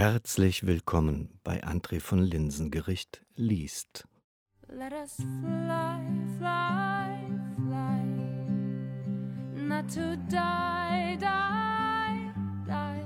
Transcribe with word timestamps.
Herzlich 0.00 0.66
willkommen 0.66 1.28
bei 1.44 1.62
André 1.62 2.00
von 2.00 2.22
Linsengericht 2.22 3.20
liest. 3.36 4.08
Let 4.66 4.94
us 4.94 5.16
fly, 5.16 6.00
fly, 6.38 7.18
fly, 7.54 8.02
not 9.54 9.90
to 9.92 10.16
die, 10.30 11.18
die, 11.20 12.32
die. 12.66 13.04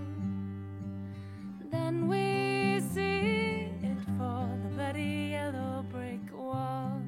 Then 1.72 2.08
we 2.08 2.80
see 2.94 3.70
it 3.82 3.98
for 4.16 4.48
the 4.62 4.68
bloody 4.76 5.32
yellow 5.32 5.82
brick 5.90 6.32
wall. 6.32 7.02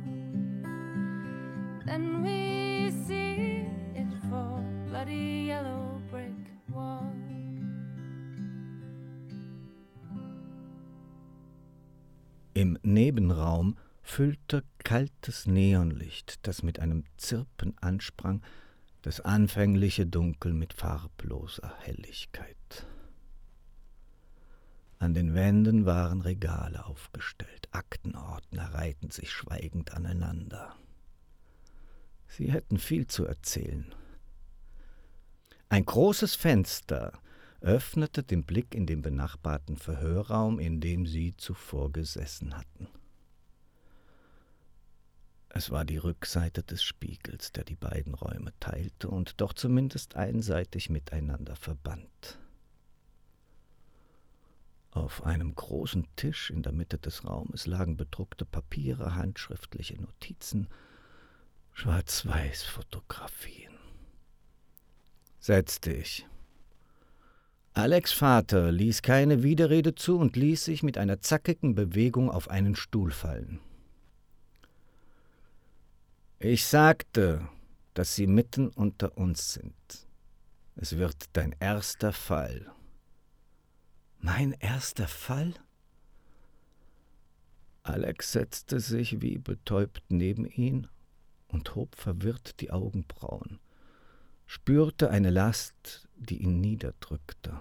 Then 1.87 2.25
we 2.25 2.91
see 3.07 3.69
it 3.95 4.13
for 4.29 4.61
bloody 4.89 5.46
Nebenraum 12.87 13.77
füllte 14.03 14.63
kaltes 14.79 15.47
Neonlicht, 15.47 16.47
das 16.47 16.63
mit 16.63 16.79
einem 16.79 17.05
Zirpen 17.17 17.77
ansprang, 17.79 18.43
das 19.03 19.21
anfängliche 19.21 20.07
Dunkel 20.07 20.53
mit 20.53 20.73
farbloser 20.73 21.75
Helligkeit. 21.81 22.87
An 24.99 25.13
den 25.13 25.35
Wänden 25.35 25.85
waren 25.85 26.21
Regale 26.23 26.87
aufgestellt, 26.87 27.69
Aktenordner 27.73 28.73
reihten 28.73 29.11
sich 29.11 29.31
schweigend 29.31 29.93
aneinander. 29.93 30.75
Sie 32.29 32.51
hätten 32.51 32.79
viel 32.79 33.07
zu 33.07 33.27
erzählen. 33.27 33.95
Ein 35.69 35.85
großes 35.85 36.37
Fenster 36.37 37.19
öffnete 37.67 38.23
den 38.23 38.45
Blick 38.45 38.77
in 38.77 38.87
den 38.87 39.03
benachbarten 39.03 39.77
Verhörraum, 39.77 40.61
in 40.61 40.81
dem 40.81 41.05
sie 41.05 41.37
zuvor 41.37 41.93
gesessen 41.93 42.57
hatten. 42.57 42.87
Es 45.49 45.73
war 45.73 45.85
die 45.85 45.97
Rückseite 45.97 46.63
des 46.63 46.85
Spiegels, 46.85 47.51
der 47.51 47.65
die 47.65 47.75
beiden 47.75 48.15
Räume 48.15 48.53
teilte 48.61 49.09
und 49.09 49.41
doch 49.41 49.53
zumindest 49.53 50.15
einseitig 50.15 50.91
miteinander 50.91 51.57
verband. 51.57 52.39
Auf 54.93 55.25
einem 55.25 55.53
großen 55.55 56.07
Tisch 56.15 56.51
in 56.51 56.63
der 56.63 56.73
Mitte 56.73 56.99
des 56.99 57.25
Raumes 57.25 57.67
lagen 57.67 57.97
bedruckte 57.97 58.45
Papiere, 58.45 59.17
handschriftliche 59.17 60.01
Notizen, 60.01 60.69
Schwarz-Weiß-Fotografien. 61.73 63.73
Setz 65.41 65.81
dich. 65.81 66.27
Alex 67.77 68.11
Vater 68.13 68.73
ließ 68.73 69.03
keine 69.03 69.43
Widerrede 69.43 69.95
zu 69.95 70.17
und 70.17 70.35
ließ 70.35 70.65
sich 70.65 70.83
mit 70.83 70.97
einer 70.97 71.21
zackigen 71.21 71.75
Bewegung 71.75 72.31
auf 72.31 72.49
einen 72.49 72.75
Stuhl 72.75 73.11
fallen. 73.11 73.61
Ich 76.39 76.65
sagte, 76.65 77.47
dass 77.93 78.15
sie 78.15 78.27
mitten 78.27 78.69
unter 78.69 79.19
uns 79.19 79.53
sind. 79.53 80.09
Es 80.77 80.97
wird 80.97 81.27
dein 81.35 81.55
erster 81.61 82.15
Fall. 82.15 82.73
Mein 84.21 84.53
erster 84.53 85.07
Fall? 85.07 85.53
Alex 87.83 88.33
setzte 88.33 88.81
sich 88.81 89.21
wie 89.21 89.37
betäubt 89.37 90.03
neben 90.09 90.47
ihn 90.47 90.89
und 91.49 91.75
hob 91.75 91.95
verwirrt 91.95 92.59
die 92.61 92.71
Augenbrauen, 92.71 93.59
spürte 94.47 95.11
eine 95.11 95.29
Last, 95.29 96.06
die 96.17 96.43
ihn 96.43 96.61
niederdrückte. 96.61 97.61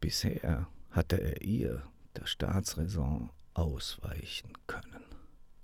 Bisher 0.00 0.66
hatte 0.90 1.20
er 1.20 1.42
ihr, 1.42 1.82
der 2.16 2.26
Staatsräson, 2.26 3.30
ausweichen 3.54 4.52
können. 4.66 5.04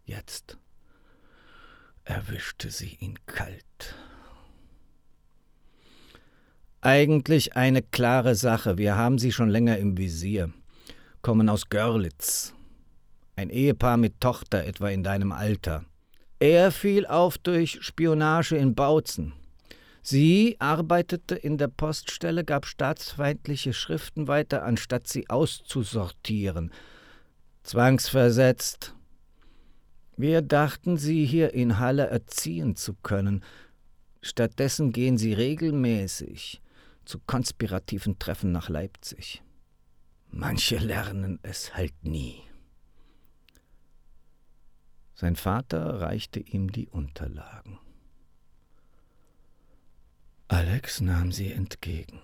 Jetzt 0.05 0.59
erwischte 2.05 2.71
sie 2.71 2.97
ihn 3.01 3.19
kalt. 3.27 3.95
Eigentlich 6.81 7.57
eine 7.57 7.83
klare 7.83 8.35
Sache. 8.35 8.79
Wir 8.79 8.97
haben 8.97 9.19
sie 9.19 9.33
schon 9.33 9.51
länger 9.51 9.79
im 9.79 9.99
Visier. 9.99 10.53
Kommen 11.23 11.49
aus 11.49 11.69
Görlitz. 11.69 12.55
Ein 13.37 13.51
Ehepaar 13.51 13.97
mit 13.97 14.21
Tochter 14.21 14.65
etwa 14.65 14.89
in 14.89 15.03
deinem 15.03 15.33
Alter. 15.33 15.85
Er 16.39 16.71
fiel 16.71 17.05
auf 17.07 17.37
durch 17.37 17.79
Spionage 17.83 18.57
in 18.57 18.75
Bautzen. 18.75 19.33
Sie 20.11 20.57
arbeitete 20.59 21.35
in 21.35 21.59
der 21.59 21.69
Poststelle, 21.69 22.43
gab 22.43 22.65
staatsfeindliche 22.65 23.75
Schriften 23.75 24.27
weiter, 24.27 24.63
anstatt 24.63 25.07
sie 25.07 25.29
auszusortieren. 25.29 26.73
Zwangsversetzt. 27.63 28.95
Wir 30.17 30.41
dachten, 30.41 30.97
sie 30.97 31.27
hier 31.27 31.53
in 31.53 31.79
Halle 31.79 32.07
erziehen 32.07 32.75
zu 32.75 32.95
können. 32.95 33.45
Stattdessen 34.23 34.93
gehen 34.93 35.19
sie 35.19 35.35
regelmäßig 35.35 36.63
zu 37.05 37.19
konspirativen 37.19 38.19
Treffen 38.19 38.51
nach 38.51 38.71
Leipzig. 38.71 39.43
Manche 40.31 40.79
lernen 40.79 41.39
es 41.43 41.77
halt 41.77 42.03
nie. 42.03 42.41
Sein 45.15 45.37
Vater 45.37 46.01
reichte 46.01 46.41
ihm 46.41 46.73
die 46.73 46.89
Unterlagen. 46.89 47.79
Alex 50.49 51.03
nahm 51.03 51.31
sie 51.31 51.53
entgegen. 51.53 52.21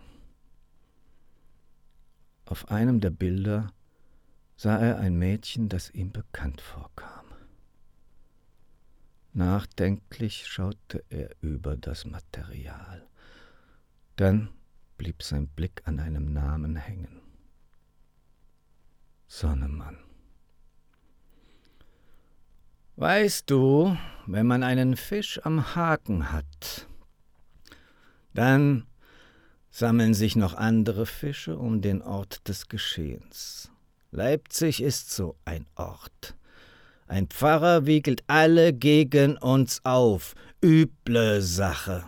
Auf 2.47 2.71
einem 2.71 3.01
der 3.01 3.11
Bilder 3.11 3.73
sah 4.57 4.79
er 4.79 4.99
ein 4.99 5.17
Mädchen, 5.17 5.69
das 5.69 5.91
ihm 5.91 6.11
bekannt 6.11 6.63
vorkam. 6.63 7.27
Nachdenklich 9.35 10.47
schaute 10.47 11.05
er 11.11 11.31
über 11.43 11.77
das 11.77 12.07
Material. 12.07 13.07
Dann 14.17 14.49
blieb 14.97 15.23
sein 15.23 15.49
Blick 15.49 15.83
an 15.85 15.99
einem 15.99 16.33
Namen 16.33 16.77
hängen. 16.77 17.21
Sonnemann. 19.27 19.99
Weißt 22.97 23.51
du, 23.51 23.99
wenn 24.27 24.47
man 24.47 24.63
einen 24.63 24.97
Fisch 24.97 25.45
am 25.45 25.75
Haken 25.75 26.33
hat, 26.33 26.89
dann 28.35 28.87
sammeln 29.71 30.15
sich 30.15 30.37
noch 30.37 30.55
andere 30.55 31.07
Fische 31.07 31.57
um 31.57 31.81
den 31.81 32.03
Ort 32.03 32.47
des 32.49 32.69
Geschehens. 32.69 33.71
Leipzig 34.11 34.83
ist 34.83 35.11
so 35.11 35.37
ein 35.45 35.67
Ort. 35.75 36.37
Ein 37.07 37.27
Pfarrer 37.27 37.87
wiegelt 37.87 38.23
alle 38.29 38.73
gegen 38.73 39.37
uns 39.37 39.85
auf. 39.85 40.35
Üble 40.63 41.43
Sache. 41.43 42.05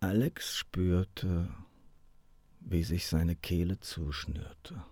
Alex 0.00 0.56
spürte, 0.56 1.48
wie 2.60 2.84
sich 2.84 3.06
seine 3.06 3.34
Kehle 3.34 3.80
zuschnürte. 3.80 4.82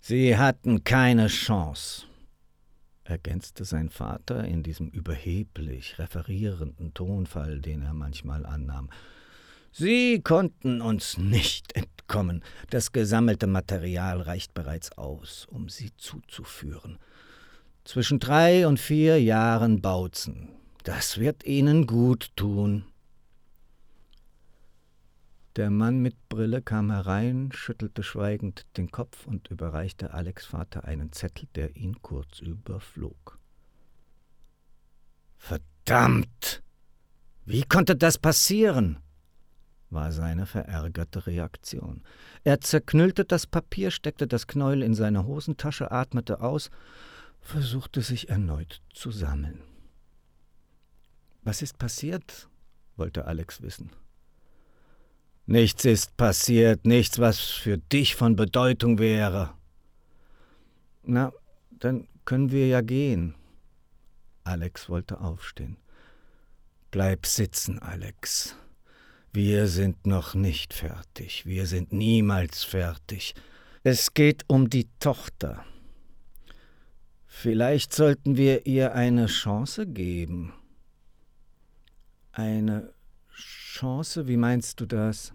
Sie 0.00 0.36
hatten 0.36 0.84
keine 0.84 1.28
Chance, 1.28 2.06
ergänzte 3.08 3.64
sein 3.64 3.88
Vater 3.88 4.44
in 4.44 4.62
diesem 4.62 4.88
überheblich 4.88 5.98
referierenden 5.98 6.94
Tonfall, 6.94 7.60
den 7.60 7.82
er 7.82 7.94
manchmal 7.94 8.44
annahm. 8.44 8.90
Sie 9.72 10.20
konnten 10.22 10.80
uns 10.80 11.18
nicht 11.18 11.74
entkommen. 11.76 12.42
Das 12.70 12.92
gesammelte 12.92 13.46
Material 13.46 14.20
reicht 14.20 14.54
bereits 14.54 14.96
aus, 14.96 15.46
um 15.50 15.68
sie 15.68 15.90
zuzuführen. 15.96 16.98
Zwischen 17.84 18.18
drei 18.18 18.66
und 18.66 18.78
vier 18.78 19.22
Jahren 19.22 19.80
Bautzen. 19.80 20.50
Das 20.84 21.18
wird 21.18 21.44
Ihnen 21.44 21.86
gut 21.86 22.30
tun. 22.36 22.84
Der 25.58 25.70
Mann 25.70 25.98
mit 25.98 26.28
Brille 26.28 26.62
kam 26.62 26.92
herein, 26.92 27.50
schüttelte 27.50 28.04
schweigend 28.04 28.64
den 28.76 28.92
Kopf 28.92 29.26
und 29.26 29.48
überreichte 29.48 30.14
Alex 30.14 30.46
Vater 30.46 30.84
einen 30.84 31.10
Zettel, 31.10 31.48
der 31.56 31.74
ihn 31.74 32.00
kurz 32.00 32.38
überflog. 32.38 33.40
Verdammt! 35.36 36.62
Wie 37.44 37.64
konnte 37.64 37.96
das 37.96 38.18
passieren? 38.18 39.00
war 39.90 40.12
seine 40.12 40.46
verärgerte 40.46 41.26
Reaktion. 41.26 42.04
Er 42.44 42.60
zerknüllte 42.60 43.24
das 43.24 43.48
Papier, 43.48 43.90
steckte 43.90 44.28
das 44.28 44.46
Knäuel 44.46 44.84
in 44.84 44.94
seine 44.94 45.26
Hosentasche, 45.26 45.90
atmete 45.90 46.40
aus, 46.40 46.70
versuchte 47.40 48.02
sich 48.02 48.28
erneut 48.28 48.80
zu 48.94 49.10
sammeln. 49.10 49.64
Was 51.42 51.62
ist 51.62 51.78
passiert? 51.78 52.48
wollte 52.94 53.24
Alex 53.24 53.60
wissen. 53.60 53.90
Nichts 55.50 55.86
ist 55.86 56.18
passiert, 56.18 56.84
nichts, 56.84 57.18
was 57.18 57.40
für 57.40 57.78
dich 57.78 58.16
von 58.16 58.36
Bedeutung 58.36 58.98
wäre. 58.98 59.54
Na, 61.04 61.32
dann 61.70 62.06
können 62.26 62.52
wir 62.52 62.66
ja 62.66 62.82
gehen. 62.82 63.34
Alex 64.44 64.90
wollte 64.90 65.22
aufstehen. 65.22 65.78
Bleib 66.90 67.24
sitzen, 67.24 67.78
Alex. 67.78 68.56
Wir 69.32 69.68
sind 69.68 70.06
noch 70.06 70.34
nicht 70.34 70.74
fertig, 70.74 71.46
wir 71.46 71.64
sind 71.66 71.94
niemals 71.94 72.64
fertig. 72.64 73.34
Es 73.82 74.12
geht 74.12 74.44
um 74.48 74.68
die 74.68 74.90
Tochter. 75.00 75.64
Vielleicht 77.24 77.94
sollten 77.94 78.36
wir 78.36 78.66
ihr 78.66 78.94
eine 78.94 79.24
Chance 79.28 79.86
geben. 79.86 80.52
Eine 82.32 82.92
Chance, 83.32 84.28
wie 84.28 84.36
meinst 84.36 84.78
du 84.80 84.84
das? 84.84 85.32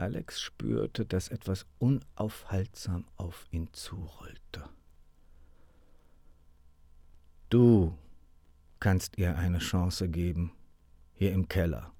Alex 0.00 0.40
spürte, 0.40 1.04
dass 1.04 1.28
etwas 1.28 1.66
unaufhaltsam 1.78 3.04
auf 3.16 3.46
ihn 3.50 3.68
zurollte. 3.72 4.64
Du 7.48 7.96
kannst 8.78 9.18
ihr 9.18 9.36
eine 9.36 9.58
Chance 9.58 10.08
geben, 10.08 10.52
hier 11.14 11.32
im 11.32 11.48
Keller. 11.48 11.92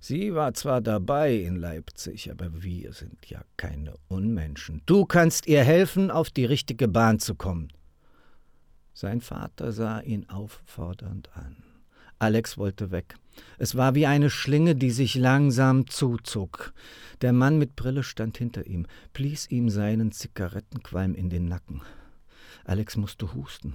Sie 0.00 0.34
war 0.34 0.54
zwar 0.54 0.80
dabei 0.80 1.34
in 1.34 1.56
Leipzig, 1.56 2.30
aber 2.30 2.62
wir 2.62 2.92
sind 2.92 3.26
ja 3.28 3.42
keine 3.56 3.94
Unmenschen. 4.06 4.82
Du 4.86 5.04
kannst 5.04 5.48
ihr 5.48 5.64
helfen, 5.64 6.12
auf 6.12 6.30
die 6.30 6.44
richtige 6.44 6.86
Bahn 6.86 7.18
zu 7.18 7.34
kommen. 7.34 7.72
Sein 8.94 9.20
Vater 9.20 9.72
sah 9.72 10.00
ihn 10.00 10.28
auffordernd 10.28 11.36
an. 11.36 11.67
Alex 12.18 12.58
wollte 12.58 12.90
weg. 12.90 13.16
Es 13.58 13.76
war 13.76 13.94
wie 13.94 14.06
eine 14.06 14.30
Schlinge, 14.30 14.74
die 14.74 14.90
sich 14.90 15.14
langsam 15.14 15.88
zuzog. 15.88 16.72
Der 17.20 17.32
Mann 17.32 17.58
mit 17.58 17.76
Brille 17.76 18.02
stand 18.02 18.38
hinter 18.38 18.66
ihm, 18.66 18.86
blies 19.12 19.50
ihm 19.50 19.68
seinen 19.70 20.12
Zigarettenqualm 20.12 21.14
in 21.14 21.30
den 21.30 21.46
Nacken. 21.46 21.82
Alex 22.64 22.96
musste 22.96 23.34
husten. 23.34 23.74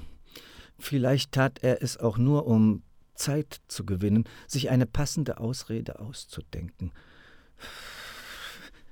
Vielleicht 0.78 1.31
tat 1.31 1.60
er 1.63 1.81
es 1.81 1.98
auch 1.98 2.18
nur, 2.18 2.45
um 2.45 2.84
Zeit 3.16 3.62
zu 3.68 3.86
gewinnen, 3.86 4.25
sich 4.48 4.69
eine 4.69 4.86
passende 4.86 5.38
Ausrede 5.38 6.00
auszudenken. 6.00 6.92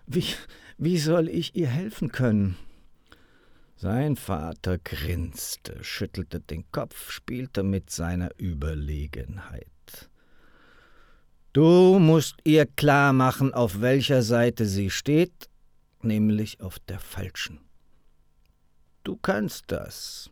Wie, 0.06 0.26
wie 0.78 0.98
soll 0.98 1.28
ich 1.28 1.56
ihr 1.56 1.68
helfen 1.68 2.12
können? 2.12 2.58
Sein 3.82 4.16
Vater 4.16 4.78
grinste, 4.78 5.84
schüttelte 5.84 6.40
den 6.40 6.72
Kopf, 6.72 7.10
spielte 7.10 7.64
mit 7.64 7.90
seiner 7.90 8.30
Überlegenheit. 8.38 9.66
Du 11.52 11.98
musst 11.98 12.36
ihr 12.44 12.68
klar 12.68 13.12
machen, 13.12 13.56
auf 13.56 13.82
welcher 13.82 14.22
Seite 14.22 14.68
sie 14.68 14.92
steht, 14.92 15.50
nämlich 16.04 16.62
auf 16.62 16.78
der 16.78 17.00
falschen. 17.00 17.60
Du 19.04 19.18
kannst 19.18 19.64
das. 19.72 20.30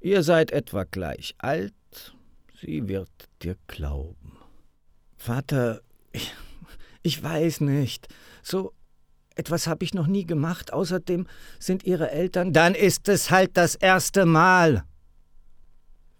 Ihr 0.00 0.22
seid 0.22 0.52
etwa 0.52 0.84
gleich 0.84 1.34
alt, 1.38 1.74
Sie 2.60 2.86
wird 2.86 3.10
dir 3.42 3.56
glauben. 3.66 4.38
Vater, 5.16 5.80
ich, 6.12 6.32
ich 7.02 7.20
weiß 7.20 7.62
nicht. 7.62 8.06
So 8.44 8.74
etwas 9.36 9.66
habe 9.66 9.84
ich 9.84 9.94
noch 9.94 10.06
nie 10.06 10.26
gemacht. 10.26 10.72
Außerdem 10.72 11.26
sind 11.58 11.84
Ihre 11.84 12.10
Eltern. 12.10 12.52
Dann 12.52 12.74
ist 12.74 13.08
es 13.08 13.30
halt 13.30 13.56
das 13.56 13.74
erste 13.74 14.26
Mal. 14.26 14.84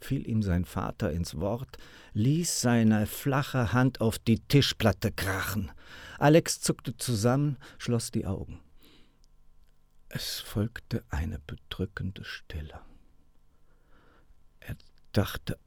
fiel 0.01 0.27
ihm 0.27 0.43
sein 0.43 0.65
Vater 0.65 1.13
ins 1.13 1.39
Wort, 1.39 1.77
ließ 2.15 2.63
seine 2.63 3.07
flache 3.07 3.75
Hand 3.75 4.01
auf 4.01 4.19
die 4.19 4.41
Tischplatte 4.41 5.13
krachen. 5.13 5.71
Alex 6.19 6.61
zuckte 6.61 6.97
zusammen, 6.97 7.59
schloss 7.77 8.11
die 8.11 8.25
Augen. 8.25 8.61
Es 10.09 10.41
folgte 10.41 11.05
eine 11.11 11.39
bedrückende 11.39 12.25
Stille. 12.25 12.81
Er 14.61 14.77
dachte 15.13 15.59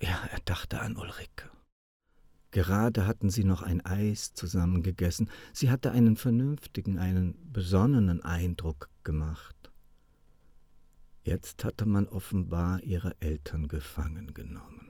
ja, 0.00 0.28
er 0.30 0.40
dachte 0.44 0.80
an 0.80 0.96
Ulrike. 0.96 1.50
Gerade 2.56 3.06
hatten 3.06 3.28
sie 3.28 3.44
noch 3.44 3.60
ein 3.60 3.84
Eis 3.84 4.32
zusammen 4.32 4.82
gegessen. 4.82 5.28
Sie 5.52 5.70
hatte 5.70 5.90
einen 5.90 6.16
vernünftigen, 6.16 6.98
einen 6.98 7.36
besonnenen 7.52 8.22
Eindruck 8.22 8.88
gemacht. 9.04 9.70
Jetzt 11.22 11.64
hatte 11.64 11.84
man 11.84 12.08
offenbar 12.08 12.82
ihre 12.82 13.14
Eltern 13.20 13.68
gefangen 13.68 14.32
genommen. 14.32 14.88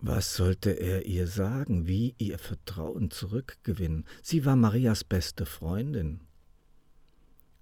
Was 0.00 0.36
sollte 0.36 0.72
er 0.72 1.06
ihr 1.06 1.26
sagen, 1.28 1.86
wie 1.86 2.14
ihr 2.18 2.38
Vertrauen 2.38 3.10
zurückgewinnen? 3.10 4.04
Sie 4.22 4.44
war 4.44 4.56
Marias 4.56 5.02
beste 5.02 5.46
Freundin. 5.46 6.20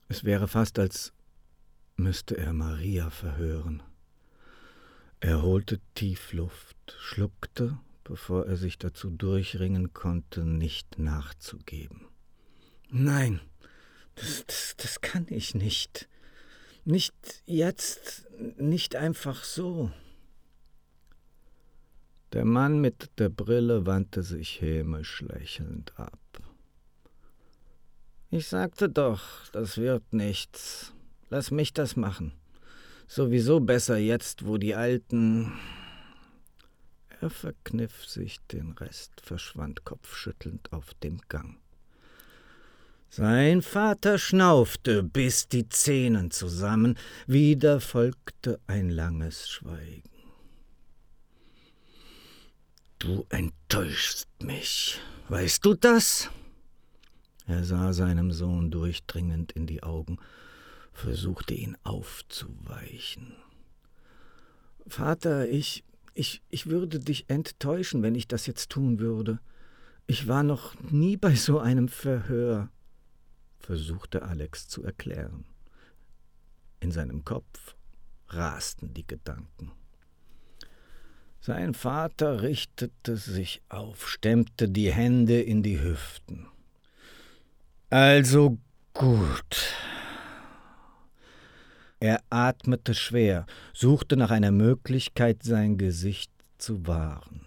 Es 0.09 0.25
wäre 0.25 0.49
fast, 0.49 0.81
als 0.81 1.13
müsste 1.95 2.37
er 2.37 2.53
Maria 2.53 3.11
verhören. 3.11 3.81
Er 5.21 5.43
holte 5.43 5.79
tief 5.95 6.33
Luft, 6.33 6.97
schluckte, 6.99 7.79
bevor 8.13 8.45
er 8.45 8.59
sich 8.59 8.77
dazu 8.77 9.09
durchringen 9.09 9.95
konnte, 9.95 10.45
nicht 10.45 10.99
nachzugeben. 10.99 12.09
Nein, 12.91 13.41
das, 14.17 14.45
das, 14.47 14.75
das 14.77 15.01
kann 15.01 15.25
ich 15.31 15.55
nicht. 15.55 16.11
Nicht 16.85 17.15
jetzt, 17.47 18.27
nicht 18.59 18.97
einfach 18.97 19.45
so. 19.45 19.91
Der 22.35 22.45
Mann 22.45 22.83
mit 22.83 23.19
der 23.19 23.31
Brille 23.31 23.87
wandte 23.87 24.23
sich 24.23 24.61
hämisch 24.61 25.23
lächelnd 25.23 25.99
ab. 25.99 26.21
Ich 28.29 28.47
sagte 28.47 28.91
doch, 28.91 29.23
das 29.53 29.79
wird 29.79 30.13
nichts. 30.13 30.93
Lass 31.31 31.51
mich 31.51 31.73
das 31.73 31.97
machen. 31.97 32.35
Sowieso 33.07 33.61
besser 33.61 33.97
jetzt, 33.97 34.45
wo 34.47 34.59
die 34.59 34.75
Alten. 34.75 35.55
Er 37.23 37.31
verkniff 37.31 38.05
sich 38.05 38.39
den 38.51 38.73
Rest, 38.73 39.21
verschwand 39.21 39.85
kopfschüttelnd 39.85 40.73
auf 40.73 40.93
dem 40.95 41.21
Gang. 41.29 41.57
Sein 43.11 43.63
Vater 43.63 44.19
schnaufte, 44.19 45.05
biss 45.05 45.47
die 45.47 45.69
Zähnen 45.69 46.33
zusammen, 46.33 46.99
wieder 47.29 47.79
folgte 47.79 48.59
ein 48.67 48.91
langes 48.91 49.49
Schweigen. 49.49 50.11
Du 52.99 53.25
enttäuschst 53.29 54.27
mich, 54.43 55.01
weißt 55.29 55.65
du 55.65 55.75
das? 55.75 56.29
Er 57.47 57.63
sah 57.63 57.93
seinem 57.93 58.33
Sohn 58.33 58.73
durchdringend 58.73 59.53
in 59.53 59.69
die 59.69 59.85
Augen 59.85 60.19
versuchte 60.93 61.55
ihn 61.55 61.77
aufzuweichen. 61.85 63.37
Vater, 64.89 65.49
ich, 65.49 65.85
ich, 66.15 66.43
ich 66.49 66.67
würde 66.67 66.99
dich 66.99 67.29
enttäuschen, 67.29 68.03
wenn 68.03 68.15
ich 68.15 68.29
das 68.29 68.47
jetzt 68.47 68.71
tun 68.71 68.99
würde. 68.99 69.41
Ich 70.07 70.29
war 70.29 70.43
noch 70.43 70.75
nie 70.91 71.17
bei 71.17 71.35
so 71.35 71.59
einem 71.59 71.89
Verhör, 71.89 72.69
versuchte 73.59 74.23
Alex 74.23 74.69
zu 74.69 74.83
erklären. 74.83 75.45
In 76.81 76.91
seinem 76.91 77.25
Kopf 77.25 77.77
rasten 78.29 78.93
die 78.93 79.07
Gedanken. 79.07 79.73
Sein 81.41 81.75
Vater 81.75 82.43
richtete 82.43 83.17
sich 83.17 83.63
auf, 83.69 84.09
stemmte 84.09 84.69
die 84.69 84.93
Hände 84.93 85.41
in 85.41 85.63
die 85.63 85.81
Hüften. 85.81 86.47
Also 87.91 88.59
gut, 88.95 89.75
er 92.03 92.21
atmete 92.31 92.95
schwer, 92.95 93.47
suchte 93.73 94.17
nach 94.17 94.33
einer 94.33 94.51
Möglichkeit, 94.51 95.45
sein 95.45 95.79
Gesicht 95.79 96.33
zu 96.59 96.85
wahren. 96.87 97.47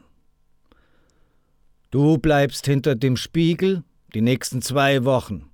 Du 1.92 2.18
bleibst 2.18 2.66
hinter 2.66 2.96
dem 2.96 3.18
Spiegel 3.18 3.84
die 4.14 4.22
nächsten 4.22 4.62
zwei 4.62 5.04
Wochen. 5.04 5.52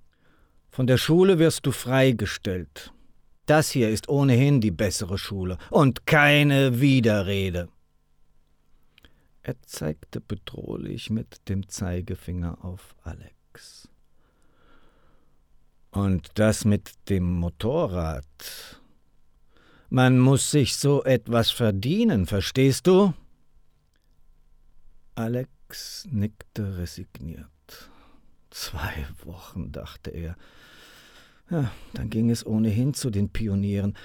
Von 0.70 0.86
der 0.86 0.98
Schule 0.98 1.40
wirst 1.40 1.66
du 1.66 1.72
freigestellt. 1.72 2.94
Das 3.48 3.72
hier 3.72 3.90
ist 3.90 4.08
ohnehin 4.08 4.62
die 4.62 4.72
bessere 4.72 5.18
Schule 5.18 5.58
und 5.72 6.06
keine 6.06 6.80
Widerrede. 6.80 7.70
Er 9.42 9.60
zeigte 9.64 10.22
bedrohlich 10.22 11.10
mit 11.10 11.50
dem 11.50 11.68
Zeigefinger 11.68 12.64
auf 12.64 12.96
Alex. 13.04 13.90
Und 15.90 16.30
das 16.36 16.66
mit 16.66 16.94
dem 17.10 17.34
Motorrad, 17.34 18.81
man 19.92 20.20
muss 20.20 20.52
sich 20.52 20.78
so 20.78 21.04
etwas 21.04 21.52
verdienen, 21.52 22.26
verstehst 22.26 22.88
du? 22.88 23.14
Alex 25.16 26.08
nickte 26.10 26.78
resigniert. 26.78 27.92
Zwei 28.52 29.06
Wochen, 29.26 29.74
dachte 29.74 30.12
er. 30.12 30.38
Ja, 31.50 31.72
dann 31.94 32.10
ging 32.10 32.30
es 32.30 32.46
ohnehin 32.46 32.94
zu 32.94 33.10
den 33.10 33.30
Pionieren. 33.30 33.98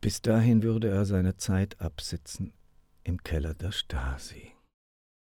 Bis 0.00 0.22
dahin 0.22 0.62
würde 0.62 0.88
er 0.88 1.04
seine 1.04 1.36
Zeit 1.36 1.78
absitzen 1.78 2.54
im 3.04 3.22
Keller 3.22 3.52
der 3.52 3.72
Stasi. 3.72 4.52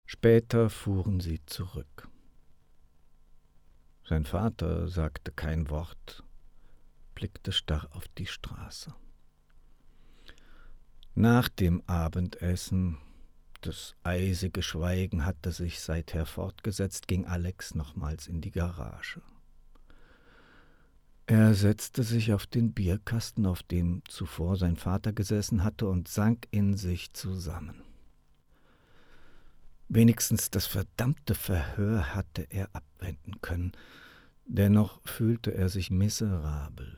Später 0.06 0.70
fuhren 0.70 1.20
sie 1.20 1.44
zurück. 1.44 2.08
Sein 4.08 4.24
Vater 4.24 4.88
sagte 4.88 5.32
kein 5.32 5.68
Wort, 5.68 6.24
blickte 7.14 7.52
starr 7.52 7.88
auf 7.92 8.08
die 8.16 8.26
Straße. 8.26 8.94
Nach 11.20 11.48
dem 11.48 11.82
Abendessen 11.88 12.96
Das 13.62 13.96
eisige 14.04 14.62
Schweigen 14.62 15.24
hatte 15.24 15.50
sich 15.50 15.80
seither 15.80 16.26
fortgesetzt, 16.26 17.08
ging 17.08 17.26
Alex 17.26 17.74
nochmals 17.74 18.28
in 18.28 18.40
die 18.40 18.52
Garage. 18.52 19.20
Er 21.26 21.54
setzte 21.54 22.04
sich 22.04 22.32
auf 22.32 22.46
den 22.46 22.72
Bierkasten, 22.72 23.46
auf 23.46 23.64
dem 23.64 24.02
zuvor 24.06 24.54
sein 24.54 24.76
Vater 24.76 25.12
gesessen 25.12 25.64
hatte, 25.64 25.88
und 25.88 26.06
sank 26.06 26.46
in 26.52 26.76
sich 26.76 27.12
zusammen. 27.14 27.82
Wenigstens 29.88 30.52
das 30.52 30.66
verdammte 30.66 31.34
Verhör 31.34 32.14
hatte 32.14 32.46
er 32.48 32.68
abwenden 32.72 33.40
können, 33.40 33.72
dennoch 34.46 35.00
fühlte 35.04 35.52
er 35.52 35.68
sich 35.68 35.90
miserabel. 35.90 36.96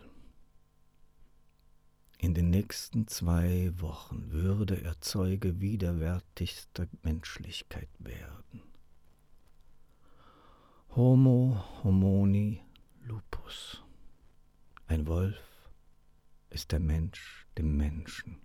In 2.22 2.34
den 2.34 2.50
nächsten 2.50 3.08
zwei 3.08 3.72
Wochen 3.78 4.30
würde 4.30 4.82
er 4.82 5.00
Zeuge 5.00 5.58
widerwärtigster 5.62 6.86
Menschlichkeit 7.02 7.88
werden. 7.98 8.60
Homo 10.94 11.64
homoni 11.82 12.60
lupus. 13.06 13.82
Ein 14.86 15.06
Wolf 15.06 15.40
ist 16.50 16.72
der 16.72 16.80
Mensch 16.80 17.46
dem 17.56 17.78
Menschen. 17.78 18.36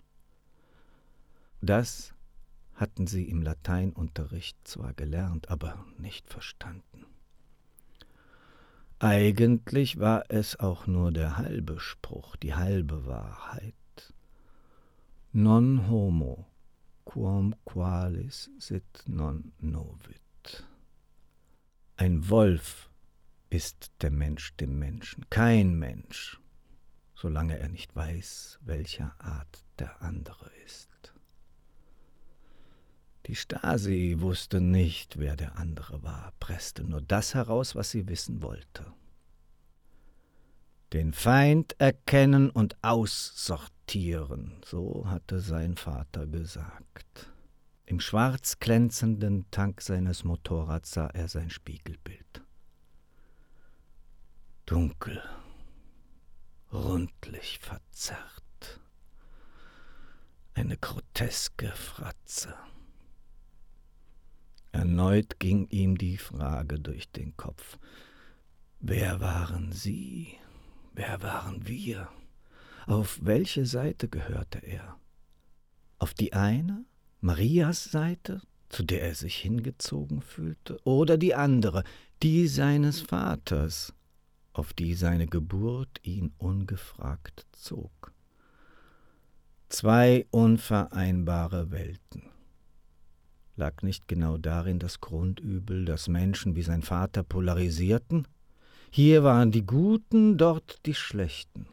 Das 1.60 2.14
hatten 2.76 3.08
sie 3.08 3.28
im 3.28 3.42
Lateinunterricht 3.42 4.58
zwar 4.66 4.94
gelernt, 4.94 5.50
aber 5.50 5.86
nicht 5.98 6.30
verstanden. 6.30 7.06
Eigentlich 9.06 10.00
war 10.00 10.24
es 10.30 10.60
auch 10.60 10.88
nur 10.88 11.12
der 11.12 11.38
halbe 11.38 11.80
Spruch, 11.80 12.36
die 12.38 12.56
halbe 12.56 13.06
Wahrheit. 13.06 13.76
Non 15.32 15.88
homo, 15.88 16.48
quam 17.06 17.54
qualis 17.66 18.50
sit 18.58 19.04
non 19.06 19.54
novit. 19.60 20.66
Ein 21.98 22.28
Wolf 22.32 22.90
ist 23.52 23.92
der 24.02 24.10
Mensch 24.10 24.56
dem 24.56 24.80
Menschen, 24.80 25.30
kein 25.30 25.76
Mensch, 25.78 26.42
solange 27.14 27.60
er 27.60 27.70
nicht 27.70 27.96
weiß, 27.96 28.58
welcher 28.64 29.14
Art 29.20 29.66
der 29.78 30.02
andere 30.02 30.50
ist. 30.66 31.14
Die 33.28 33.36
Stasi 33.36 34.16
wusste 34.18 34.62
nicht, 34.62 35.20
wer 35.20 35.36
der 35.36 35.58
andere 35.58 36.02
war, 36.02 36.34
presste 36.40 36.84
nur 36.84 37.02
das 37.02 37.36
heraus, 37.36 37.76
was 37.76 37.92
sie 37.92 38.08
wissen 38.08 38.42
wollte. 38.42 38.95
Den 40.96 41.12
Feind 41.12 41.76
erkennen 41.78 42.50
und 42.50 42.82
aussortieren, 42.82 44.62
so 44.64 45.04
hatte 45.10 45.42
sein 45.42 45.76
Vater 45.76 46.26
gesagt. 46.26 47.34
Im 47.86 48.00
schwarz 48.00 48.60
glänzenden 48.60 49.46
Tank 49.52 49.82
seines 49.82 50.24
Motorrads 50.24 50.92
sah 50.92 51.08
er 51.08 51.28
sein 51.28 51.50
Spiegelbild. 51.50 52.46
Dunkel, 54.66 55.22
rundlich 56.72 57.60
verzerrt, 57.60 58.80
eine 60.54 60.78
groteske 60.78 61.72
Fratze. 61.72 62.56
Erneut 64.72 65.42
ging 65.42 65.68
ihm 65.68 65.98
die 65.98 66.18
Frage 66.18 66.80
durch 66.80 67.12
den 67.12 67.36
Kopf. 67.36 67.80
Wer 68.80 69.20
waren 69.20 69.74
Sie? 69.74 70.38
Wer 70.98 71.22
waren 71.22 71.68
wir? 71.68 72.08
Auf 72.88 73.20
welche 73.22 73.66
Seite 73.66 74.08
gehörte 74.08 74.60
er? 74.60 74.98
Auf 76.00 76.14
die 76.14 76.32
eine, 76.32 76.86
Marias 77.20 77.84
Seite, 77.84 78.42
zu 78.70 78.84
der 78.84 79.02
er 79.02 79.14
sich 79.14 79.36
hingezogen 79.36 80.22
fühlte, 80.22 80.80
oder 80.86 81.18
die 81.18 81.36
andere, 81.36 81.84
die 82.24 82.48
seines 82.48 83.02
Vaters, 83.02 83.94
auf 84.54 84.72
die 84.72 84.94
seine 84.94 85.28
Geburt 85.28 86.00
ihn 86.04 86.32
ungefragt 86.38 87.46
zog. 87.52 88.14
Zwei 89.68 90.26
unvereinbare 90.32 91.72
Welten 91.72 92.24
lag 93.58 93.82
nicht 93.82 94.08
genau 94.08 94.38
darin 94.38 94.80
das 94.80 95.02
Grundübel, 95.02 95.84
dass 95.84 96.08
Menschen 96.08 96.56
wie 96.56 96.64
sein 96.64 96.84
Vater 96.84 97.24
polarisierten? 97.24 98.28
Hier 98.98 99.26
waren 99.26 99.52
die 99.52 99.66
Guten, 99.66 100.38
dort 100.38 100.86
die 100.86 100.94
Schlechten. 100.94 101.68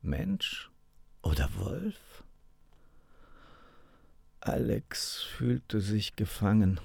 Mensch 0.00 0.70
oder 1.22 1.50
Wolf? 1.56 2.24
Alex 4.40 5.20
fühlte 5.20 5.82
sich 5.82 6.16
gefangen. 6.16 6.80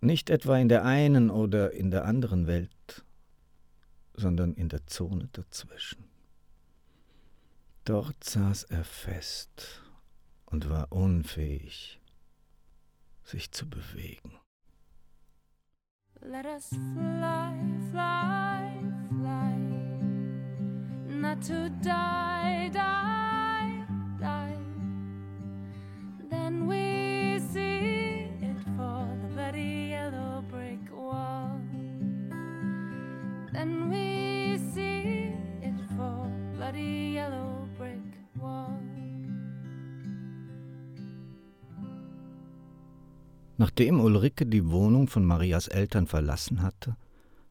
Nicht 0.00 0.30
etwa 0.30 0.56
in 0.56 0.70
der 0.70 0.86
einen 0.86 1.28
oder 1.28 1.72
in 1.72 1.90
der 1.90 2.06
anderen 2.06 2.46
Welt, 2.46 3.04
sondern 4.14 4.54
in 4.54 4.70
der 4.70 4.86
Zone 4.86 5.28
dazwischen. 5.32 6.06
Dort 7.84 8.24
saß 8.24 8.62
er 8.62 8.84
fest 8.84 9.82
und 10.46 10.70
war 10.70 10.90
unfähig, 10.90 12.00
sich 13.24 13.52
zu 13.52 13.68
bewegen. 13.68 14.32
Let 16.28 16.44
us 16.44 16.68
fly, 16.68 17.54
fly, 17.92 18.72
fly, 19.20 19.56
not 21.06 21.40
to 21.42 21.70
die, 21.80 22.68
die, 22.72 23.84
die. 24.20 24.58
Then 26.28 26.66
we 26.66 27.38
see 27.52 28.28
it 28.42 28.58
fall, 28.76 29.08
the 29.22 29.28
bloody 29.28 29.90
yellow 29.90 30.42
brick 30.50 30.90
wall. 30.92 31.60
Then 33.52 33.88
we 33.88 34.58
see 34.74 35.32
it 35.62 35.78
fall, 35.96 36.28
bloody 36.56 37.05
Nachdem 43.58 44.00
Ulrike 44.00 44.46
die 44.46 44.70
Wohnung 44.70 45.08
von 45.08 45.24
Marias 45.24 45.68
Eltern 45.68 46.06
verlassen 46.06 46.62
hatte, 46.62 46.96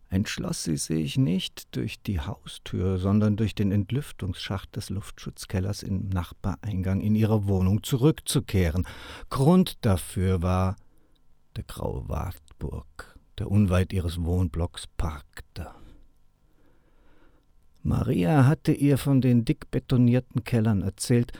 entschloss 0.10 0.64
sie 0.64 0.78
sich 0.78 1.18
nicht 1.18 1.76
durch 1.76 2.02
die 2.02 2.20
Haustür, 2.20 3.00
sondern 3.00 3.38
durch 3.38 3.56
den 3.56 3.72
Entlüftungsschacht 3.72 4.76
des 4.76 4.90
Luftschutzkellers 4.90 5.84
im 5.84 6.10
Nachbareingang 6.10 7.02
in 7.02 7.16
ihre 7.16 7.48
Wohnung 7.48 7.84
zurückzukehren. 7.84 8.86
Grund 9.30 9.84
dafür 9.84 10.42
war 10.42 10.76
der 11.56 11.64
graue 11.64 12.08
Wartburg, 12.08 13.18
der 13.40 13.50
unweit 13.50 13.92
ihres 13.92 14.24
Wohnblocks 14.24 14.88
parkte. 14.98 15.72
Maria 17.82 18.46
hatte 18.46 18.74
ihr 18.74 18.98
von 18.98 19.22
den 19.22 19.46
dick 19.46 19.70
betonierten 19.72 20.44
Kellern 20.44 20.82
erzählt, 20.82 21.34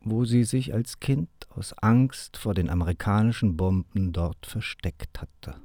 wo 0.00 0.24
sie 0.24 0.44
sich 0.44 0.72
als 0.72 1.00
Kind 1.00 1.28
aus 1.60 1.74
Angst 1.82 2.38
vor 2.38 2.54
den 2.54 2.70
amerikanischen 2.70 3.54
Bomben 3.58 4.14
dort 4.14 4.46
versteckt 4.46 5.20
hatte. 5.20 5.56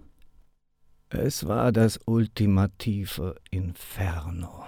Es 1.07 1.47
war 1.47 1.71
das 1.71 2.01
ultimative 2.05 3.35
Inferno, 3.49 4.65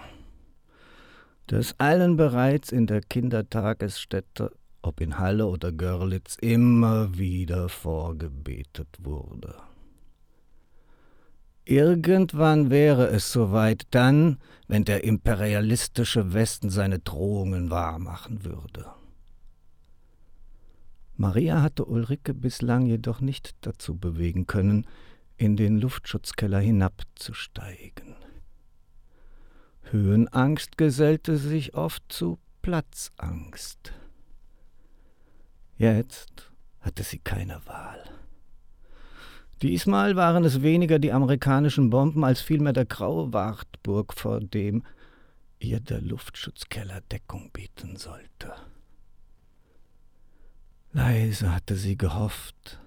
das 1.47 1.77
allen 1.79 2.15
bereits 2.15 2.71
in 2.71 2.87
der 2.87 3.01
Kindertagesstätte, 3.01 4.53
ob 4.81 5.01
in 5.01 5.19
Halle 5.19 5.47
oder 5.47 5.73
Görlitz, 5.73 6.37
immer 6.39 7.17
wieder 7.17 7.67
vorgebetet 7.67 8.87
wurde. 8.99 9.53
Irgendwann 11.65 12.69
wäre 12.69 13.07
es 13.07 13.33
soweit 13.33 13.85
dann, 13.91 14.37
wenn 14.69 14.85
der 14.85 15.03
imperialistische 15.03 16.31
Westen 16.31 16.69
seine 16.69 16.99
Drohungen 16.99 17.69
wahrmachen 17.69 18.45
würde. 18.45 18.85
Maria 21.17 21.63
hatte 21.63 21.85
Ulrike 21.85 22.35
bislang 22.35 22.85
jedoch 22.85 23.21
nicht 23.21 23.55
dazu 23.61 23.97
bewegen 23.97 24.45
können, 24.45 24.85
in 25.35 25.57
den 25.57 25.79
Luftschutzkeller 25.79 26.59
hinabzusteigen. 26.59 28.15
Höhenangst 29.91 30.77
gesellte 30.77 31.37
sich 31.37 31.73
oft 31.73 32.03
zu 32.09 32.37
Platzangst. 32.61 33.93
Jetzt 35.77 36.51
hatte 36.81 37.03
sie 37.03 37.19
keine 37.19 37.65
Wahl. 37.65 38.03
Diesmal 39.63 40.15
waren 40.15 40.43
es 40.43 40.61
weniger 40.61 40.99
die 40.99 41.11
amerikanischen 41.11 41.89
Bomben 41.89 42.23
als 42.23 42.41
vielmehr 42.41 42.73
der 42.73 42.85
graue 42.85 43.33
Wartburg, 43.33 44.13
vor 44.13 44.39
dem 44.39 44.83
ihr 45.59 45.79
der 45.79 46.01
Luftschutzkeller 46.01 47.01
Deckung 47.01 47.49
bieten 47.51 47.95
sollte. 47.95 48.53
Leise 50.97 51.53
hatte 51.53 51.75
sie 51.75 51.95
gehofft, 51.95 52.79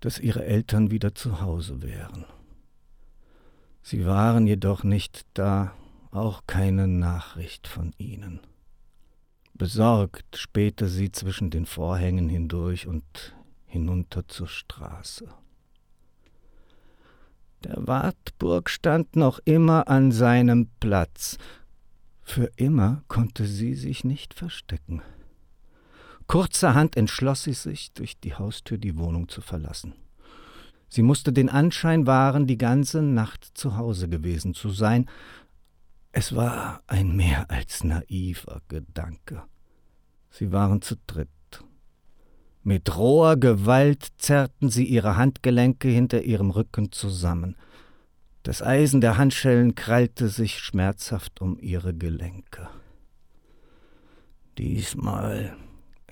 dass 0.00 0.18
ihre 0.18 0.44
Eltern 0.44 0.90
wieder 0.90 1.14
zu 1.14 1.40
Hause 1.40 1.80
wären. 1.80 2.26
Sie 3.80 4.04
waren 4.04 4.46
jedoch 4.46 4.84
nicht 4.84 5.24
da, 5.32 5.72
auch 6.10 6.42
keine 6.46 6.88
Nachricht 6.88 7.66
von 7.66 7.94
ihnen. 7.96 8.40
Besorgt 9.54 10.36
spähte 10.36 10.86
sie 10.86 11.10
zwischen 11.10 11.48
den 11.48 11.64
Vorhängen 11.64 12.28
hindurch 12.28 12.86
und 12.86 13.34
hinunter 13.64 14.28
zur 14.28 14.48
Straße. 14.48 15.28
Der 17.64 17.86
Wartburg 17.86 18.68
stand 18.68 19.16
noch 19.16 19.38
immer 19.46 19.88
an 19.88 20.12
seinem 20.12 20.68
Platz. 20.78 21.38
Für 22.20 22.50
immer 22.56 23.02
konnte 23.08 23.46
sie 23.46 23.72
sich 23.72 24.04
nicht 24.04 24.34
verstecken. 24.34 25.00
Kurzerhand 26.26 26.96
entschloss 26.96 27.44
sie 27.44 27.52
sich, 27.52 27.92
durch 27.92 28.18
die 28.18 28.34
Haustür 28.34 28.78
die 28.78 28.98
Wohnung 28.98 29.28
zu 29.28 29.40
verlassen. 29.40 29.94
Sie 30.88 31.02
musste 31.02 31.32
den 31.32 31.48
Anschein 31.48 32.06
wahren, 32.06 32.46
die 32.46 32.58
ganze 32.58 33.02
Nacht 33.02 33.50
zu 33.54 33.76
Hause 33.76 34.08
gewesen 34.08 34.52
zu 34.52 34.68
sein. 34.68 35.08
Es 36.12 36.36
war 36.36 36.82
ein 36.86 37.16
mehr 37.16 37.50
als 37.50 37.82
naiver 37.82 38.60
Gedanke. 38.68 39.42
Sie 40.30 40.52
waren 40.52 40.82
zu 40.82 40.96
dritt. 41.06 41.28
Mit 42.62 42.96
roher 42.96 43.36
Gewalt 43.36 44.08
zerrten 44.18 44.68
sie 44.68 44.84
ihre 44.84 45.16
Handgelenke 45.16 45.88
hinter 45.88 46.22
ihrem 46.22 46.50
Rücken 46.50 46.92
zusammen. 46.92 47.56
Das 48.42 48.62
Eisen 48.62 49.00
der 49.00 49.18
Handschellen 49.18 49.74
krallte 49.74 50.28
sich 50.28 50.58
schmerzhaft 50.58 51.40
um 51.40 51.58
ihre 51.58 51.94
Gelenke. 51.94 52.68
Diesmal 54.58 55.56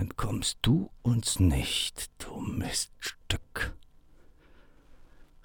entkommst 0.01 0.59
du 0.63 0.91
uns 1.03 1.41
nicht, 1.41 2.11
du 2.19 2.41
Miststück, 2.41 3.75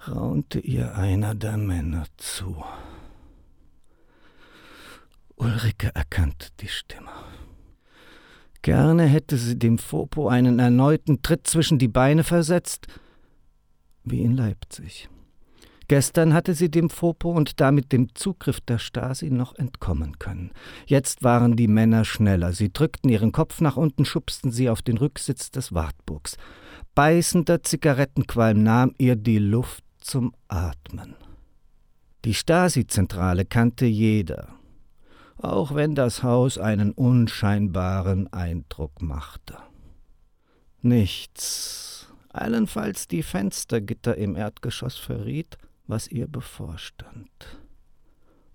raunte 0.08 0.60
ihr 0.60 0.94
einer 0.94 1.34
der 1.34 1.58
Männer 1.58 2.06
zu. 2.16 2.64
Ulrike 5.36 5.94
erkannte 5.94 6.48
die 6.60 6.68
Stimme. 6.68 7.10
Gerne 8.62 9.04
hätte 9.04 9.36
sie 9.36 9.58
dem 9.58 9.76
Fopo 9.76 10.28
einen 10.28 10.58
erneuten 10.58 11.20
Tritt 11.22 11.46
zwischen 11.46 11.78
die 11.78 11.88
Beine 11.88 12.24
versetzt, 12.24 12.86
wie 14.04 14.22
in 14.22 14.32
Leipzig. 14.32 15.10
Gestern 15.88 16.34
hatte 16.34 16.54
sie 16.54 16.70
dem 16.70 16.90
Fopo 16.90 17.30
und 17.30 17.60
damit 17.60 17.92
dem 17.92 18.14
Zugriff 18.14 18.60
der 18.60 18.78
Stasi 18.78 19.30
noch 19.30 19.54
entkommen 19.54 20.18
können. 20.18 20.50
Jetzt 20.86 21.22
waren 21.22 21.56
die 21.56 21.68
Männer 21.68 22.04
schneller. 22.04 22.52
Sie 22.52 22.72
drückten 22.72 23.10
ihren 23.10 23.32
Kopf 23.32 23.60
nach 23.60 23.76
unten, 23.76 24.04
schubsten 24.04 24.50
sie 24.50 24.68
auf 24.68 24.82
den 24.82 24.98
Rücksitz 24.98 25.50
des 25.50 25.72
Wartburgs. 25.72 26.36
Beißender 26.94 27.62
Zigarettenqualm 27.62 28.62
nahm 28.62 28.92
ihr 28.98 29.16
die 29.16 29.38
Luft 29.38 29.84
zum 30.00 30.34
Atmen. 30.48 31.14
Die 32.24 32.34
Stasi-Zentrale 32.34 33.44
kannte 33.44 33.86
jeder 33.86 34.56
auch 35.38 35.74
wenn 35.74 35.94
das 35.94 36.22
Haus 36.22 36.58
einen 36.58 36.92
unscheinbaren 36.92 38.32
Eindruck 38.32 39.02
machte. 39.02 39.56
Nichts, 40.82 42.08
allenfalls 42.30 43.08
die 43.08 43.22
Fenstergitter 43.22 44.16
im 44.16 44.36
Erdgeschoss 44.36 44.96
verriet, 44.96 45.58
was 45.86 46.08
ihr 46.08 46.26
bevorstand, 46.26 47.60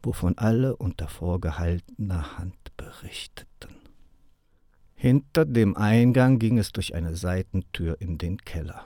wovon 0.03 0.37
alle 0.37 0.75
unter 0.75 1.07
vorgehaltener 1.07 2.37
Hand 2.37 2.75
berichteten. 2.77 3.75
Hinter 4.95 5.45
dem 5.45 5.75
Eingang 5.75 6.37
ging 6.37 6.57
es 6.57 6.71
durch 6.71 6.93
eine 6.93 7.15
Seitentür 7.15 7.99
in 8.01 8.17
den 8.17 8.37
Keller. 8.37 8.85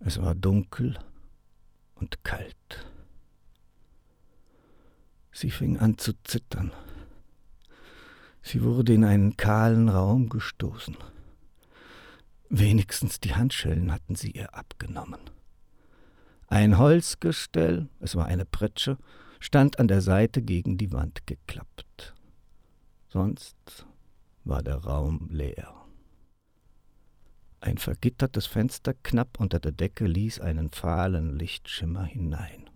Es 0.00 0.20
war 0.20 0.34
dunkel 0.34 0.98
und 1.94 2.24
kalt. 2.24 2.86
Sie 5.32 5.50
fing 5.50 5.78
an 5.78 5.96
zu 5.96 6.12
zittern. 6.24 6.72
Sie 8.42 8.62
wurde 8.62 8.94
in 8.94 9.04
einen 9.04 9.36
kahlen 9.36 9.88
Raum 9.88 10.28
gestoßen. 10.28 10.96
Wenigstens 12.48 13.20
die 13.20 13.34
Handschellen 13.34 13.92
hatten 13.92 14.16
sie 14.16 14.32
ihr 14.32 14.54
abgenommen. 14.54 15.20
Ein 16.50 16.78
Holzgestell, 16.78 17.88
es 18.00 18.16
war 18.16 18.26
eine 18.26 18.44
Pritsche, 18.44 18.98
stand 19.38 19.78
an 19.78 19.86
der 19.86 20.00
Seite 20.00 20.42
gegen 20.42 20.76
die 20.78 20.90
Wand 20.90 21.24
geklappt. 21.28 22.12
Sonst 23.08 23.86
war 24.42 24.60
der 24.60 24.74
Raum 24.74 25.28
leer. 25.30 25.72
Ein 27.60 27.78
vergittertes 27.78 28.46
Fenster 28.46 28.94
knapp 28.94 29.38
unter 29.38 29.60
der 29.60 29.70
Decke 29.70 30.08
ließ 30.08 30.40
einen 30.40 30.72
fahlen 30.72 31.38
Lichtschimmer 31.38 32.02
hinein. 32.02 32.68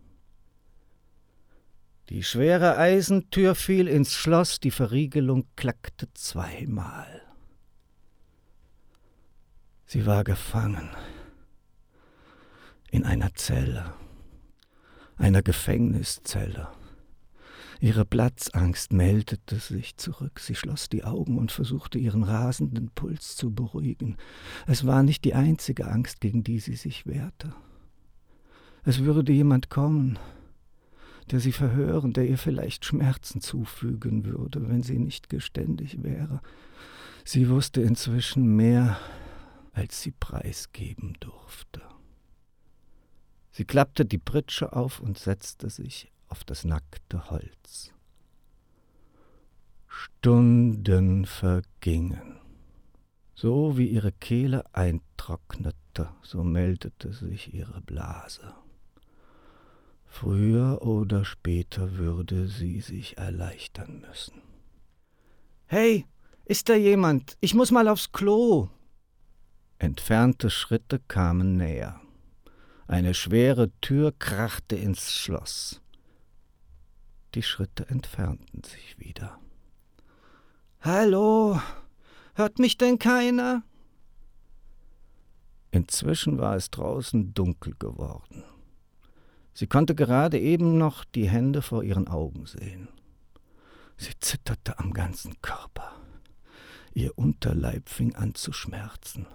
Die 2.11 2.23
schwere 2.23 2.79
Eisentür 2.79 3.57
fiel 3.57 3.89
ins 3.89 4.13
Schloss, 4.13 4.61
die 4.61 4.71
Verriegelung 4.71 5.49
klackte 5.57 6.07
zweimal. 6.15 7.23
Sie 9.85 10.07
war 10.07 10.23
gefangen 10.23 10.91
in 12.95 13.03
einer 13.03 13.35
Zelle, 13.35 13.93
einer 15.17 15.43
Gefängniszelle. 15.43 16.69
Ihre 17.81 18.05
Platzangst 18.05 18.93
meldete 18.93 19.57
sich 19.57 19.97
zurück. 19.97 20.39
Sie 20.39 20.55
schloss 20.55 20.89
die 20.89 21.03
Augen 21.03 21.37
und 21.37 21.51
versuchte 21.51 21.99
ihren 21.99 22.23
rasenden 22.23 22.93
Puls 22.95 23.35
zu 23.35 23.53
beruhigen. 23.53 24.17
Es 24.69 24.87
war 24.87 25.03
nicht 25.03 25.25
die 25.25 25.35
einzige 25.35 25.89
Angst, 25.89 26.21
gegen 26.21 26.45
die 26.45 26.61
sie 26.61 26.77
sich 26.77 27.05
wehrte. 27.05 27.53
Es 28.85 29.01
würde 29.01 29.33
jemand 29.33 29.71
kommen, 29.71 30.17
der 31.33 31.41
sie 31.41 31.53
verhören, 31.53 32.13
der 32.13 32.29
ihr 32.29 32.39
vielleicht 32.39 32.85
Schmerzen 32.85 33.41
zufügen 33.41 34.25
würde, 34.25 34.69
wenn 34.69 34.85
sie 34.85 35.01
nicht 35.01 35.29
geständig 35.29 36.05
wäre. 36.05 36.41
Sie 37.25 37.49
wusste 37.49 37.83
inzwischen 37.83 38.55
mehr, 38.55 39.01
als 39.73 40.01
sie 40.01 40.13
preisgeben 40.13 41.15
durfte. 41.19 41.83
Sie 43.57 43.65
klappte 43.65 44.05
die 44.05 44.19
Pritsche 44.19 44.73
auf 44.73 44.99
und 44.99 45.17
setzte 45.17 45.71
sich 45.71 46.11
auf 46.27 46.43
das 46.43 46.65
nackte 46.65 47.31
Holz. 47.31 47.93
Stunden 49.87 51.25
vergingen. 51.25 52.41
So 53.37 53.79
wie 53.79 53.87
ihre 53.87 54.11
Kehle 54.11 54.65
eintrocknete, 54.73 56.09
so 56.21 56.43
meldete 56.43 57.13
sich 57.13 57.55
ihre 57.55 57.81
Blase. 57.81 58.55
Früher 60.05 60.83
oder 60.83 61.25
später 61.25 61.97
würde 61.97 62.49
sie 62.49 62.81
sich 62.81 63.19
erleichtern 63.19 64.01
müssen. 64.01 64.43
Hey, 65.67 66.07
ist 66.45 66.69
da 66.69 66.75
jemand? 66.75 67.37
Ich 67.39 67.55
muss 67.55 67.71
mal 67.71 67.87
aufs 67.87 68.11
Klo. 68.11 68.69
Entfernte 69.79 70.51
Schritte 70.51 70.99
kamen 70.99 71.57
näher. 71.57 72.01
Eine 72.87 73.15
schwere 73.15 73.71
Tür 73.81 74.13
krachte 74.19 74.77
ins 74.77 75.13
Schloss. 75.13 75.81
Die 77.35 77.43
Schritte 77.43 77.89
entfernten 77.89 78.63
sich 78.63 78.99
wieder. 78.99 79.39
Hallo, 80.81 81.61
hört 82.35 82.59
mich 82.59 82.77
denn 82.77 82.99
keiner? 82.99 83.63
Inzwischen 85.71 86.39
war 86.39 86.57
es 86.57 86.71
draußen 86.71 87.33
dunkel 87.33 87.75
geworden. 87.79 88.45
Sie 89.55 89.67
konnte 89.67 89.95
gerade 89.95 90.39
eben 90.39 90.79
noch 90.79 91.05
die 91.05 91.29
Hände 91.29 91.63
vor 91.63 91.83
ihren 91.83 92.07
Augen 92.07 92.45
sehen. 92.47 92.89
Sie 93.97 94.13
zitterte 94.21 94.79
am 94.79 94.93
ganzen 94.93 95.41
Körper. 95.41 95.93
Ihr 96.93 97.17
Unterleib 97.17 97.89
fing 97.89 98.15
an 98.15 98.35
zu 98.35 98.53
schmerzen. 98.53 99.27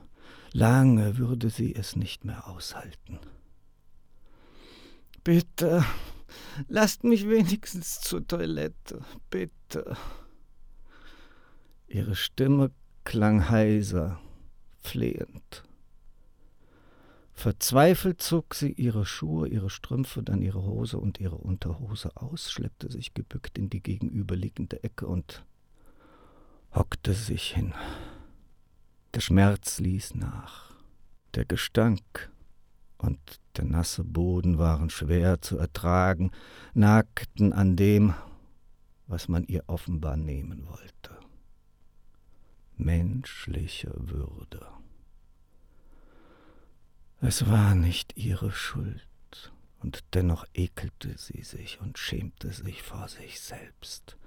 Lange 0.51 1.17
würde 1.17 1.49
sie 1.49 1.73
es 1.75 1.95
nicht 1.95 2.25
mehr 2.25 2.47
aushalten. 2.47 3.19
Bitte, 5.23 5.83
lasst 6.67 7.03
mich 7.03 7.27
wenigstens 7.27 7.99
zur 8.01 8.25
Toilette, 8.25 9.03
bitte. 9.29 9.97
Ihre 11.87 12.15
Stimme 12.15 12.71
klang 13.03 13.49
heiser, 13.49 14.19
flehend. 14.81 15.63
Verzweifelt 17.33 18.21
zog 18.21 18.53
sie 18.53 18.73
ihre 18.73 19.05
Schuhe, 19.05 19.47
ihre 19.47 19.69
Strümpfe, 19.69 20.21
dann 20.21 20.41
ihre 20.41 20.61
Hose 20.61 20.97
und 20.97 21.19
ihre 21.21 21.37
Unterhose 21.37 22.15
aus, 22.17 22.51
schleppte 22.51 22.91
sich 22.91 23.13
gebückt 23.13 23.57
in 23.57 23.69
die 23.69 23.81
gegenüberliegende 23.81 24.83
Ecke 24.83 25.07
und 25.07 25.45
hockte 26.75 27.13
sich 27.13 27.55
hin. 27.55 27.73
Der 29.13 29.21
Schmerz 29.21 29.79
ließ 29.79 30.15
nach. 30.15 30.73
Der 31.33 31.45
Gestank 31.45 32.29
und 32.99 33.19
der 33.57 33.65
nasse 33.65 34.03
Boden 34.03 34.57
waren 34.57 34.89
schwer 34.89 35.41
zu 35.41 35.57
ertragen, 35.57 36.31
nagten 36.73 37.53
an 37.53 37.75
dem, 37.75 38.13
was 39.07 39.27
man 39.27 39.43
ihr 39.45 39.63
offenbar 39.67 40.17
nehmen 40.17 40.67
wollte. 40.67 41.17
Menschliche 42.77 43.91
Würde. 43.95 44.65
Es 47.21 47.49
war 47.49 47.75
nicht 47.75 48.15
ihre 48.17 48.51
Schuld, 48.51 49.07
und 49.79 50.03
dennoch 50.13 50.45
ekelte 50.53 51.17
sie 51.17 51.41
sich 51.43 51.81
und 51.81 51.97
schämte 51.97 52.51
sich 52.51 52.81
vor 52.81 53.07
sich 53.07 53.39
selbst. 53.39 54.17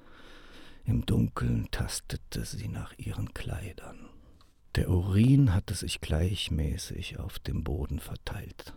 Im 0.84 1.06
Dunkeln 1.06 1.70
tastete 1.70 2.44
sie 2.44 2.68
nach 2.68 2.92
ihren 2.98 3.32
Kleidern. 3.32 4.11
Der 4.74 4.88
Urin 4.88 5.54
hatte 5.54 5.74
sich 5.74 6.00
gleichmäßig 6.00 7.18
auf 7.18 7.38
dem 7.38 7.62
Boden 7.62 7.98
verteilt. 7.98 8.72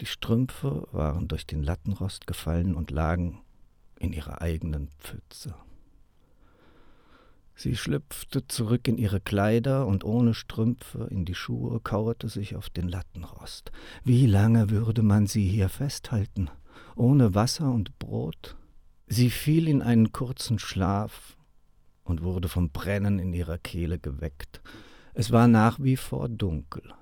Die 0.00 0.06
Strümpfe 0.06 0.86
waren 0.92 1.26
durch 1.26 1.44
den 1.44 1.62
Lattenrost 1.62 2.28
gefallen 2.28 2.74
und 2.76 2.92
lagen 2.92 3.40
in 3.98 4.12
ihrer 4.12 4.40
eigenen 4.40 4.90
Pfütze. 4.98 5.54
Sie 7.54 7.76
schlüpfte 7.76 8.46
zurück 8.46 8.88
in 8.88 8.96
ihre 8.96 9.20
Kleider 9.20 9.86
und 9.86 10.04
ohne 10.04 10.34
Strümpfe 10.34 11.08
in 11.10 11.24
die 11.24 11.34
Schuhe 11.34 11.80
kauerte 11.80 12.28
sich 12.28 12.56
auf 12.56 12.70
den 12.70 12.88
Lattenrost. 12.88 13.72
Wie 14.04 14.26
lange 14.26 14.70
würde 14.70 15.02
man 15.02 15.26
sie 15.26 15.46
hier 15.46 15.68
festhalten, 15.68 16.48
ohne 16.96 17.34
Wasser 17.34 17.70
und 17.70 17.98
Brot? 17.98 18.56
Sie 19.06 19.30
fiel 19.30 19.68
in 19.68 19.82
einen 19.82 20.12
kurzen 20.12 20.58
Schlaf 20.58 21.36
und 22.04 22.22
wurde 22.22 22.48
vom 22.48 22.70
Brennen 22.70 23.18
in 23.18 23.32
ihrer 23.32 23.58
Kehle 23.58 23.98
geweckt. 23.98 24.60
Es 25.14 25.30
war 25.30 25.48
nach 25.48 25.78
wie 25.80 25.96
vor 25.96 26.28
dunkel. 26.28 26.94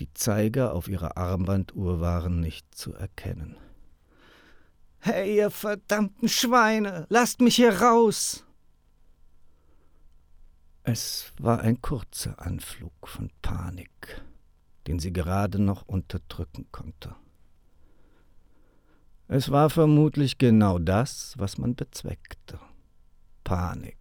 Die 0.00 0.12
Zeiger 0.12 0.72
auf 0.72 0.88
ihrer 0.88 1.16
Armbanduhr 1.16 2.00
waren 2.00 2.40
nicht 2.40 2.74
zu 2.74 2.94
erkennen. 2.94 3.56
Hey, 4.98 5.36
ihr 5.36 5.50
verdammten 5.50 6.28
Schweine, 6.28 7.06
lasst 7.08 7.40
mich 7.40 7.56
hier 7.56 7.80
raus! 7.80 8.44
Es 10.82 11.32
war 11.38 11.60
ein 11.60 11.80
kurzer 11.80 12.40
Anflug 12.44 12.92
von 13.06 13.30
Panik, 13.40 14.22
den 14.86 14.98
sie 14.98 15.12
gerade 15.12 15.58
noch 15.58 15.82
unterdrücken 15.86 16.66
konnte. 16.72 17.14
Es 19.28 19.50
war 19.50 19.70
vermutlich 19.70 20.36
genau 20.36 20.78
das, 20.78 21.34
was 21.38 21.56
man 21.56 21.74
bezweckte. 21.74 22.58
Panik, 23.44 23.98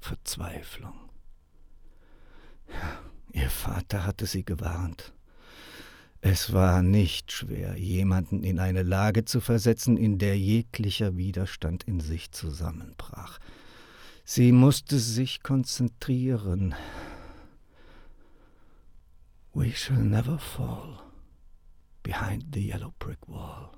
Verzweiflung. 0.00 1.10
Ja, 2.68 3.00
ihr 3.32 3.50
Vater 3.50 4.06
hatte 4.06 4.26
sie 4.26 4.44
gewarnt. 4.44 5.12
Es 6.20 6.52
war 6.52 6.82
nicht 6.82 7.32
schwer, 7.32 7.76
jemanden 7.76 8.44
in 8.44 8.60
eine 8.60 8.82
Lage 8.82 9.24
zu 9.24 9.40
versetzen, 9.40 9.96
in 9.96 10.18
der 10.18 10.38
jeglicher 10.38 11.16
Widerstand 11.16 11.82
in 11.84 11.98
sich 11.98 12.30
zusammenbrach. 12.30 13.38
Sie 14.24 14.52
musste 14.52 14.98
sich 14.98 15.42
konzentrieren. 15.42 16.74
We 19.52 19.72
shall 19.72 19.98
never 19.98 20.38
fall 20.38 21.02
behind 22.04 22.54
the 22.54 22.60
yellow 22.60 22.92
brick 22.98 23.26
wall. 23.26 23.72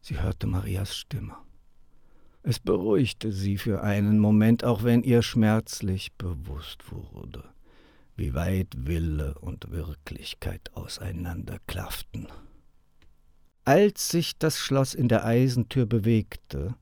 Sie 0.00 0.18
hörte 0.18 0.46
Marias 0.46 0.96
Stimme. 0.96 1.36
Es 2.46 2.58
beruhigte 2.58 3.32
sie 3.32 3.56
für 3.56 3.82
einen 3.82 4.18
Moment, 4.18 4.64
auch 4.64 4.82
wenn 4.84 5.02
ihr 5.02 5.22
schmerzlich 5.22 6.12
bewusst 6.12 6.92
wurde, 6.92 7.42
wie 8.16 8.34
weit 8.34 8.68
Wille 8.76 9.38
und 9.38 9.70
Wirklichkeit 9.70 10.70
auseinanderklafften. 10.74 12.28
Als 13.64 14.10
sich 14.10 14.36
das 14.38 14.58
Schloss 14.58 14.92
in 14.92 15.08
der 15.08 15.24
Eisentür 15.24 15.86
bewegte, 15.86 16.74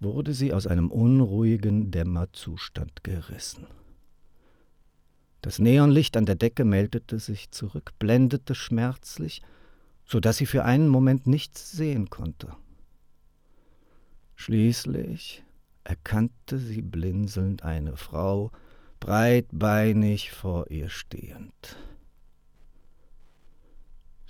wurde 0.00 0.32
sie 0.32 0.54
aus 0.54 0.66
einem 0.66 0.90
unruhigen 0.90 1.90
Dämmerzustand 1.90 3.04
gerissen. 3.04 3.66
Das 5.42 5.58
Neonlicht 5.58 6.16
an 6.16 6.24
der 6.24 6.36
Decke 6.36 6.64
meldete 6.64 7.18
sich 7.18 7.50
zurück, 7.50 7.92
blendete 7.98 8.54
schmerzlich, 8.54 9.42
so 10.06 10.18
dass 10.18 10.38
sie 10.38 10.46
für 10.46 10.64
einen 10.64 10.88
Moment 10.88 11.26
nichts 11.26 11.72
sehen 11.72 12.08
konnte. 12.08 12.56
Schließlich 14.40 15.42
erkannte 15.82 16.58
sie 16.58 16.80
blinzelnd 16.80 17.64
eine 17.64 17.96
Frau, 17.96 18.52
breitbeinig 19.00 20.30
vor 20.30 20.70
ihr 20.70 20.88
stehend. 20.90 21.76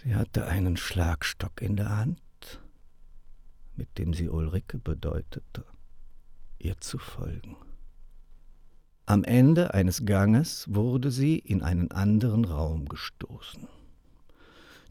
Sie 0.02 0.14
hatte 0.14 0.46
einen 0.46 0.78
Schlagstock 0.78 1.60
in 1.60 1.76
der 1.76 1.94
Hand, 1.94 2.62
mit 3.76 3.98
dem 3.98 4.14
sie 4.14 4.30
Ulrike 4.30 4.78
bedeutete, 4.78 5.66
ihr 6.58 6.78
zu 6.78 6.98
folgen. 6.98 7.56
Am 9.04 9.24
Ende 9.24 9.74
eines 9.74 10.06
Ganges 10.06 10.64
wurde 10.74 11.10
sie 11.10 11.38
in 11.38 11.62
einen 11.62 11.90
anderen 11.90 12.46
Raum 12.46 12.88
gestoßen. 12.88 13.68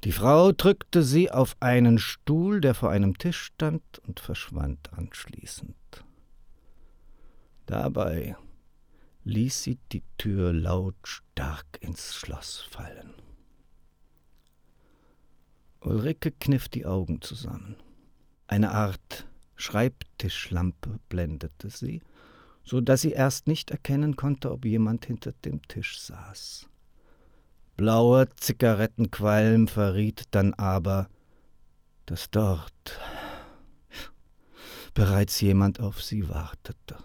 Die 0.03 0.11
Frau 0.11 0.51
drückte 0.51 1.01
sie 1.01 1.31
auf 1.31 1.55
einen 1.59 1.97
Stuhl, 1.97 2.61
der 2.61 2.75
vor 2.75 2.91
einem 2.91 3.17
Tisch 3.17 3.41
stand, 3.41 3.81
und 4.07 4.19
verschwand 4.19 4.93
anschließend. 4.93 5.75
Dabei 7.65 8.35
ließ 9.23 9.63
sie 9.63 9.77
die 9.91 10.03
Tür 10.17 10.53
lautstark 10.53 11.65
ins 11.81 12.15
Schloss 12.15 12.61
fallen. 12.69 13.13
Ulrike 15.81 16.31
kniff 16.31 16.69
die 16.69 16.85
Augen 16.85 17.21
zusammen. 17.21 17.75
Eine 18.47 18.71
Art 18.71 19.27
Schreibtischlampe 19.55 20.99
blendete 21.09 21.69
sie, 21.69 22.01
so 22.63 22.81
dass 22.81 23.01
sie 23.01 23.11
erst 23.11 23.47
nicht 23.47 23.71
erkennen 23.71 24.15
konnte, 24.15 24.51
ob 24.51 24.65
jemand 24.65 25.05
hinter 25.05 25.33
dem 25.43 25.61
Tisch 25.63 25.99
saß. 25.99 26.69
Blauer 27.77 28.27
Zigarettenqualm 28.37 29.67
verriet 29.67 30.23
dann 30.31 30.55
aber, 30.55 31.09
dass 32.07 32.31
dort 32.31 32.99
bereits 34.95 35.39
jemand 35.41 35.79
auf 35.79 36.01
sie 36.01 36.27
wartete. 36.27 36.97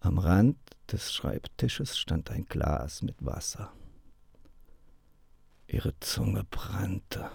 Am 0.00 0.18
Rand 0.18 0.56
des 0.90 1.12
Schreibtisches 1.12 1.98
stand 1.98 2.30
ein 2.30 2.46
Glas 2.46 3.02
mit 3.02 3.16
Wasser. 3.22 3.70
Ihre 5.66 5.92
Zunge 6.00 6.44
brannte. 6.44 7.30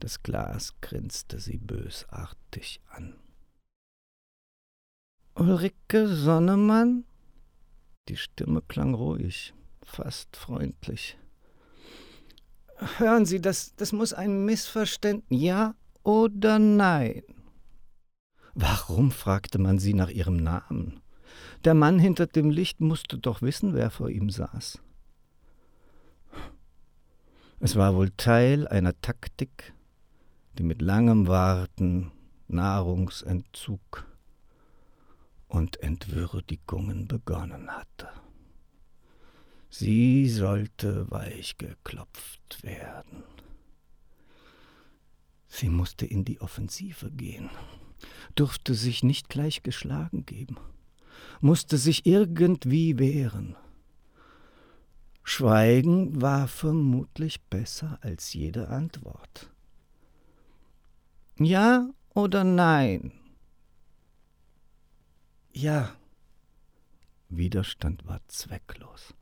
Das 0.00 0.24
Glas 0.24 0.74
grinste 0.80 1.38
sie 1.38 1.58
bösartig 1.58 2.80
an. 2.88 3.14
Ulrike 5.36 6.08
Sonnemann? 6.08 7.04
Die 8.08 8.16
Stimme 8.16 8.60
klang 8.60 8.94
ruhig 8.94 9.54
fast 9.84 10.36
freundlich. 10.36 11.18
Hören 12.98 13.24
Sie, 13.24 13.40
das, 13.40 13.74
das 13.76 13.92
muss 13.92 14.12
ein 14.12 14.44
Missverständnis. 14.44 15.40
Ja 15.40 15.74
oder 16.02 16.58
nein? 16.58 17.22
Warum 18.54 19.10
fragte 19.10 19.58
man 19.58 19.78
sie 19.78 19.94
nach 19.94 20.10
ihrem 20.10 20.36
Namen? 20.36 21.00
Der 21.64 21.74
Mann 21.74 21.98
hinter 21.98 22.26
dem 22.26 22.50
Licht 22.50 22.80
musste 22.80 23.18
doch 23.18 23.42
wissen, 23.42 23.74
wer 23.74 23.90
vor 23.90 24.10
ihm 24.10 24.30
saß. 24.30 24.80
Es 27.60 27.76
war 27.76 27.94
wohl 27.94 28.10
Teil 28.10 28.68
einer 28.68 29.00
Taktik, 29.00 29.72
die 30.58 30.62
mit 30.62 30.82
langem 30.82 31.26
Warten, 31.26 32.12
Nahrungsentzug 32.46 34.06
und 35.48 35.82
Entwürdigungen 35.82 37.08
begonnen 37.08 37.70
hatte. 37.70 38.08
Sie 39.76 40.28
sollte 40.28 41.10
weich 41.10 41.58
geklopft 41.58 42.62
werden. 42.62 43.24
Sie 45.48 45.68
musste 45.68 46.06
in 46.06 46.24
die 46.24 46.40
Offensive 46.40 47.10
gehen, 47.10 47.50
durfte 48.36 48.74
sich 48.74 49.02
nicht 49.02 49.28
gleich 49.28 49.64
geschlagen 49.64 50.26
geben, 50.26 50.58
musste 51.40 51.76
sich 51.76 52.06
irgendwie 52.06 53.00
wehren. 53.00 53.56
Schweigen 55.24 56.22
war 56.22 56.46
vermutlich 56.46 57.42
besser 57.42 57.98
als 58.00 58.32
jede 58.32 58.68
Antwort. 58.68 59.50
Ja 61.36 61.90
oder 62.10 62.44
nein? 62.44 63.10
Ja. 65.52 65.96
Widerstand 67.28 68.06
war 68.06 68.20
zwecklos. 68.28 69.14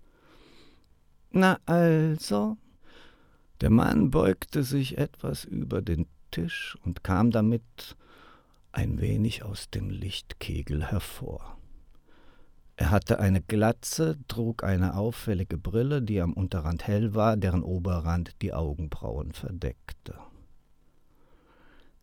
Na 1.33 1.59
also? 1.64 2.59
Der 3.62 3.71
Mann 3.71 4.11
beugte 4.11 4.64
sich 4.64 4.99
etwas 4.99 5.45
über 5.45 5.81
den 5.81 6.07
Tisch 6.31 6.77
und 6.85 7.05
kam 7.05 7.31
damit 7.31 7.97
ein 8.71 9.01
wenig 9.01 9.42
aus 9.42 9.71
dem 9.71 9.88
Lichtkegel 9.88 10.85
hervor. 10.85 11.59
Er 12.77 12.90
hatte 12.90 13.18
eine 13.18 13.40
Glatze, 13.40 14.18
trug 14.29 14.64
eine 14.64 14.95
auffällige 14.95 15.57
Brille, 15.57 16.03
die 16.03 16.21
am 16.21 16.35
Unterrand 16.35 16.87
hell 16.87 17.14
war, 17.14 17.37
deren 17.37 17.62
Oberrand 17.62 18.42
die 18.42 18.53
Augenbrauen 18.53 19.33
verdeckte. 19.33 20.14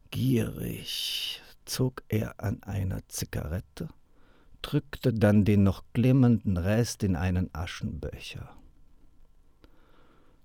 Gierig 0.10 1.42
zog 1.66 2.04
er 2.08 2.40
an 2.40 2.64
einer 2.64 3.02
Zigarette, 3.10 3.90
drückte 4.64 5.14
dann 5.14 5.46
den 5.46 5.64
noch 5.64 5.84
glimmenden 5.94 6.58
Rest 6.58 7.04
in 7.04 7.16
einen 7.16 7.54
Aschenbecher. 7.54 8.59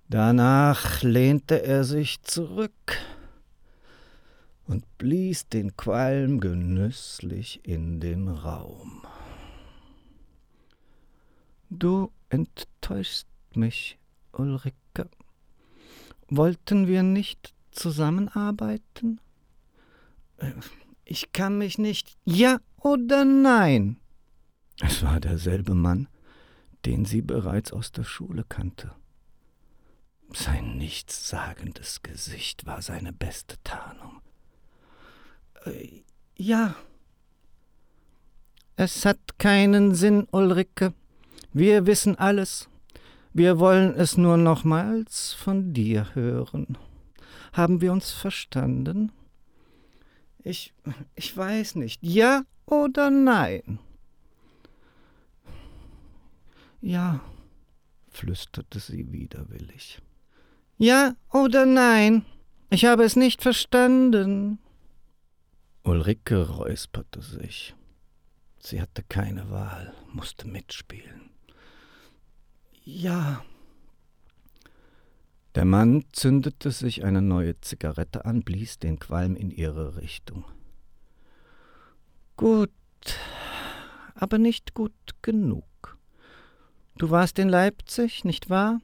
Danach 0.08 1.02
lehnte 1.02 1.62
er 1.62 1.84
sich 1.84 2.22
zurück, 2.22 2.98
und 4.66 4.98
blies 4.98 5.48
den 5.48 5.76
Qualm 5.76 6.40
genüsslich 6.40 7.60
in 7.64 8.00
den 8.00 8.28
Raum. 8.28 9.02
Du 11.70 12.12
enttäuschst 12.28 13.28
mich, 13.54 13.98
Ulrike. 14.32 15.08
Wollten 16.28 16.86
wir 16.86 17.02
nicht 17.02 17.54
zusammenarbeiten? 17.70 19.20
Ich 21.04 21.32
kann 21.32 21.58
mich 21.58 21.78
nicht. 21.78 22.16
Ja 22.24 22.58
oder 22.80 23.24
nein? 23.24 23.98
Es 24.80 25.02
war 25.02 25.20
derselbe 25.20 25.74
Mann, 25.74 26.08
den 26.84 27.04
sie 27.04 27.22
bereits 27.22 27.72
aus 27.72 27.92
der 27.92 28.04
Schule 28.04 28.44
kannte. 28.48 28.92
Sein 30.34 30.78
nichtssagendes 30.78 32.02
Gesicht 32.02 32.66
war 32.66 32.82
seine 32.82 33.12
beste 33.12 33.56
Tarnung. 33.62 34.20
Äh, 35.64 36.02
ja. 36.36 36.74
Es 38.74 39.06
hat 39.06 39.38
keinen 39.38 39.94
Sinn, 39.94 40.26
Ulrike. 40.32 40.92
Wir 41.52 41.86
wissen 41.86 42.18
alles. 42.18 42.68
Wir 43.32 43.60
wollen 43.60 43.94
es 43.94 44.16
nur 44.16 44.36
nochmals 44.36 45.32
von 45.34 45.72
dir 45.72 46.12
hören. 46.16 46.78
Haben 47.52 47.80
wir 47.80 47.92
uns 47.92 48.10
verstanden? 48.10 49.12
Ich, 50.42 50.74
ich 51.14 51.36
weiß 51.36 51.76
nicht. 51.76 52.02
Ja 52.02 52.42
oder 52.66 53.08
nein? 53.08 53.78
Ja, 56.80 57.20
flüsterte 58.08 58.80
sie 58.80 59.12
widerwillig. 59.12 60.02
Ja 60.76 61.14
oder 61.32 61.66
nein? 61.66 62.24
Ich 62.70 62.84
habe 62.84 63.04
es 63.04 63.16
nicht 63.16 63.42
verstanden. 63.42 64.58
Ulrike 65.84 66.48
räusperte 66.48 67.22
sich. 67.22 67.74
Sie 68.58 68.80
hatte 68.80 69.02
keine 69.02 69.50
Wahl, 69.50 69.92
musste 70.12 70.48
mitspielen. 70.48 71.30
Ja. 72.84 73.44
Der 75.54 75.64
Mann 75.64 76.04
zündete 76.12 76.70
sich 76.70 77.04
eine 77.04 77.22
neue 77.22 77.60
Zigarette 77.60 78.24
an, 78.24 78.42
blies 78.42 78.78
den 78.78 78.98
Qualm 78.98 79.36
in 79.36 79.50
ihre 79.50 79.96
Richtung. 79.96 80.44
Gut, 82.36 82.70
aber 84.14 84.38
nicht 84.38 84.74
gut 84.74 84.92
genug. 85.22 85.98
Du 86.96 87.10
warst 87.10 87.38
in 87.38 87.48
Leipzig, 87.48 88.24
nicht 88.24 88.50
wahr? 88.50 88.80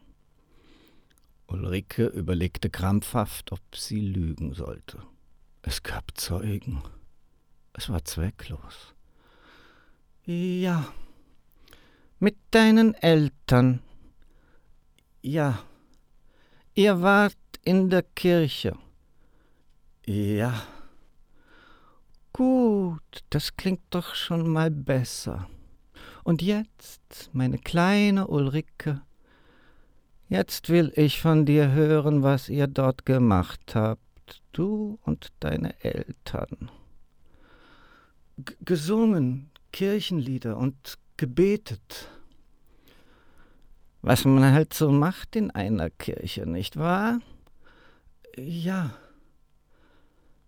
Ulrike 1.51 2.07
überlegte 2.07 2.71
krampfhaft, 2.71 3.53
ob 3.53 3.61
sie 3.75 4.01
lügen 4.01 4.55
sollte. 4.55 5.03
Es 5.63 5.83
gab 5.83 6.17
Zeugen. 6.17 6.83
Es 7.73 7.89
war 7.89 8.05
zwecklos. 8.05 8.95
Ja. 10.25 10.93
Mit 12.19 12.37
deinen 12.51 12.95
Eltern. 12.95 13.83
Ja. 15.23 15.63
Ihr 16.75 17.03
wart 17.03 17.37
in 17.65 17.91
der 17.91 18.03
Kirche. 18.03 18.77
Ja. 20.07 20.63
Gut, 22.33 23.25
das 23.31 23.57
klingt 23.57 23.83
doch 23.91 24.15
schon 24.15 24.49
mal 24.49 24.71
besser. 24.71 25.49
Und 26.23 26.43
jetzt, 26.43 27.31
meine 27.33 27.59
kleine 27.59 28.29
Ulrike, 28.29 29.03
jetzt 30.31 30.71
will 30.71 30.93
ich 30.97 31.21
von 31.21 31.45
dir 31.45 31.73
hören, 31.73 32.23
was 32.23 32.49
ihr 32.49 32.66
dort 32.66 33.05
gemacht 33.05 33.75
habt, 33.75 34.01
du 34.53 34.99
und 35.03 35.33
deine 35.40 35.75
Eltern. 35.85 36.71
G 38.38 38.55
gesungen, 38.64 39.51
Kirchenlieder 39.73 40.57
und 40.57 40.97
gebetet. 41.19 42.09
Was 44.01 44.25
man 44.25 44.53
halt 44.53 44.73
so 44.73 44.90
macht 44.90 45.37
in 45.37 45.51
einer 45.51 45.90
Kirche, 45.90 46.47
nicht 46.47 46.79
wahr? 46.79 47.21
Ja. 48.38 48.95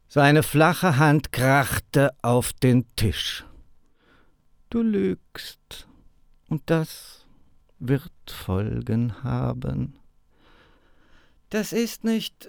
Seine 0.09 0.42
flache 0.42 0.97
Hand 0.97 1.33
krachte 1.33 2.11
auf 2.23 2.53
den 2.55 2.87
Tisch. 2.97 3.45
Du 4.71 4.81
lügst, 4.81 5.87
und 6.49 6.62
das 6.66 7.21
wird 7.83 8.12
Folgen 8.31 9.25
haben. 9.25 9.99
Das 11.51 11.73
ist 11.73 12.05
nicht. 12.05 12.49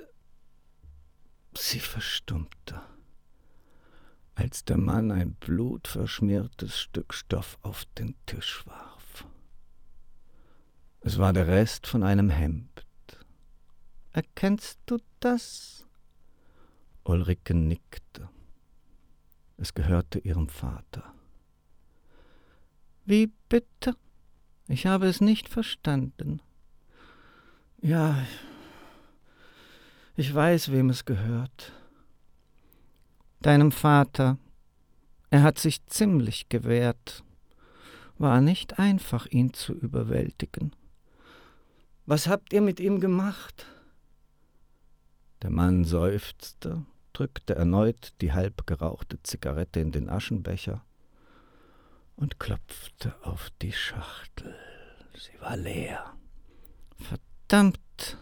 Sie 1.58 1.80
verstummte, 1.80 2.82
als 4.36 4.63
der 4.63 4.78
Mann 4.78 5.12
ein 5.12 5.34
blutverschmiertes 5.34 6.80
Stück 6.80 7.13
Stoff 7.13 7.58
auf 7.62 7.86
den 7.98 8.15
Tisch 8.26 8.65
warf. 8.65 9.26
Es 11.02 11.17
war 11.17 11.34
der 11.34 11.48
Rest 11.48 11.88
von 11.88 12.04
einem 12.04 12.30
Hemd. 12.30 12.86
Erkennst 14.12 14.80
du 14.86 15.00
das? 15.19 15.88
Ulrike 17.04 17.56
nickte. 17.56 18.30
Es 19.58 19.74
gehörte 19.74 20.19
ihrem 20.19 20.48
Vater. 20.48 21.13
Wie 23.06 23.32
bitte? 23.50 23.96
Ich 24.67 24.86
habe 24.86 25.08
es 25.08 25.19
nicht 25.19 25.49
verstanden. 25.49 26.41
Ja, 27.82 28.26
ich 30.15 30.34
weiß, 30.34 30.71
wem 30.71 30.89
es 30.89 31.06
gehört. 31.06 31.73
Deinem 33.41 33.71
Vater. 33.71 34.38
Er 35.30 35.43
hat 35.43 35.60
sich 35.60 35.86
ziemlich 35.88 36.47
gewehrt. 36.47 37.23
War 38.17 38.39
nicht 38.39 38.80
einfach, 38.80 39.26
ihn 39.26 39.54
zu 39.54 39.73
überwältigen. 39.73 40.73
Was 42.06 42.28
habt 42.28 42.54
ihr 42.54 42.62
mit 42.62 42.80
ihm 42.80 42.99
gemacht? 42.99 43.65
Der 45.41 45.49
Mann 45.49 45.84
seufzte, 45.84 46.86
drückte 47.12 47.56
erneut 47.56 48.13
die 48.21 48.32
halb 48.32 48.65
gerauchte 48.65 49.21
Zigarette 49.23 49.82
in 49.82 49.91
den 49.91 50.10
Aschenbecher 50.10 50.86
und 52.15 52.39
klopfte 52.39 53.15
auf 53.23 53.49
die 53.62 53.71
Schachtel. 53.71 54.56
Sie 55.15 55.39
war 55.41 55.58
leer. 55.58 56.13
Verdammt! 56.97 58.17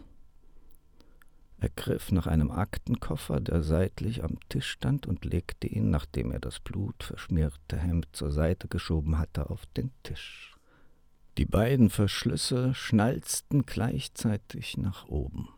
Er 1.60 1.69
griff 1.69 2.12
nach 2.12 2.25
einem 2.25 2.49
Aktenkoffer, 2.49 3.39
der 3.39 3.62
seitlich 3.62 4.23
am 4.23 4.39
Tisch 4.49 4.71
stand, 4.71 5.06
und 5.06 5.25
legte 5.25 5.67
ihn, 5.67 5.91
nachdem 5.91 6.32
er 6.32 6.39
das 6.39 6.60
blutverschmierte 6.60 7.77
Hemd 7.77 8.08
zur 8.13 8.32
Seite 8.32 8.67
geschoben 8.67 9.19
hatte, 9.19 9.51
auf 9.51 9.67
den 9.77 9.91
Tisch. 10.01 10.56
Die 11.38 11.45
beiden 11.45 11.91
Verschlüsse 11.91 12.73
schnalzten 12.73 13.65
gleichzeitig 13.65 14.77
nach 14.77 15.08
oben. 15.08 15.49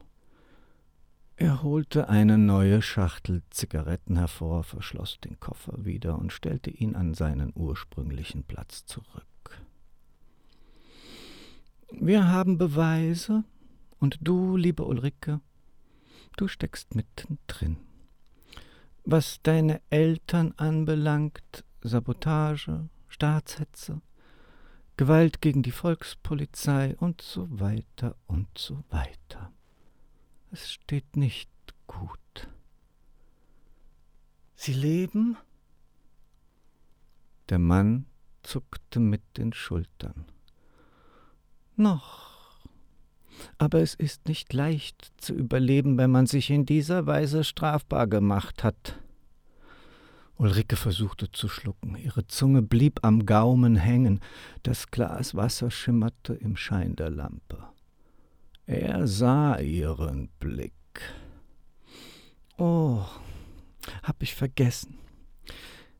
Er 1.43 1.62
holte 1.62 2.08
eine 2.08 2.38
neue 2.38 2.82
Schachtel 2.82 3.41
Zigaretten 3.49 4.15
hervor, 4.15 4.63
verschloss 4.63 5.19
den 5.19 5.41
Koffer 5.41 5.84
wieder 5.84 6.17
und 6.17 6.32
stellte 6.32 6.69
ihn 6.69 6.95
an 6.95 7.13
seinen 7.15 7.51
ursprünglichen 7.53 8.45
Platz 8.45 8.86
zurück. 8.86 9.62
Wir 11.91 12.29
haben 12.29 12.58
Beweise, 12.58 13.43
und 13.99 14.19
du, 14.21 14.56
liebe 14.56 14.86
Ulrike, 14.86 15.41
du 16.38 16.47
steckst 16.47 16.95
mittendrin. 16.95 17.75
Was 19.03 19.41
deine 19.43 19.82
Eltern 19.89 20.53
anbelangt, 20.56 21.65
Sabotage, 21.82 22.88
Staatshetze, 23.10 23.99
Gewalt 24.95 25.41
gegen 25.41 25.62
die 25.62 25.71
Volkspolizei 25.71 26.95
und 27.01 27.21
so 27.21 27.49
weiter 27.60 28.15
und 28.27 28.47
so 28.58 28.86
weiter. 28.89 29.51
Es 30.54 30.72
steht 30.72 31.18
nicht 31.18 31.50
gut. 31.88 32.48
Sie 34.54 34.74
leben? 34.74 35.36
Der 37.50 37.58
Mann 37.58 38.06
zuckte 38.44 39.00
mit 39.00 39.24
den 39.38 39.54
Schultern. 39.54 40.26
Noch. 41.76 42.68
Aber 43.58 43.80
es 43.80 43.96
ist 43.96 44.28
nicht 44.28 44.54
leicht 44.54 45.12
zu 45.18 45.34
überleben, 45.34 45.98
wenn 45.98 46.12
man 46.12 46.28
sich 46.28 46.52
in 46.52 46.68
dieser 46.68 47.08
Weise 47.08 47.44
strafbar 47.44 48.06
gemacht 48.06 48.63
hat. 48.63 49.02
Ulrike 50.38 50.76
versuchte 50.76 51.32
zu 51.32 51.50
schlucken. 51.50 51.96
Ihre 51.96 52.28
Zunge 52.28 52.62
blieb 52.62 53.00
am 53.02 53.26
Gaumen 53.26 53.76
hängen. 53.76 54.20
Das 54.62 54.92
Glas 54.92 55.34
Wasser 55.34 55.72
schimmerte 55.72 56.36
im 56.36 56.56
Schein 56.56 56.96
der 56.96 57.10
Lampe. 57.10 57.73
Er 58.65 59.08
sah 59.08 59.60
ihren 59.60 60.30
Blick. 60.39 60.73
Oh, 62.58 63.06
hab 64.04 64.23
ich 64.23 64.36
vergessen. 64.36 64.97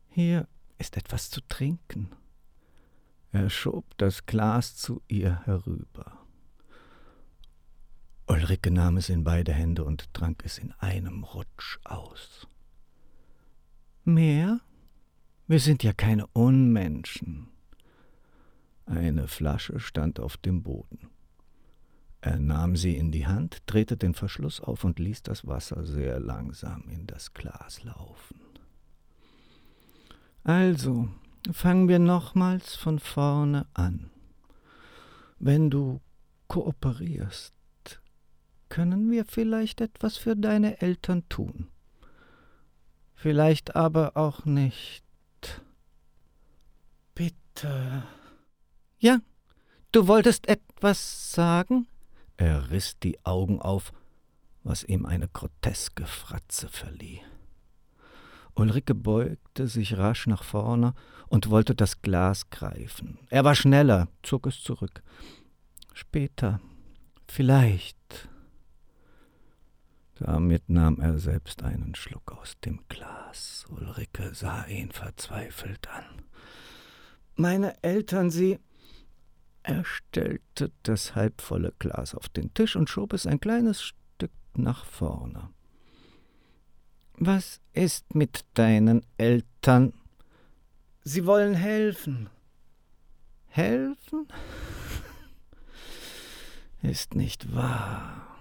Hier 0.08 0.48
ist 0.78 0.96
etwas 0.96 1.30
zu 1.30 1.40
trinken. 1.42 2.10
Er 3.32 3.50
schob 3.50 3.84
das 3.98 4.24
Glas 4.26 4.76
zu 4.76 5.02
ihr 5.08 5.44
herüber. 5.44 6.24
Ulrike 8.26 8.70
nahm 8.70 8.96
es 8.96 9.10
in 9.10 9.24
beide 9.24 9.52
Hände 9.52 9.84
und 9.84 10.14
trank 10.14 10.42
es 10.44 10.56
in 10.56 10.72
einem 10.72 11.24
Rutsch 11.24 11.78
aus. 11.84 12.46
Mehr? 14.04 14.60
Wir 15.46 15.60
sind 15.60 15.82
ja 15.82 15.92
keine 15.92 16.26
Unmenschen. 16.28 17.48
Eine 18.86 19.28
Flasche 19.28 19.80
stand 19.80 20.18
auf 20.20 20.38
dem 20.38 20.62
Boden. 20.62 21.10
Er 22.24 22.38
nahm 22.38 22.74
sie 22.74 22.96
in 22.96 23.12
die 23.12 23.26
Hand, 23.26 23.58
drehte 23.66 23.98
den 23.98 24.14
Verschluss 24.14 24.58
auf 24.58 24.82
und 24.84 24.98
ließ 24.98 25.24
das 25.24 25.46
Wasser 25.46 25.84
sehr 25.84 26.20
langsam 26.20 26.88
in 26.88 27.06
das 27.06 27.34
Glas 27.34 27.84
laufen. 27.84 28.40
Also, 30.42 31.10
fangen 31.52 31.86
wir 31.86 31.98
nochmals 31.98 32.76
von 32.76 32.98
vorne 32.98 33.66
an. 33.74 34.10
Wenn 35.38 35.68
du 35.68 36.00
kooperierst, 36.48 37.52
können 38.70 39.10
wir 39.10 39.26
vielleicht 39.26 39.82
etwas 39.82 40.16
für 40.16 40.34
deine 40.34 40.80
Eltern 40.80 41.28
tun. 41.28 41.68
Vielleicht 43.14 43.76
aber 43.76 44.16
auch 44.16 44.46
nicht. 44.46 45.04
Bitte. 47.14 48.02
Ja, 48.98 49.18
du 49.92 50.06
wolltest 50.06 50.48
etwas 50.48 51.30
sagen? 51.30 51.86
Er 52.36 52.70
riss 52.70 52.98
die 52.98 53.24
Augen 53.24 53.60
auf, 53.60 53.92
was 54.62 54.84
ihm 54.84 55.06
eine 55.06 55.28
groteske 55.28 56.06
Fratze 56.06 56.68
verlieh. 56.68 57.20
Ulrike 58.54 58.94
beugte 58.94 59.66
sich 59.66 59.98
rasch 59.98 60.26
nach 60.26 60.44
vorne 60.44 60.94
und 61.28 61.50
wollte 61.50 61.74
das 61.74 62.02
Glas 62.02 62.50
greifen. 62.50 63.18
Er 63.30 63.44
war 63.44 63.54
schneller, 63.54 64.08
zog 64.22 64.46
es 64.46 64.62
zurück. 64.62 65.02
Später, 65.92 66.60
vielleicht. 67.26 68.28
Damit 70.16 70.68
nahm 70.68 71.00
er 71.00 71.18
selbst 71.18 71.64
einen 71.64 71.94
Schluck 71.96 72.32
aus 72.32 72.54
dem 72.64 72.80
Glas. 72.88 73.64
Ulrike 73.68 74.34
sah 74.34 74.64
ihn 74.66 74.92
verzweifelt 74.92 75.88
an. 75.88 76.22
Meine 77.34 77.82
Eltern, 77.82 78.30
sie. 78.30 78.60
Er 79.64 79.82
stellte 79.86 80.70
das 80.82 81.14
halbvolle 81.14 81.72
Glas 81.78 82.14
auf 82.14 82.28
den 82.28 82.52
Tisch 82.52 82.76
und 82.76 82.90
schob 82.90 83.14
es 83.14 83.26
ein 83.26 83.40
kleines 83.40 83.82
Stück 83.82 84.30
nach 84.54 84.84
vorne. 84.84 85.48
Was 87.16 87.60
ist 87.72 88.14
mit 88.14 88.44
deinen 88.52 89.06
Eltern? 89.16 89.94
Sie 91.02 91.24
wollen 91.24 91.54
helfen. 91.54 92.28
Helfen? 93.48 94.28
Ist 96.82 97.14
nicht 97.14 97.54
wahr. 97.54 98.36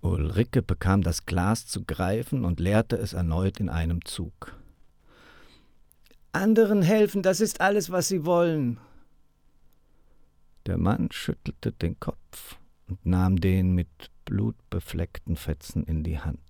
Ulrike 0.00 0.62
bekam 0.62 1.02
das 1.02 1.26
Glas 1.26 1.66
zu 1.66 1.84
greifen 1.84 2.46
und 2.46 2.58
leerte 2.58 2.96
es 2.96 3.12
erneut 3.12 3.60
in 3.60 3.68
einem 3.68 4.02
Zug. 4.06 4.56
Anderen 6.32 6.80
helfen, 6.80 7.22
das 7.22 7.42
ist 7.42 7.60
alles, 7.60 7.90
was 7.90 8.08
sie 8.08 8.24
wollen. 8.24 8.78
Der 10.66 10.78
Mann 10.78 11.10
schüttelte 11.12 11.72
den 11.72 11.98
Kopf 12.00 12.58
und 12.88 13.04
nahm 13.06 13.40
den 13.40 13.72
mit 13.72 14.10
blutbefleckten 14.24 15.36
Fetzen 15.36 15.84
in 15.84 16.02
die 16.02 16.18
Hand. 16.18 16.40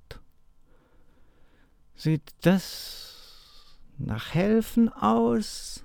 Sieht 1.95 2.35
das 2.41 3.79
nach 3.99 4.35
Helfen 4.35 4.91
aus? 4.91 5.85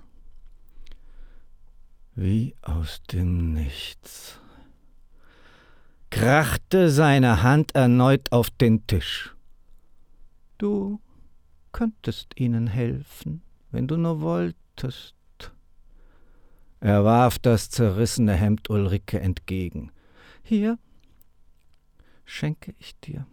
Wie 2.14 2.54
aus 2.62 3.02
dem 3.04 3.52
Nichts 3.52 4.38
krachte 6.12 6.90
seine 6.90 7.42
Hand 7.42 7.74
erneut 7.74 8.32
auf 8.32 8.50
den 8.50 8.86
Tisch. 8.86 9.34
Du 10.58 11.00
könntest 11.72 12.38
ihnen 12.38 12.66
helfen, 12.66 13.42
wenn 13.70 13.88
du 13.88 13.96
nur 13.96 14.20
wolltest. 14.20 15.14
Er 16.82 17.04
warf 17.04 17.38
das 17.38 17.70
zerrissene 17.70 18.34
Hemd 18.34 18.68
Ulrike 18.68 19.20
entgegen. 19.20 19.92
Hier 20.42 20.80
schenke 22.24 22.74
ich 22.80 22.98
dir 22.98 23.24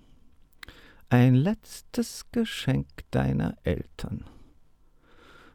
ein 1.10 1.34
letztes 1.34 2.26
Geschenk 2.32 2.88
deiner 3.10 3.58
Eltern. 3.64 4.26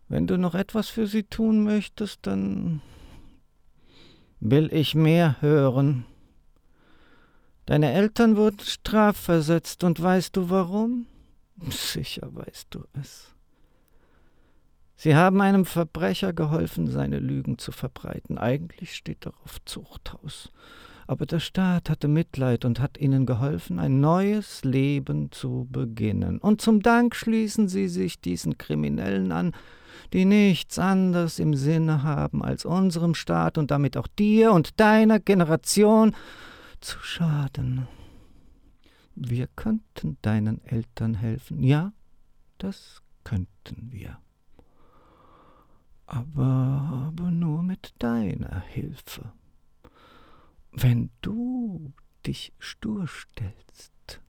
Wenn 0.08 0.26
du 0.26 0.36
noch 0.36 0.56
etwas 0.56 0.88
für 0.88 1.06
sie 1.06 1.22
tun 1.22 1.62
möchtest, 1.62 2.26
dann 2.26 2.82
will 4.40 4.72
ich 4.72 4.96
mehr 4.96 5.40
hören. 5.40 6.04
Deine 7.64 7.92
Eltern 7.92 8.36
wurden 8.36 8.58
strafversetzt 8.58 9.84
und 9.84 10.02
weißt 10.02 10.34
du 10.34 10.50
warum? 10.50 11.06
Sicher 11.70 12.34
weißt 12.34 12.66
du 12.70 12.84
es. 13.00 13.33
Sie 14.96 15.16
haben 15.16 15.40
einem 15.40 15.64
Verbrecher 15.64 16.32
geholfen, 16.32 16.86
seine 16.86 17.18
Lügen 17.18 17.58
zu 17.58 17.72
verbreiten. 17.72 18.38
Eigentlich 18.38 18.94
steht 18.94 19.26
darauf 19.26 19.64
Zuchthaus. 19.64 20.50
Aber 21.06 21.26
der 21.26 21.40
Staat 21.40 21.90
hatte 21.90 22.08
Mitleid 22.08 22.64
und 22.64 22.80
hat 22.80 22.98
ihnen 22.98 23.26
geholfen, 23.26 23.78
ein 23.78 24.00
neues 24.00 24.64
Leben 24.64 25.30
zu 25.32 25.66
beginnen. 25.70 26.38
Und 26.38 26.62
zum 26.62 26.80
Dank 26.80 27.14
schließen 27.14 27.68
sie 27.68 27.88
sich 27.88 28.20
diesen 28.20 28.56
Kriminellen 28.56 29.30
an, 29.30 29.52
die 30.12 30.24
nichts 30.24 30.78
anderes 30.78 31.38
im 31.38 31.54
Sinne 31.54 32.02
haben, 32.02 32.42
als 32.42 32.64
unserem 32.64 33.14
Staat 33.14 33.58
und 33.58 33.70
damit 33.70 33.96
auch 33.96 34.06
dir 34.06 34.52
und 34.52 34.80
deiner 34.80 35.20
Generation 35.20 36.14
zu 36.80 36.98
schaden. 37.00 37.86
Wir 39.14 39.46
könnten 39.54 40.16
deinen 40.22 40.64
Eltern 40.64 41.14
helfen. 41.14 41.62
Ja, 41.62 41.92
das 42.58 43.02
könnten 43.24 43.88
wir 43.90 44.18
aber, 46.06 47.06
aber 47.08 47.30
nur 47.30 47.62
mit 47.62 47.94
deiner 47.98 48.60
Hilfe. 48.60 49.32
Wenn 50.72 51.10
du 51.22 51.92
dich 52.26 52.52
stur 52.58 53.06
stellst, 53.06 54.20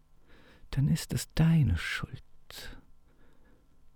dann 0.71 0.87
ist 0.87 1.13
es 1.13 1.31
deine 1.33 1.77
Schuld. 1.77 2.21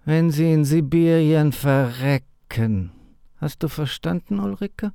Wenn 0.06 0.32
sie 0.32 0.52
in 0.52 0.66
Sibirien 0.66 1.52
verrecken, 1.52 2.92
hast 3.38 3.62
du 3.64 3.68
verstanden, 3.68 4.40
Ulrike? 4.40 4.94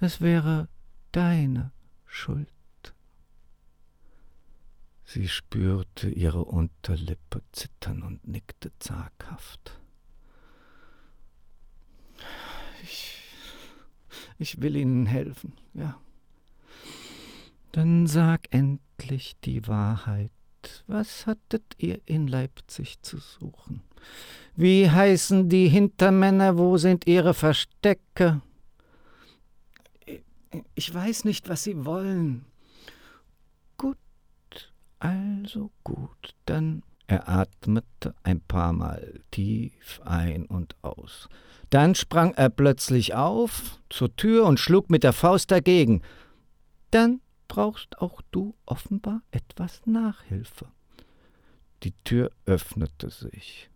Es 0.00 0.20
wäre 0.20 0.68
deine 1.12 1.72
Schuld. 2.06 2.48
Sie 5.04 5.28
spürte 5.28 6.08
ihre 6.08 6.44
Unterlippe 6.44 7.42
zittern 7.52 8.02
und 8.02 8.26
nickte 8.26 8.72
zaghaft. 8.78 9.80
Ich 14.38 14.60
will 14.60 14.76
Ihnen 14.76 15.06
helfen, 15.06 15.52
ja. 15.74 15.98
Dann 17.72 18.06
sag 18.06 18.46
endlich 18.50 19.36
die 19.44 19.66
Wahrheit. 19.66 20.30
Was 20.86 21.26
hattet 21.26 21.64
ihr 21.78 22.00
in 22.06 22.28
Leipzig 22.28 23.02
zu 23.02 23.18
suchen? 23.18 23.82
Wie 24.56 24.88
heißen 24.90 25.48
die 25.48 25.68
Hintermänner? 25.68 26.56
Wo 26.56 26.76
sind 26.78 27.06
ihre 27.06 27.34
Verstecke? 27.34 28.40
Ich 30.74 30.94
weiß 30.94 31.24
nicht, 31.24 31.48
was 31.48 31.64
Sie 31.64 31.84
wollen. 31.84 32.44
Gut, 33.76 33.98
also 35.00 35.70
gut, 35.82 36.34
dann 36.46 36.82
er 37.06 37.28
atmete 37.28 38.14
ein 38.22 38.40
paar 38.40 38.72
Mal 38.72 39.20
tief 39.30 40.00
ein 40.04 40.46
und 40.46 40.76
aus. 40.82 41.28
Dann 41.70 41.94
sprang 41.94 42.32
er 42.34 42.48
plötzlich 42.48 43.14
auf 43.14 43.78
zur 43.90 44.14
Tür 44.16 44.46
und 44.46 44.60
schlug 44.60 44.90
mit 44.90 45.02
der 45.02 45.12
Faust 45.12 45.50
dagegen. 45.50 46.02
Dann 46.90 47.20
brauchst 47.48 47.98
auch 47.98 48.22
du 48.30 48.54
offenbar 48.64 49.22
etwas 49.30 49.82
Nachhilfe. 49.84 50.68
Die 51.82 51.92
Tür 52.04 52.30
öffnete 52.46 53.10
sich. 53.10 53.68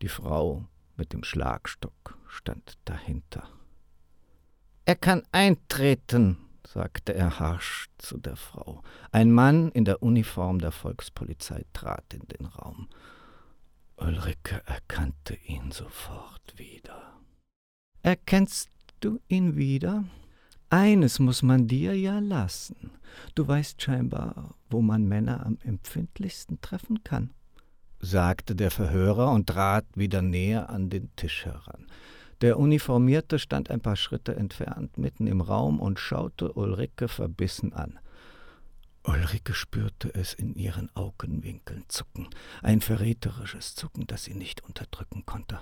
Die 0.00 0.08
Frau 0.08 0.66
mit 0.96 1.12
dem 1.12 1.24
Schlagstock 1.24 2.16
stand 2.28 2.78
dahinter. 2.84 3.48
Er 4.84 4.96
kann 4.96 5.22
eintreten, 5.32 6.38
sagte 6.72 7.14
er 7.14 7.40
harsch 7.40 7.88
zu 7.96 8.18
der 8.18 8.36
Frau. 8.36 8.82
Ein 9.10 9.32
Mann 9.32 9.70
in 9.72 9.86
der 9.86 10.02
Uniform 10.02 10.58
der 10.58 10.70
Volkspolizei 10.70 11.64
trat 11.72 12.12
in 12.12 12.26
den 12.28 12.46
Raum. 12.46 12.88
Ulrike 13.96 14.62
erkannte 14.66 15.34
ihn 15.46 15.70
sofort 15.70 16.54
wieder. 16.56 17.14
Erkennst 18.02 18.68
du 19.00 19.18
ihn 19.28 19.56
wieder? 19.56 20.04
Eines 20.68 21.18
muss 21.18 21.42
man 21.42 21.66
dir 21.66 21.98
ja 21.98 22.18
lassen. 22.18 22.90
Du 23.34 23.48
weißt 23.48 23.80
scheinbar, 23.80 24.54
wo 24.68 24.82
man 24.82 25.08
Männer 25.08 25.46
am 25.46 25.56
empfindlichsten 25.64 26.60
treffen 26.60 27.02
kann, 27.02 27.30
sagte 27.98 28.54
der 28.54 28.70
Verhörer 28.70 29.32
und 29.32 29.48
trat 29.48 29.86
wieder 29.94 30.20
näher 30.20 30.68
an 30.68 30.90
den 30.90 31.14
Tisch 31.16 31.46
heran. 31.46 31.86
Der 32.40 32.58
Uniformierte 32.58 33.38
stand 33.38 33.70
ein 33.70 33.80
paar 33.80 33.96
Schritte 33.96 34.36
entfernt, 34.36 34.96
mitten 34.96 35.26
im 35.26 35.40
Raum, 35.40 35.80
und 35.80 35.98
schaute 35.98 36.52
Ulrike 36.52 37.08
verbissen 37.08 37.72
an. 37.72 37.98
Ulrike 39.02 39.54
spürte 39.54 40.14
es 40.14 40.34
in 40.34 40.54
ihren 40.54 40.94
Augenwinkeln 40.94 41.84
zucken, 41.88 42.28
ein 42.62 42.80
verräterisches 42.80 43.74
Zucken, 43.74 44.06
das 44.06 44.24
sie 44.24 44.34
nicht 44.34 44.62
unterdrücken 44.62 45.24
konnte. 45.26 45.60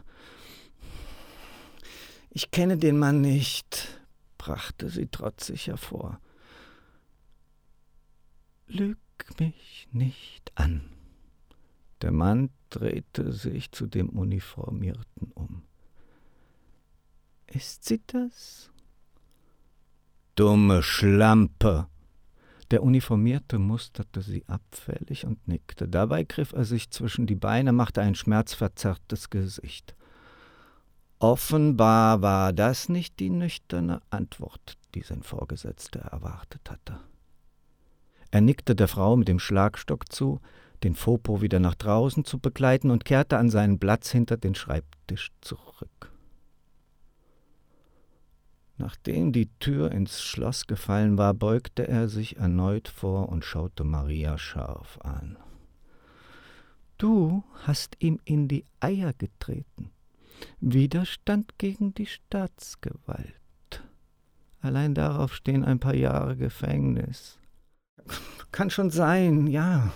Ich 2.31 2.51
kenne 2.51 2.77
den 2.77 2.99
Mann 2.99 3.22
nicht, 3.22 4.03
brachte 4.37 4.91
sie 4.91 5.07
trotzig 5.07 5.68
hervor. 5.68 6.20
Lüg 8.66 8.99
mich 9.39 9.89
nicht 9.93 10.53
an. 10.57 10.91
Der 12.03 12.12
Mann 12.12 12.51
drehte 12.68 13.33
sich 13.33 13.72
zu 13.72 13.87
dem 13.87 14.11
Uniformierten 14.11 15.33
um. 15.35 15.62
Ist 17.47 17.85
sie 17.85 18.01
das? 18.07 18.71
Dumme 20.35 20.83
Schlampe! 20.83 21.87
Der 22.73 22.83
Uniformierte 22.83 23.59
musterte 23.59 24.21
sie 24.23 24.45
abfällig 24.49 25.25
und 25.25 25.47
nickte. 25.47 25.87
Dabei 25.87 26.25
griff 26.25 26.53
er 26.53 26.65
sich 26.65 26.91
zwischen 26.91 27.27
die 27.27 27.37
Beine, 27.37 27.73
machte 27.73 28.01
ein 28.03 28.17
schmerzverzerrtes 28.17 29.31
Gesicht. 29.31 29.95
Offenbar 31.21 32.21
war 32.23 32.53
das 32.53 32.89
nicht 32.89 33.21
die 33.21 33.31
nüchterne 33.31 34.03
Antwort, 34.11 34.77
die 34.95 35.03
sein 35.03 35.23
Vorgesetzter 35.23 36.01
erwartet 36.01 36.69
hatte. 36.69 36.99
Er 38.33 38.41
nickte 38.41 38.75
der 38.75 38.89
Frau 38.89 39.17
mit 39.17 39.29
dem 39.29 39.39
Schlagstock 39.39 40.13
zu, 40.13 40.41
den 40.83 40.95
Fopo 40.95 41.41
wieder 41.41 41.61
nach 41.61 41.77
draußen 41.77 42.25
zu 42.25 42.39
begleiten 42.39 42.91
und 42.91 43.05
kehrte 43.05 43.39
an 43.39 43.49
seinen 43.49 43.79
Platz 43.79 44.11
hinter 44.11 44.37
den 44.37 44.55
Schreibtisch 44.55 45.31
zurück. 45.41 46.13
Nachdem 48.79 49.33
die 49.33 49.49
Tür 49.59 49.91
ins 49.91 50.20
Schloss 50.20 50.66
gefallen 50.66 51.16
war, 51.16 51.33
beugte 51.33 51.89
er 51.89 52.09
sich 52.09 52.37
erneut 52.37 52.89
vor 52.89 53.31
und 53.31 53.45
schaute 53.45 53.85
Maria 53.85 54.37
scharf 54.37 54.99
an. 55.03 55.39
Du 56.99 57.43
hast 57.64 57.97
ihm 58.01 58.20
in 58.24 58.49
die 58.49 58.64
Eier 58.81 59.12
getreten. 59.14 59.91
Widerstand 60.61 61.59
gegen 61.59 61.95
die 61.95 62.07
Staatsgewalt. 62.07 63.35
Allein 64.61 64.95
darauf 64.95 65.35
stehen 65.35 65.64
ein 65.64 65.79
paar 65.79 65.95
Jahre 65.95 66.37
Gefängnis. 66.37 67.39
Kann 68.53 68.70
schon 68.70 68.91
sein, 68.91 69.47
ja. 69.47 69.93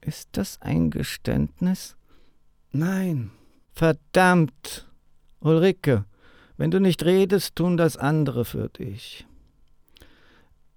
Ist 0.00 0.30
das 0.32 0.60
ein 0.60 0.90
Geständnis? 0.90 1.96
Nein. 2.72 3.30
Verdammt. 3.72 4.88
Ulrike, 5.40 6.04
wenn 6.62 6.70
du 6.70 6.78
nicht 6.78 7.04
redest, 7.04 7.56
tun 7.56 7.76
das 7.76 7.96
andere 7.96 8.44
für 8.44 8.68
dich. 8.68 9.26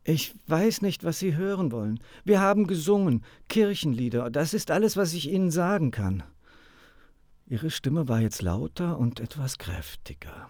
Ich 0.03 0.33
weiß 0.47 0.81
nicht, 0.81 1.03
was 1.03 1.19
Sie 1.19 1.35
hören 1.35 1.71
wollen. 1.71 1.99
Wir 2.23 2.41
haben 2.41 2.65
gesungen, 2.65 3.23
Kirchenlieder, 3.49 4.31
das 4.31 4.55
ist 4.55 4.71
alles, 4.71 4.97
was 4.97 5.13
ich 5.13 5.29
Ihnen 5.29 5.51
sagen 5.51 5.91
kann. 5.91 6.23
Ihre 7.45 7.69
Stimme 7.69 8.07
war 8.07 8.19
jetzt 8.19 8.41
lauter 8.41 8.97
und 8.97 9.19
etwas 9.19 9.59
kräftiger. 9.59 10.49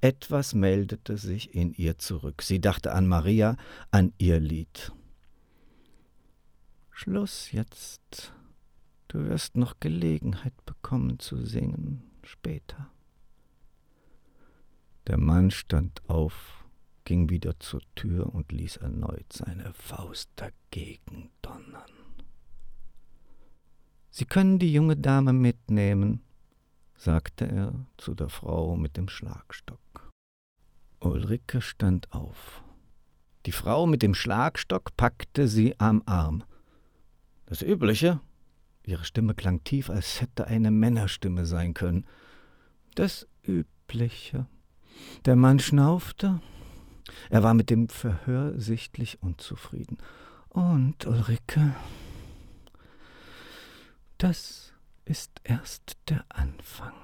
Etwas 0.00 0.54
meldete 0.54 1.18
sich 1.18 1.54
in 1.54 1.72
ihr 1.74 1.98
zurück. 1.98 2.42
Sie 2.42 2.60
dachte 2.60 2.94
an 2.94 3.06
Maria, 3.06 3.56
an 3.92 4.12
ihr 4.18 4.40
Lied. 4.40 4.90
Schluss 6.90 7.52
jetzt. 7.52 8.32
Du 9.06 9.24
wirst 9.24 9.56
noch 9.56 9.78
Gelegenheit 9.78 10.66
bekommen 10.66 11.20
zu 11.20 11.46
singen 11.46 12.02
später. 12.24 12.90
Der 15.06 15.18
Mann 15.18 15.50
stand 15.50 16.02
auf, 16.08 16.64
ging 17.04 17.28
wieder 17.28 17.60
zur 17.60 17.82
Tür 17.94 18.32
und 18.34 18.52
ließ 18.52 18.78
erneut 18.78 19.30
seine 19.32 19.72
Faust 19.74 20.30
dagegen 20.36 21.30
donnern. 21.42 21.90
Sie 24.10 24.24
können 24.24 24.58
die 24.58 24.72
junge 24.72 24.96
Dame 24.96 25.32
mitnehmen, 25.32 26.22
sagte 26.96 27.46
er 27.46 27.86
zu 27.98 28.14
der 28.14 28.28
Frau 28.28 28.76
mit 28.76 28.96
dem 28.96 29.08
Schlagstock. 29.08 30.10
Ulrike 31.00 31.60
stand 31.60 32.12
auf. 32.12 32.62
Die 33.44 33.52
Frau 33.52 33.86
mit 33.86 34.02
dem 34.02 34.14
Schlagstock 34.14 34.96
packte 34.96 35.48
sie 35.48 35.78
am 35.78 36.02
Arm. 36.06 36.44
Das 37.44 37.60
Übliche? 37.60 38.20
Ihre 38.86 39.04
Stimme 39.04 39.34
klang 39.34 39.62
tief, 39.64 39.90
als 39.90 40.22
hätte 40.22 40.46
eine 40.46 40.70
Männerstimme 40.70 41.44
sein 41.44 41.74
können. 41.74 42.06
Das 42.94 43.28
Übliche. 43.42 44.46
Der 45.24 45.36
Mann 45.36 45.58
schnaufte. 45.58 46.40
Er 47.30 47.42
war 47.42 47.54
mit 47.54 47.70
dem 47.70 47.88
Verhör 47.88 48.58
sichtlich 48.58 49.22
unzufrieden. 49.22 49.98
Und 50.48 51.06
Ulrike, 51.06 51.74
das 54.18 54.72
ist 55.04 55.40
erst 55.44 55.96
der 56.08 56.24
Anfang. 56.28 56.94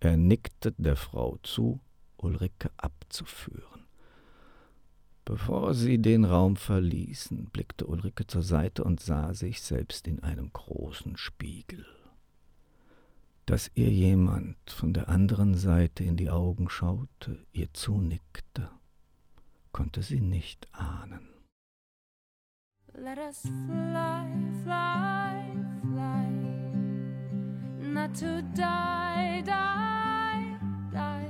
Er 0.00 0.16
nickte 0.16 0.72
der 0.76 0.96
Frau 0.96 1.38
zu, 1.42 1.80
Ulrike 2.18 2.70
abzuführen. 2.76 3.86
Bevor 5.24 5.72
sie 5.72 5.96
den 5.96 6.26
Raum 6.26 6.56
verließen, 6.56 7.46
blickte 7.46 7.86
Ulrike 7.86 8.26
zur 8.26 8.42
Seite 8.42 8.84
und 8.84 9.00
sah 9.00 9.32
sich 9.32 9.62
selbst 9.62 10.06
in 10.06 10.22
einem 10.22 10.52
großen 10.52 11.16
Spiegel. 11.16 11.86
Dass 13.46 13.70
ihr 13.74 13.90
jemand 13.90 14.56
von 14.70 14.94
der 14.94 15.08
anderen 15.10 15.54
Seite 15.54 16.02
in 16.02 16.16
die 16.16 16.30
Augen 16.30 16.70
schaute, 16.70 17.44
ihr 17.52 17.72
zunickte, 17.74 18.70
konnte 19.70 20.02
sie 20.02 20.20
nicht 20.20 20.66
ahnen. 20.72 21.28
Let 22.96 23.18
us 23.18 23.42
fly, 23.42 24.24
fly, 24.62 25.50
fly, 25.82 26.30
not 27.80 28.14
to 28.14 28.40
die, 28.54 29.42
die, 29.44 30.56
die. 30.92 31.28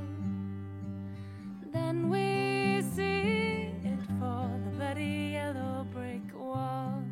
Then 1.72 2.10
we 2.10 2.82
see 2.94 3.72
it 3.82 3.98
for 4.20 4.50
the 4.64 4.70
bloody 4.76 5.32
yellow 5.32 5.84
brick 5.90 6.32
wall. 6.34 7.02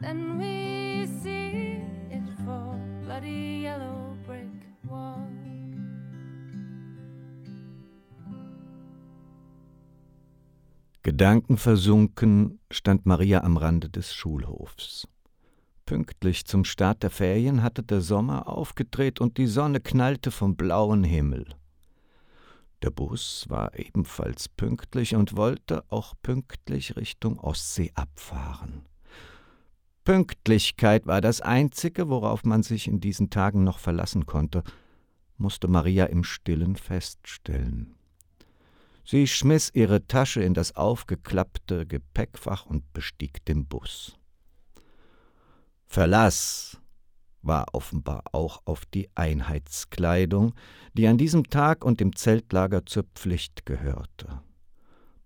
Then 0.00 0.38
we 0.38 0.69
bloody 3.20 3.62
yellow 3.62 4.16
brick 4.26 4.48
wall. 4.84 5.26
Gedankenversunken 11.02 12.60
stand 12.70 13.06
Maria 13.06 13.42
am 13.42 13.56
Rande 13.56 13.88
des 13.88 14.14
Schulhofs. 14.14 15.08
Pünktlich 15.86 16.44
zum 16.44 16.64
Start 16.64 17.02
der 17.02 17.10
Ferien 17.10 17.62
hatte 17.62 17.82
der 17.82 18.00
Sommer 18.00 18.48
aufgedreht 18.48 19.20
und 19.20 19.38
die 19.38 19.46
Sonne 19.46 19.80
knallte 19.80 20.30
vom 20.30 20.56
blauen 20.56 21.02
Himmel. 21.02 21.46
Der 22.82 22.90
Bus 22.90 23.46
war 23.48 23.78
ebenfalls 23.78 24.48
pünktlich 24.48 25.14
und 25.14 25.36
wollte 25.36 25.84
auch 25.88 26.14
pünktlich 26.22 26.96
Richtung 26.96 27.38
Ostsee 27.38 27.90
abfahren. 27.94 28.89
Pünktlichkeit 30.04 31.06
war 31.06 31.20
das 31.20 31.40
Einzige, 31.40 32.08
worauf 32.08 32.44
man 32.44 32.62
sich 32.62 32.88
in 32.88 33.00
diesen 33.00 33.30
Tagen 33.30 33.64
noch 33.64 33.78
verlassen 33.78 34.26
konnte, 34.26 34.62
musste 35.36 35.68
Maria 35.68 36.06
im 36.06 36.24
stillen 36.24 36.76
feststellen. 36.76 37.94
Sie 39.04 39.26
schmiss 39.26 39.70
ihre 39.74 40.06
Tasche 40.06 40.42
in 40.42 40.54
das 40.54 40.76
aufgeklappte 40.76 41.86
Gepäckfach 41.86 42.66
und 42.66 42.92
bestieg 42.92 43.44
den 43.44 43.66
Bus. 43.66 44.16
Verlass 45.86 46.78
war 47.42 47.66
offenbar 47.72 48.22
auch 48.32 48.62
auf 48.66 48.86
die 48.86 49.08
Einheitskleidung, 49.14 50.54
die 50.92 51.08
an 51.08 51.18
diesem 51.18 51.44
Tag 51.44 51.84
und 51.84 52.00
im 52.00 52.14
Zeltlager 52.14 52.86
zur 52.86 53.04
Pflicht 53.14 53.66
gehörte. 53.66 54.42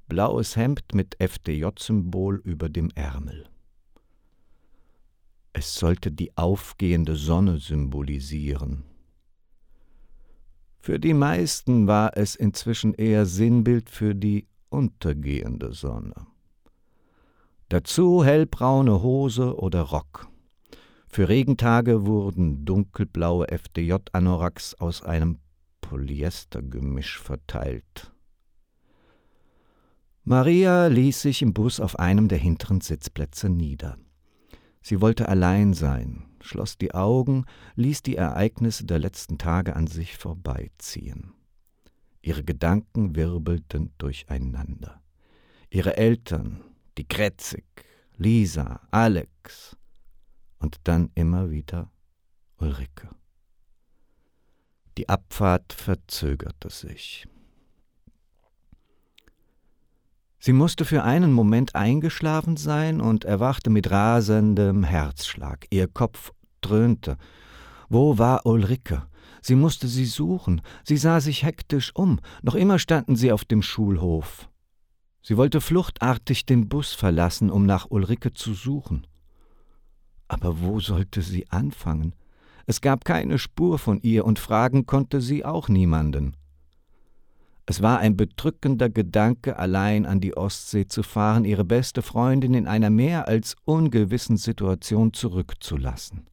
Blaues 0.07 0.57
Hemd 0.57 0.95
mit 0.95 1.16
FDJ-Symbol 1.20 2.37
über 2.37 2.68
dem 2.68 2.91
Ärmel. 2.95 3.49
Es 5.57 5.77
sollte 5.77 6.11
die 6.11 6.37
aufgehende 6.37 7.15
Sonne 7.15 7.59
symbolisieren. 7.59 8.83
Für 10.81 10.99
die 10.99 11.15
meisten 11.15 11.87
war 11.87 12.17
es 12.17 12.35
inzwischen 12.35 12.93
eher 12.93 13.25
Sinnbild 13.25 13.89
für 13.89 14.17
die 14.17 14.49
untergehende 14.69 15.73
Sonne. 15.73 16.27
Dazu 17.69 18.25
hellbraune 18.25 19.01
Hose 19.03 19.57
oder 19.57 19.83
Rock. 19.83 20.29
Für 21.07 21.29
Regentage 21.29 22.05
wurden 22.05 22.65
dunkelblaue 22.65 23.47
FDJ-Anoraks 23.49 24.75
aus 24.75 25.03
einem 25.03 25.39
Polyestergemisch 25.81 27.21
verteilt. 27.21 28.13
Maria 30.25 30.89
ließ 30.89 31.23
sich 31.23 31.43
im 31.43 31.55
Bus 31.55 31.79
auf 31.79 31.99
einem 32.01 32.27
der 32.27 32.39
hinteren 32.39 32.81
Sitzplätze 32.81 33.49
nieder. 33.49 33.97
Sie 34.87 35.01
wollte 35.01 35.30
allein 35.30 35.72
sein, 35.72 36.26
schloss 36.43 36.76
die 36.76 36.93
Augen, 36.93 37.47
ließ 37.74 38.03
die 38.03 38.16
Ereignisse 38.16 38.85
der 38.85 38.99
letzten 38.99 39.39
Tage 39.39 39.74
an 39.76 39.87
sich 39.87 40.18
vorbeiziehen. 40.18 41.32
Ihre 42.20 42.45
Gedanken 42.45 43.16
wirbelten 43.16 43.95
durcheinander. 43.97 45.01
ihre 45.70 45.97
Eltern, 45.97 46.62
die 46.99 47.09
Kretzig, 47.09 47.64
Lisa, 48.18 48.87
Alex 48.91 49.74
und 50.59 50.76
dann 50.85 51.11
immer 51.14 51.51
wieder 51.51 51.91
Ulrike. 52.59 53.09
Die 54.99 55.09
Abfahrt 55.09 55.72
verzögerte 55.72 56.68
sich. 56.68 57.26
Sie 60.45 60.53
musste 60.53 60.85
für 60.85 61.05
einen 61.05 61.33
Moment 61.33 61.75
eingeschlafen 61.75 62.59
sein 62.59 63.01
und 63.01 63.25
erwachte 63.25 63.71
mit 63.71 63.91
rasendem 63.91 64.85
Herzschlag. 64.85 65.67
Ihr 65.71 65.89
Kopf 65.89 66.33
dröhnte. 66.61 67.17
Wo 67.89 68.19
war 68.19 68.45
Ulrike? 68.45 69.07
Sie 69.41 69.55
musste 69.55 69.89
sie 69.89 70.05
suchen. 70.05 70.61
Sie 70.87 70.99
sah 70.99 71.21
sich 71.21 71.45
hektisch 71.45 71.93
um. 71.95 72.21
Noch 72.43 72.57
immer 72.57 72.79
standen 72.79 73.17
sie 73.17 73.33
auf 73.33 73.47
dem 73.47 73.63
Schulhof. 73.63 74.51
Sie 75.23 75.39
wollte 75.39 75.63
fluchtartig 75.63 76.45
den 76.45 76.69
Bus 76.69 76.93
verlassen, 76.93 77.51
um 77.51 77.65
nach 77.65 77.87
Ulrike 77.89 78.35
zu 78.35 78.53
suchen. 78.53 79.07
Aber 80.29 80.61
wo 80.61 80.79
sollte 80.79 81.23
sie 81.23 81.49
anfangen? 81.49 82.15
Es 82.67 82.83
gab 82.83 83.07
keine 83.07 83.39
Spur 83.39 83.79
von 83.79 83.99
ihr 84.03 84.27
und 84.27 84.39
fragen 84.39 84.85
konnte 84.85 85.23
sie 85.23 85.43
auch 85.43 85.71
niemanden. 85.71 86.37
Es 87.67 87.81
war 87.81 87.99
ein 87.99 88.17
bedrückender 88.17 88.91
Gedanke, 88.91 89.59
allein 89.59 90.05
an 90.05 90.21
die 90.21 90.37
Ostsee 90.37 90.87
zu 90.87 91.03
fahren, 91.03 91.45
ihre 91.45 91.65
beste 91.65 92.03
Freundin 92.03 92.53
in 92.53 92.67
einer 92.67 92.91
mehr 92.91 93.27
als 93.27 93.57
ungewissen 93.65 94.37
Situation 94.37 95.15
zurückzulassen. 95.15 96.27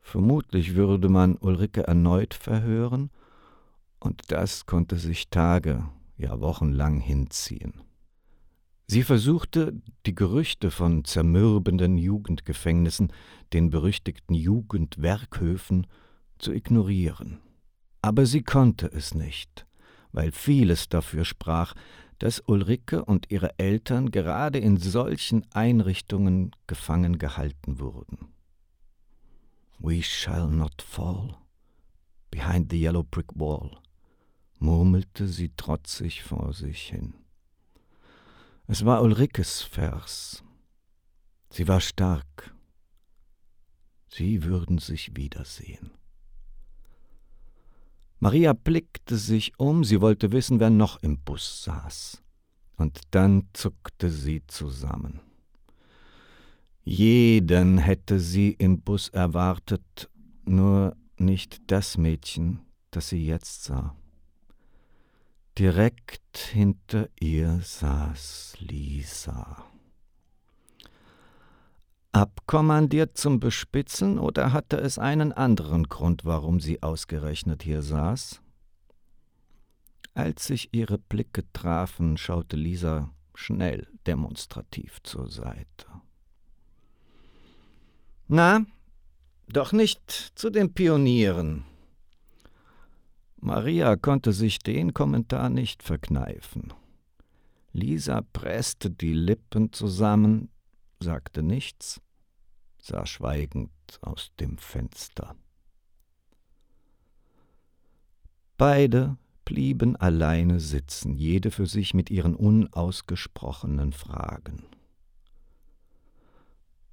Vermutlich 0.00 0.76
würde 0.76 1.08
man 1.08 1.36
Ulrike 1.36 1.86
erneut 1.86 2.34
verhören, 2.34 3.10
und 3.98 4.30
das 4.30 4.66
konnte 4.66 4.96
sich 4.96 5.30
Tage, 5.30 5.88
ja 6.16 6.40
wochenlang 6.40 7.00
hinziehen. 7.00 7.80
Sie 8.86 9.02
versuchte, 9.02 9.80
die 10.04 10.14
Gerüchte 10.14 10.70
von 10.70 11.04
zermürbenden 11.04 11.96
Jugendgefängnissen, 11.96 13.12
den 13.54 13.70
berüchtigten 13.70 14.34
Jugendwerkhöfen, 14.34 15.86
zu 16.38 16.52
ignorieren. 16.52 17.38
Aber 18.04 18.26
sie 18.26 18.42
konnte 18.42 18.86
es 18.92 19.14
nicht, 19.14 19.64
weil 20.12 20.30
vieles 20.30 20.90
dafür 20.90 21.24
sprach, 21.24 21.72
dass 22.18 22.42
Ulrike 22.46 23.02
und 23.02 23.30
ihre 23.30 23.58
Eltern 23.58 24.10
gerade 24.10 24.58
in 24.58 24.76
solchen 24.76 25.50
Einrichtungen 25.54 26.50
gefangen 26.66 27.16
gehalten 27.16 27.78
wurden. 27.78 28.28
We 29.78 30.02
shall 30.02 30.48
not 30.48 30.82
fall 30.82 31.34
behind 32.30 32.70
the 32.70 32.78
yellow 32.78 33.04
brick 33.04 33.32
wall, 33.36 33.70
murmelte 34.58 35.26
sie 35.26 35.48
trotzig 35.56 36.24
vor 36.24 36.52
sich 36.52 36.82
hin. 36.82 37.14
Es 38.66 38.84
war 38.84 39.00
Ulrikes 39.00 39.62
Vers. 39.62 40.44
Sie 41.48 41.66
war 41.68 41.80
stark. 41.80 42.54
Sie 44.08 44.42
würden 44.42 44.76
sich 44.76 45.16
wiedersehen. 45.16 45.90
Maria 48.20 48.52
blickte 48.52 49.16
sich 49.16 49.58
um, 49.58 49.84
sie 49.84 50.00
wollte 50.00 50.32
wissen, 50.32 50.60
wer 50.60 50.70
noch 50.70 51.02
im 51.02 51.18
Bus 51.18 51.64
saß. 51.64 52.22
Und 52.76 53.00
dann 53.10 53.48
zuckte 53.52 54.10
sie 54.10 54.42
zusammen. 54.46 55.20
Jeden 56.82 57.78
hätte 57.78 58.20
sie 58.20 58.50
im 58.52 58.80
Bus 58.80 59.08
erwartet, 59.08 60.10
nur 60.44 60.96
nicht 61.16 61.70
das 61.70 61.96
Mädchen, 61.96 62.60
das 62.90 63.08
sie 63.08 63.24
jetzt 63.24 63.64
sah. 63.64 63.96
Direkt 65.58 66.36
hinter 66.36 67.08
ihr 67.20 67.60
saß 67.62 68.56
Lisa. 68.58 69.64
Abkommandiert 72.14 73.18
zum 73.18 73.40
Bespitzeln 73.40 74.20
oder 74.20 74.52
hatte 74.52 74.76
es 74.76 75.00
einen 75.00 75.32
anderen 75.32 75.88
Grund, 75.88 76.24
warum 76.24 76.60
sie 76.60 76.80
ausgerechnet 76.80 77.64
hier 77.64 77.82
saß? 77.82 78.40
Als 80.14 80.46
sich 80.46 80.68
ihre 80.72 80.98
Blicke 80.98 81.42
trafen, 81.52 82.16
schaute 82.16 82.54
Lisa 82.54 83.10
schnell 83.34 83.88
demonstrativ 84.06 85.02
zur 85.02 85.28
Seite. 85.28 85.86
Na, 88.28 88.64
doch 89.48 89.72
nicht 89.72 90.08
zu 90.36 90.50
den 90.50 90.72
Pionieren. 90.72 91.64
Maria 93.40 93.96
konnte 93.96 94.32
sich 94.32 94.60
den 94.60 94.94
Kommentar 94.94 95.50
nicht 95.50 95.82
verkneifen. 95.82 96.72
Lisa 97.72 98.20
presste 98.32 98.88
die 98.88 99.14
Lippen 99.14 99.72
zusammen, 99.72 100.48
sagte 101.00 101.42
nichts, 101.42 102.00
sah 102.84 103.06
schweigend 103.06 103.70
aus 104.02 104.30
dem 104.38 104.58
Fenster. 104.58 105.34
Beide 108.58 109.16
blieben 109.46 109.96
alleine 109.96 110.60
sitzen, 110.60 111.14
jede 111.14 111.50
für 111.50 111.66
sich 111.66 111.94
mit 111.94 112.10
ihren 112.10 112.34
unausgesprochenen 112.36 113.92
Fragen. 113.92 114.64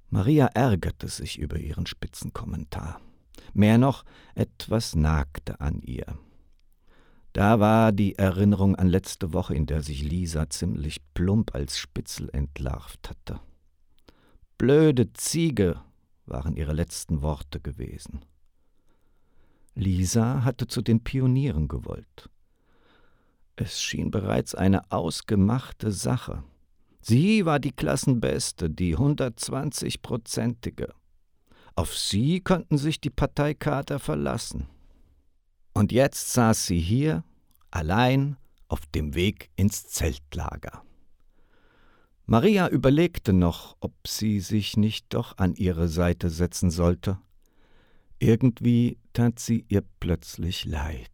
Maria 0.08 0.46
ärgerte 0.46 1.08
sich 1.08 1.38
über 1.38 1.58
ihren 1.58 1.86
Spitzenkommentar. 1.86 3.00
Mehr 3.52 3.78
noch, 3.78 4.04
etwas 4.34 4.94
nagte 4.94 5.60
an 5.60 5.80
ihr. 5.80 6.18
Da 7.34 7.60
war 7.60 7.92
die 7.92 8.16
Erinnerung 8.18 8.76
an 8.76 8.88
letzte 8.88 9.32
Woche, 9.32 9.54
in 9.54 9.66
der 9.66 9.82
sich 9.82 10.02
Lisa 10.02 10.48
ziemlich 10.48 11.00
plump 11.14 11.54
als 11.54 11.78
Spitzel 11.78 12.28
entlarvt 12.32 13.08
hatte. 13.08 13.40
Blöde 14.62 15.12
Ziege 15.14 15.82
waren 16.24 16.54
ihre 16.54 16.72
letzten 16.72 17.20
Worte 17.20 17.58
gewesen. 17.58 18.24
Lisa 19.74 20.44
hatte 20.44 20.68
zu 20.68 20.82
den 20.82 21.02
Pionieren 21.02 21.66
gewollt. 21.66 22.30
Es 23.56 23.82
schien 23.82 24.12
bereits 24.12 24.54
eine 24.54 24.92
ausgemachte 24.92 25.90
Sache. 25.90 26.44
Sie 27.00 27.44
war 27.44 27.58
die 27.58 27.72
Klassenbeste, 27.72 28.70
die 28.70 28.96
120-prozentige. 28.96 30.90
Auf 31.74 31.96
sie 31.96 32.38
konnten 32.40 32.78
sich 32.78 33.00
die 33.00 33.10
Parteikater 33.10 33.98
verlassen. 33.98 34.68
Und 35.74 35.90
jetzt 35.90 36.34
saß 36.34 36.66
sie 36.66 36.78
hier, 36.78 37.24
allein, 37.72 38.36
auf 38.68 38.86
dem 38.86 39.16
Weg 39.16 39.50
ins 39.56 39.88
Zeltlager. 39.88 40.84
Maria 42.32 42.66
überlegte 42.66 43.34
noch, 43.34 43.76
ob 43.80 43.92
sie 44.08 44.40
sich 44.40 44.78
nicht 44.78 45.12
doch 45.12 45.36
an 45.36 45.54
ihre 45.54 45.86
Seite 45.86 46.30
setzen 46.30 46.70
sollte. 46.70 47.18
Irgendwie 48.20 48.96
tat 49.12 49.38
sie 49.38 49.66
ihr 49.68 49.84
plötzlich 50.00 50.64
leid. 50.64 51.10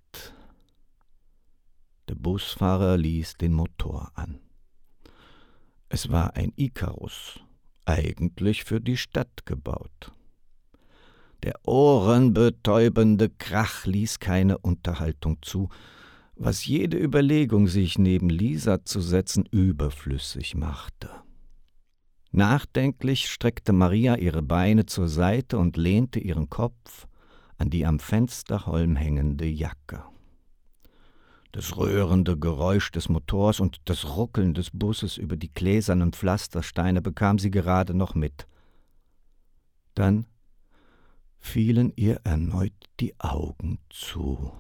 Der 2.09 2.15
Busfahrer 2.15 2.97
ließ 2.97 3.35
den 3.35 3.53
Motor 3.53 4.13
an. 4.15 4.39
Es 5.89 6.09
war 6.09 6.37
ein 6.37 6.53
Ikarus, 6.55 7.41
eigentlich 7.85 8.63
für 8.63 8.81
die 8.81 8.97
Stadt 8.97 9.45
gebaut. 9.45 10.13
Der 11.43 11.59
ohrenbetäubende 11.67 13.29
Krach 13.29 13.87
ließ 13.87 14.21
keine 14.21 14.59
Unterhaltung 14.59 15.39
zu, 15.43 15.69
was 16.39 16.65
jede 16.67 16.97
Überlegung, 16.97 17.67
sich 17.67 17.99
neben 17.99 18.31
Lisa 18.31 18.85
zu 18.85 19.01
setzen, 19.01 19.45
überflüssig 19.51 20.55
machte. 20.55 21.11
Nachdenklich 22.31 23.29
streckte 23.29 23.73
Maria 23.73 24.17
ihre 24.17 24.43
Beine 24.43 24.87
zur 24.87 25.09
Seite 25.09 25.59
und 25.59 25.77
lehnte 25.77 26.21
ihren 26.21 26.49
Kopf 26.49 27.07
an 27.57 27.71
die 27.71 27.85
am 27.85 27.99
Fensterholm 27.99 28.95
hängende 28.95 29.47
Jacke. 29.47 30.05
Das 31.51 31.77
rührende 31.77 32.39
Geräusch 32.39 32.93
des 32.93 33.09
Motors 33.09 33.59
und 33.59 33.81
das 33.87 34.17
Ruckeln 34.17 34.55
des 34.55 34.71
Busses 34.71 35.17
über 35.17 35.37
die 35.37 35.53
gläsernen 35.53 36.13
Pflastersteine 36.13 37.03
bekam 37.03 37.39
sie 37.39 37.51
gerade 37.51 37.95
noch 37.95 38.15
mit. 38.15 38.47
Dann 39.95 40.27
fielen 41.39 41.93
ihr 41.97 42.21
erneut 42.23 42.75
die 43.01 43.19
Augen 43.19 43.79
zu. 43.89 44.53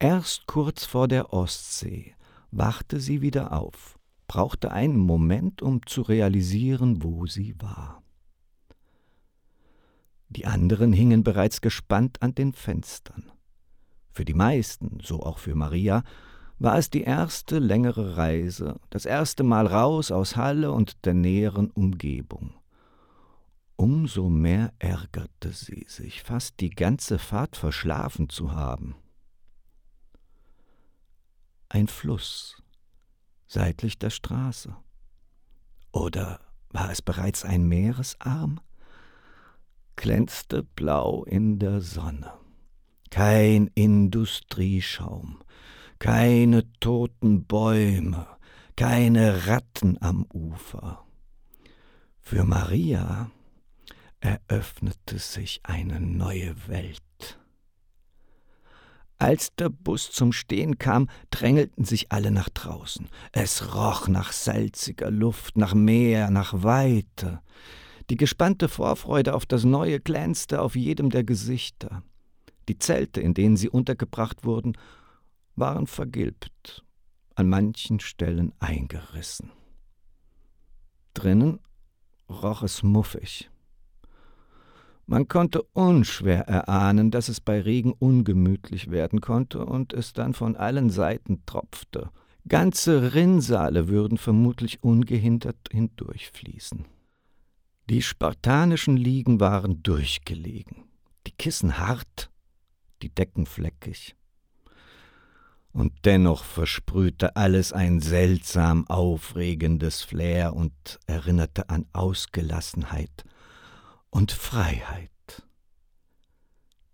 Erst 0.00 0.46
kurz 0.46 0.84
vor 0.84 1.08
der 1.08 1.32
Ostsee 1.32 2.14
wachte 2.52 3.00
sie 3.00 3.20
wieder 3.20 3.52
auf, 3.52 3.98
brauchte 4.28 4.70
einen 4.70 4.98
Moment, 4.98 5.60
um 5.60 5.84
zu 5.86 6.02
realisieren, 6.02 7.02
wo 7.02 7.26
sie 7.26 7.56
war. 7.58 8.02
Die 10.28 10.46
anderen 10.46 10.92
hingen 10.92 11.24
bereits 11.24 11.60
gespannt 11.60 12.22
an 12.22 12.32
den 12.34 12.52
Fenstern. 12.52 13.32
Für 14.12 14.24
die 14.24 14.34
meisten, 14.34 14.98
so 15.02 15.20
auch 15.20 15.38
für 15.38 15.56
Maria, 15.56 16.04
war 16.60 16.78
es 16.78 16.90
die 16.90 17.02
erste 17.02 17.58
längere 17.58 18.16
Reise, 18.16 18.78
das 18.90 19.04
erste 19.04 19.42
Mal 19.42 19.66
raus 19.66 20.12
aus 20.12 20.36
Halle 20.36 20.70
und 20.70 21.04
der 21.06 21.14
näheren 21.14 21.70
Umgebung. 21.70 22.54
Umso 23.74 24.28
mehr 24.28 24.72
ärgerte 24.78 25.50
sie 25.50 25.86
sich, 25.88 26.22
fast 26.22 26.60
die 26.60 26.70
ganze 26.70 27.18
Fahrt 27.18 27.56
verschlafen 27.56 28.28
zu 28.28 28.52
haben. 28.52 28.94
Ein 31.70 31.86
Fluss 31.86 32.62
seitlich 33.46 33.98
der 33.98 34.10
Straße. 34.10 34.74
Oder 35.92 36.40
war 36.70 36.90
es 36.90 37.02
bereits 37.02 37.44
ein 37.44 37.66
Meeresarm? 37.66 38.60
Glänzte 39.96 40.62
blau 40.62 41.24
in 41.24 41.58
der 41.58 41.80
Sonne. 41.80 42.32
Kein 43.10 43.68
Industrieschaum, 43.74 45.42
keine 45.98 46.70
toten 46.78 47.44
Bäume, 47.44 48.26
keine 48.76 49.46
Ratten 49.46 50.00
am 50.00 50.24
Ufer. 50.32 51.04
Für 52.20 52.44
Maria 52.44 53.30
eröffnete 54.20 55.18
sich 55.18 55.60
eine 55.64 56.00
neue 56.00 56.68
Welt. 56.68 57.07
Als 59.18 59.54
der 59.56 59.68
Bus 59.68 60.12
zum 60.12 60.32
Stehen 60.32 60.78
kam, 60.78 61.08
drängelten 61.30 61.84
sich 61.84 62.12
alle 62.12 62.30
nach 62.30 62.48
draußen. 62.48 63.08
Es 63.32 63.74
roch 63.74 64.06
nach 64.06 64.30
salziger 64.30 65.10
Luft, 65.10 65.56
nach 65.56 65.74
Meer, 65.74 66.30
nach 66.30 66.62
Weite. 66.62 67.40
Die 68.10 68.16
gespannte 68.16 68.68
Vorfreude 68.68 69.34
auf 69.34 69.44
das 69.44 69.64
Neue 69.64 69.98
glänzte 69.98 70.62
auf 70.62 70.76
jedem 70.76 71.10
der 71.10 71.24
Gesichter. 71.24 72.02
Die 72.68 72.78
Zelte, 72.78 73.20
in 73.20 73.34
denen 73.34 73.56
sie 73.56 73.68
untergebracht 73.68 74.44
wurden, 74.44 74.78
waren 75.56 75.88
vergilbt, 75.88 76.84
an 77.34 77.48
manchen 77.48 77.98
Stellen 77.98 78.52
eingerissen. 78.60 79.50
Drinnen 81.14 81.58
roch 82.28 82.62
es 82.62 82.84
muffig. 82.84 83.50
Man 85.10 85.26
konnte 85.26 85.62
unschwer 85.72 86.48
erahnen, 86.48 87.10
dass 87.10 87.30
es 87.30 87.40
bei 87.40 87.62
Regen 87.62 87.92
ungemütlich 87.92 88.90
werden 88.90 89.22
konnte 89.22 89.64
und 89.64 89.94
es 89.94 90.12
dann 90.12 90.34
von 90.34 90.54
allen 90.54 90.90
Seiten 90.90 91.46
tropfte. 91.46 92.10
Ganze 92.46 93.14
Rinnsale 93.14 93.88
würden 93.88 94.18
vermutlich 94.18 94.82
ungehindert 94.82 95.56
hindurchfließen. 95.72 96.84
Die 97.88 98.02
spartanischen 98.02 98.98
Liegen 98.98 99.40
waren 99.40 99.82
durchgelegen, 99.82 100.84
die 101.26 101.32
Kissen 101.32 101.78
hart, 101.78 102.30
die 103.00 103.08
Decken 103.08 103.46
fleckig. 103.46 104.14
Und 105.72 105.94
dennoch 106.04 106.44
versprühte 106.44 107.34
alles 107.34 107.72
ein 107.72 108.00
seltsam 108.00 108.86
aufregendes 108.88 110.02
Flair 110.02 110.52
und 110.52 110.74
erinnerte 111.06 111.70
an 111.70 111.86
Ausgelassenheit 111.94 113.24
und 114.10 114.32
Freiheit. 114.32 115.10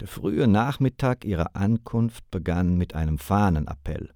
Der 0.00 0.08
frühe 0.08 0.46
Nachmittag 0.48 1.24
ihrer 1.24 1.54
Ankunft 1.54 2.30
begann 2.30 2.76
mit 2.76 2.94
einem 2.94 3.18
Fahnenappell. 3.18 4.12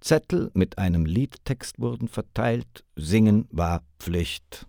Zettel 0.00 0.50
mit 0.54 0.78
einem 0.78 1.04
Liedtext 1.04 1.80
wurden 1.80 2.08
verteilt, 2.08 2.84
Singen 2.94 3.48
war 3.50 3.82
Pflicht. 3.98 4.66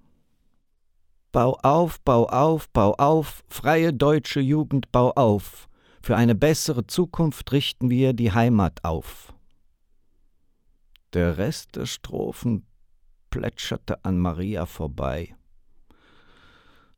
Bau 1.31 1.59
auf, 1.61 2.01
bau 2.01 2.27
auf, 2.27 2.69
bau 2.69 2.93
auf, 2.95 3.43
freie 3.47 3.93
deutsche 3.93 4.39
Jugend, 4.39 4.91
bau 4.91 5.11
auf. 5.11 5.69
Für 6.01 6.15
eine 6.15 6.33
bessere 6.33 6.87
Zukunft 6.87 7.51
richten 7.51 7.89
wir 7.91 8.13
die 8.13 8.31
Heimat 8.31 8.83
auf. 8.83 9.33
Der 11.13 11.37
Rest 11.37 11.75
der 11.75 11.85
Strophen 11.85 12.65
plätscherte 13.29 14.03
an 14.03 14.17
Maria 14.17 14.65
vorbei. 14.65 15.35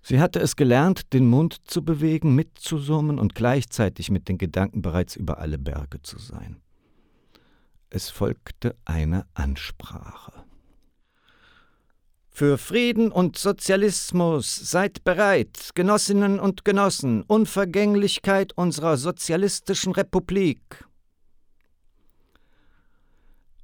Sie 0.04 0.20
hatte 0.20 0.40
es 0.40 0.56
gelernt, 0.56 1.14
den 1.14 1.28
Mund 1.28 1.58
zu 1.66 1.86
bewegen, 1.86 2.34
mitzusummen 2.36 3.20
und 3.20 3.36
gleichzeitig 3.36 4.10
mit 4.10 4.30
den 4.30 4.38
Gedanken 4.38 4.82
bereits 4.82 5.16
über 5.16 5.38
alle 5.38 5.58
Berge 5.58 6.02
zu 6.02 6.18
sein. 6.18 6.62
Es 7.90 8.10
folgte 8.10 8.76
eine 8.86 9.26
Ansprache. 9.34 10.34
Für 12.30 12.58
Frieden 12.58 13.12
und 13.12 13.38
Sozialismus 13.38 14.56
seid 14.56 15.04
bereit, 15.04 15.72
Genossinnen 15.76 16.40
und 16.40 16.64
Genossen, 16.66 17.24
Unvergänglichkeit 17.24 18.54
unserer 18.58 18.98
sozialistischen 18.98 19.92
Republik. 19.92 20.86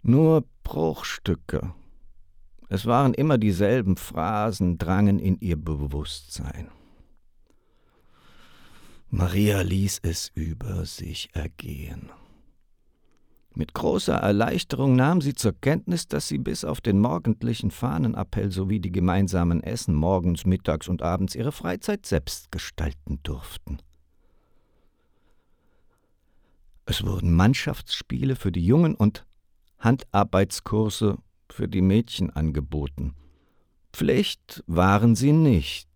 Nur 0.03 0.43
Bruchstücke 0.63 1.73
es 2.69 2.85
waren 2.85 3.13
immer 3.13 3.37
dieselben 3.37 3.97
Phrasen, 3.97 4.77
drangen 4.77 5.19
in 5.19 5.39
ihr 5.39 5.57
Bewusstsein. 5.57 6.69
Maria 9.09 9.61
ließ 9.61 9.99
es 10.03 10.31
über 10.35 10.85
sich 10.85 11.29
ergehen. 11.33 12.09
Mit 13.55 13.73
großer 13.73 14.13
Erleichterung 14.13 14.95
nahm 14.95 15.21
sie 15.21 15.33
zur 15.33 15.53
Kenntnis, 15.53 16.07
dass 16.07 16.27
sie 16.27 16.37
bis 16.37 16.63
auf 16.63 16.81
den 16.81 16.99
morgendlichen 16.99 17.71
Fahnenappell 17.71 18.51
sowie 18.51 18.79
die 18.79 18.91
gemeinsamen 18.91 19.63
Essen 19.63 19.95
morgens, 19.95 20.45
mittags 20.45 20.87
und 20.87 21.01
abends 21.01 21.33
ihre 21.33 21.51
Freizeit 21.51 22.05
selbst 22.05 22.51
gestalten 22.51 23.19
durften. 23.23 23.79
Es 26.85 27.03
wurden 27.03 27.33
Mannschaftsspiele 27.33 28.35
für 28.35 28.51
die 28.51 28.65
Jungen 28.65 28.93
und 28.93 29.25
Handarbeitskurse 29.79 31.17
für 31.57 31.67
die 31.67 31.81
Mädchen 31.81 32.29
angeboten. 32.29 33.15
Pflicht 33.91 34.63
waren 34.67 35.15
sie 35.15 35.31
nicht, 35.31 35.89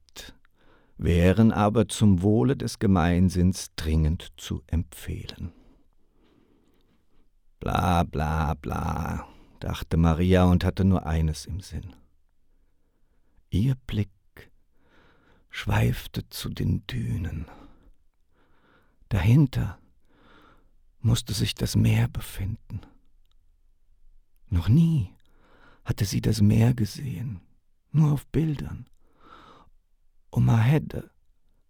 wären 0.98 1.52
aber 1.52 1.88
zum 1.88 2.24
Wohle 2.24 2.58
des 2.58 2.80
Gemeinsinns 2.80 3.70
dringend 3.76 4.34
zu 4.38 4.64
empfehlen. 4.66 5.54
Bla 7.60 8.02
bla 8.02 8.56
bla, 8.56 9.28
dachte 9.60 9.98
Maria 9.98 10.46
und 10.46 10.66
hatte 10.66 10.84
nur 10.84 11.06
eines 11.06 11.46
im 11.46 11.60
Sinn. 11.60 11.96
Ihr 13.52 13.76
Blick 13.86 14.10
schweifte 15.52 16.28
zu 16.30 16.50
den 16.50 16.88
Dünen. 16.88 17.46
Dahinter 19.10 19.78
musste 21.02 21.34
sich 21.34 21.54
das 21.54 21.76
Meer 21.76 22.08
befinden. 22.08 22.82
Noch 24.50 24.68
nie 24.68 25.14
hatte 25.92 26.06
sie 26.06 26.22
das 26.22 26.40
Meer 26.40 26.74
gesehen, 26.74 27.42
nur 27.92 28.14
auf 28.14 28.26
Bildern. 28.28 28.86
Omahede 30.32 31.12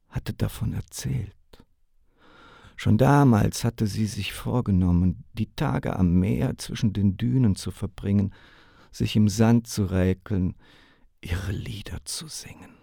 hatte 0.09 0.35
davon 0.35 0.73
erzählt. 0.73 1.33
Schon 2.75 2.99
damals 2.99 3.63
hatte 3.63 3.87
sie 3.87 4.05
sich 4.05 4.31
vorgenommen, 4.31 5.23
die 5.33 5.51
Tage 5.55 5.95
am 5.97 6.19
Meer 6.19 6.55
zwischen 6.59 6.93
den 6.93 7.17
Dünen 7.17 7.55
zu 7.55 7.71
verbringen, 7.71 8.31
sich 8.91 9.15
im 9.15 9.27
Sand 9.27 9.65
zu 9.65 9.85
räkeln, 9.85 10.53
ihre 11.21 11.51
Lieder 11.51 12.05
zu 12.05 12.27
singen. 12.27 12.77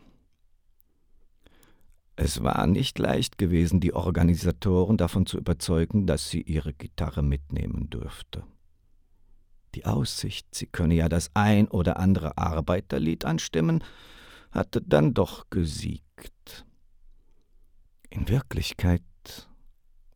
Es 2.16 2.42
war 2.42 2.66
nicht 2.66 2.98
leicht 2.98 3.38
gewesen, 3.38 3.78
die 3.78 3.94
Organisatoren 3.94 4.96
davon 4.96 5.24
zu 5.24 5.38
überzeugen, 5.38 6.04
dass 6.04 6.30
sie 6.30 6.42
ihre 6.42 6.74
Gitarre 6.74 7.22
mitnehmen 7.22 7.90
dürfte. 7.90 8.42
Die 9.74 9.84
Aussicht, 9.84 10.54
sie 10.54 10.66
könne 10.66 10.94
ja 10.94 11.08
das 11.08 11.30
ein 11.34 11.68
oder 11.68 11.98
andere 11.98 12.38
Arbeiterlied 12.38 13.24
anstimmen, 13.24 13.84
hatte 14.50 14.80
dann 14.80 15.14
doch 15.14 15.50
gesiegt. 15.50 16.64
In 18.10 18.28
Wirklichkeit 18.28 19.02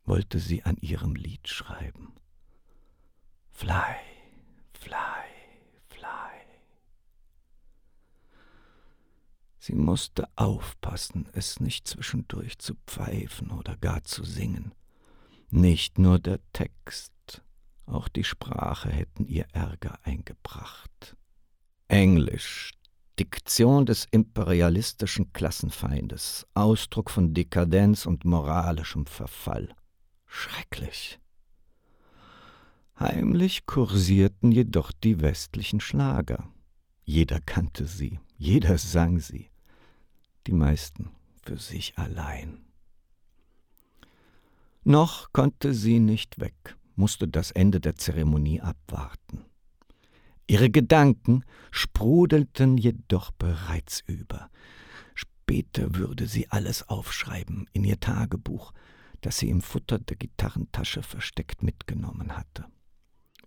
wollte 0.04 0.38
sie 0.38 0.62
an 0.64 0.76
ihrem 0.78 1.14
Lied 1.14 1.48
schreiben. 1.48 2.14
Fly, 3.50 3.96
fly, 4.72 4.96
fly. 5.88 6.08
Sie 9.58 9.74
musste 9.74 10.28
aufpassen, 10.34 11.28
es 11.32 11.60
nicht 11.60 11.86
zwischendurch 11.86 12.58
zu 12.58 12.74
pfeifen 12.86 13.50
oder 13.50 13.76
gar 13.76 14.02
zu 14.02 14.24
singen. 14.24 14.74
Nicht 15.50 15.98
nur 15.98 16.18
der 16.18 16.40
Text, 16.52 17.11
auch 17.86 18.08
die 18.08 18.24
Sprache 18.24 18.90
hätten 18.90 19.26
ihr 19.26 19.46
Ärger 19.52 19.98
eingebracht. 20.04 21.16
Englisch, 21.88 22.72
Diktion 23.18 23.86
des 23.86 24.06
imperialistischen 24.10 25.32
Klassenfeindes, 25.32 26.46
Ausdruck 26.54 27.10
von 27.10 27.34
Dekadenz 27.34 28.06
und 28.06 28.24
moralischem 28.24 29.06
Verfall. 29.06 29.74
Schrecklich. 30.26 31.18
Heimlich 32.98 33.66
kursierten 33.66 34.52
jedoch 34.52 34.92
die 34.92 35.20
westlichen 35.20 35.80
Schlager. 35.80 36.48
Jeder 37.04 37.40
kannte 37.40 37.86
sie, 37.86 38.20
jeder 38.38 38.78
sang 38.78 39.18
sie, 39.18 39.50
die 40.46 40.52
meisten 40.52 41.10
für 41.42 41.58
sich 41.58 41.98
allein. 41.98 42.64
Noch 44.84 45.32
konnte 45.32 45.74
sie 45.74 45.98
nicht 45.98 46.40
weg 46.40 46.76
musste 46.96 47.28
das 47.28 47.50
Ende 47.50 47.80
der 47.80 47.96
Zeremonie 47.96 48.60
abwarten. 48.60 49.44
Ihre 50.46 50.70
Gedanken 50.70 51.44
sprudelten 51.70 52.76
jedoch 52.76 53.30
bereits 53.32 54.02
über. 54.06 54.50
Später 55.14 55.94
würde 55.94 56.26
sie 56.26 56.50
alles 56.50 56.88
aufschreiben 56.88 57.68
in 57.72 57.84
ihr 57.84 58.00
Tagebuch, 58.00 58.72
das 59.20 59.38
sie 59.38 59.48
im 59.48 59.60
Futter 59.60 59.98
der 59.98 60.16
Gitarrentasche 60.16 61.02
versteckt 61.02 61.62
mitgenommen 61.62 62.36
hatte. 62.36 62.66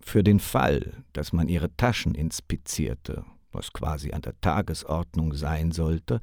Für 0.00 0.22
den 0.22 0.40
Fall, 0.40 1.04
dass 1.12 1.32
man 1.32 1.48
ihre 1.48 1.74
Taschen 1.76 2.14
inspizierte, 2.14 3.24
was 3.52 3.72
quasi 3.72 4.12
an 4.12 4.22
der 4.22 4.40
Tagesordnung 4.40 5.34
sein 5.34 5.72
sollte, 5.72 6.20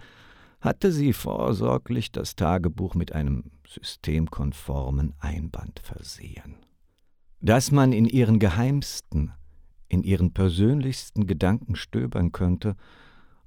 hatte 0.61 0.91
sie 0.91 1.13
vorsorglich 1.13 2.11
das 2.11 2.35
Tagebuch 2.35 2.95
mit 2.95 3.11
einem 3.11 3.51
systemkonformen 3.67 5.13
Einband 5.19 5.79
versehen. 5.79 6.55
Dass 7.45 7.71
man 7.71 7.91
in 7.91 8.05
ihren 8.05 8.39
geheimsten, 8.39 9.33
in 9.89 10.03
ihren 10.03 10.33
persönlichsten 10.33 11.27
Gedanken 11.27 11.75
stöbern 11.75 12.31
könnte, 12.31 12.77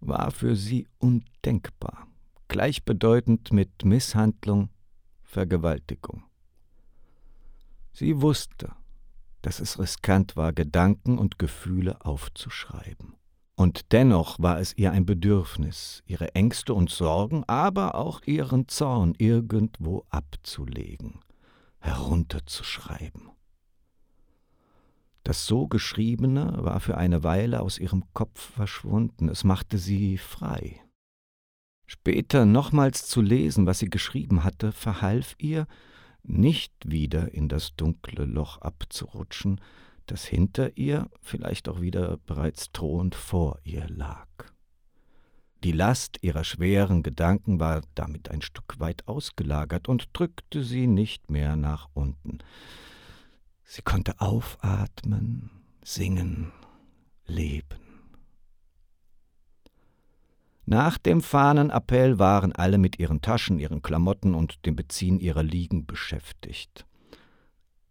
war 0.01 0.33
für 0.33 0.55
sie 0.55 0.87
undenkbar, 0.99 2.07
gleichbedeutend 2.49 3.55
mit 3.55 3.87
Misshandlung, 3.87 4.69
Vergewaltigung. 5.23 6.25
Sie 7.95 8.21
wusste, 8.21 8.73
dass 9.41 9.61
es 9.61 9.79
riskant 9.79 10.37
war, 10.37 10.53
Gedanken 10.53 11.17
und 11.17 11.39
Gefühle 11.39 12.05
aufzuschreiben. 12.05 13.15
Und 13.55 13.93
dennoch 13.93 14.39
war 14.39 14.61
es 14.61 14.77
ihr 14.77 14.93
ein 14.93 15.07
Bedürfnis, 15.07 16.03
ihre 16.05 16.35
Ängste 16.35 16.75
und 16.75 16.91
Sorgen, 16.91 17.45
aber 17.47 17.95
auch 17.95 18.21
ihren 18.27 18.69
Zorn 18.69 19.15
irgendwo 19.17 20.05
abzulegen, 20.11 21.21
herunterzuschreiben. 21.79 23.31
Das 25.27 25.45
so 25.45 25.67
Geschriebene 25.67 26.55
war 26.59 26.79
für 26.79 26.97
eine 26.97 27.25
Weile 27.25 27.61
aus 27.61 27.81
ihrem 27.81 28.05
Kopf 28.15 28.53
verschwunden, 28.53 29.29
es 29.29 29.43
machte 29.43 29.77
sie 29.77 30.19
frei. 30.19 30.81
Später 31.85 32.47
nochmals 32.47 33.09
zu 33.09 33.23
lesen, 33.23 33.67
was 33.67 33.81
sie 33.81 33.91
geschrieben 33.91 34.45
hatte, 34.45 34.71
verhalf 34.71 35.35
ihr, 35.39 35.67
nicht 36.23 36.73
wieder 36.85 37.35
in 37.35 37.49
das 37.49 37.75
dunkle 37.75 38.25
Loch 38.25 38.59
abzurutschen, 38.59 39.61
das 40.07 40.25
hinter 40.25 40.77
ihr, 40.77 41.11
vielleicht 41.23 41.69
auch 41.69 41.81
wieder 41.81 42.19
bereits 42.19 42.71
drohend 42.71 43.17
vor 43.17 43.59
ihr 43.65 43.89
lag. 43.89 44.29
Die 45.65 45.73
Last 45.73 46.19
ihrer 46.23 46.45
schweren 46.45 47.03
Gedanken 47.03 47.59
war 47.59 47.83
damit 47.97 48.31
ein 48.31 48.43
Stück 48.43 48.79
weit 48.79 49.09
ausgelagert 49.09 49.89
und 49.89 50.09
drückte 50.13 50.63
sie 50.63 50.87
nicht 50.87 51.33
mehr 51.33 51.57
nach 51.57 51.89
unten. 51.95 52.39
Sie 53.69 53.83
konnte 53.83 54.21
aufatmen, 54.21 55.51
singen, 55.83 56.53
leben. 57.27 57.81
Nach 60.65 60.99
dem 60.99 61.21
Fahnenappell 61.21 62.19
waren 62.19 62.53
alle 62.53 62.79
mit 62.79 62.99
ihren 62.99 63.21
Taschen, 63.23 63.59
ihren 63.59 63.83
Klamotten 63.83 64.35
und 64.35 64.65
dem 64.67 64.77
Beziehen 64.77 65.21
ihrer 65.21 65.43
Liegen 65.43 65.85
beschäftigt. 65.85 66.87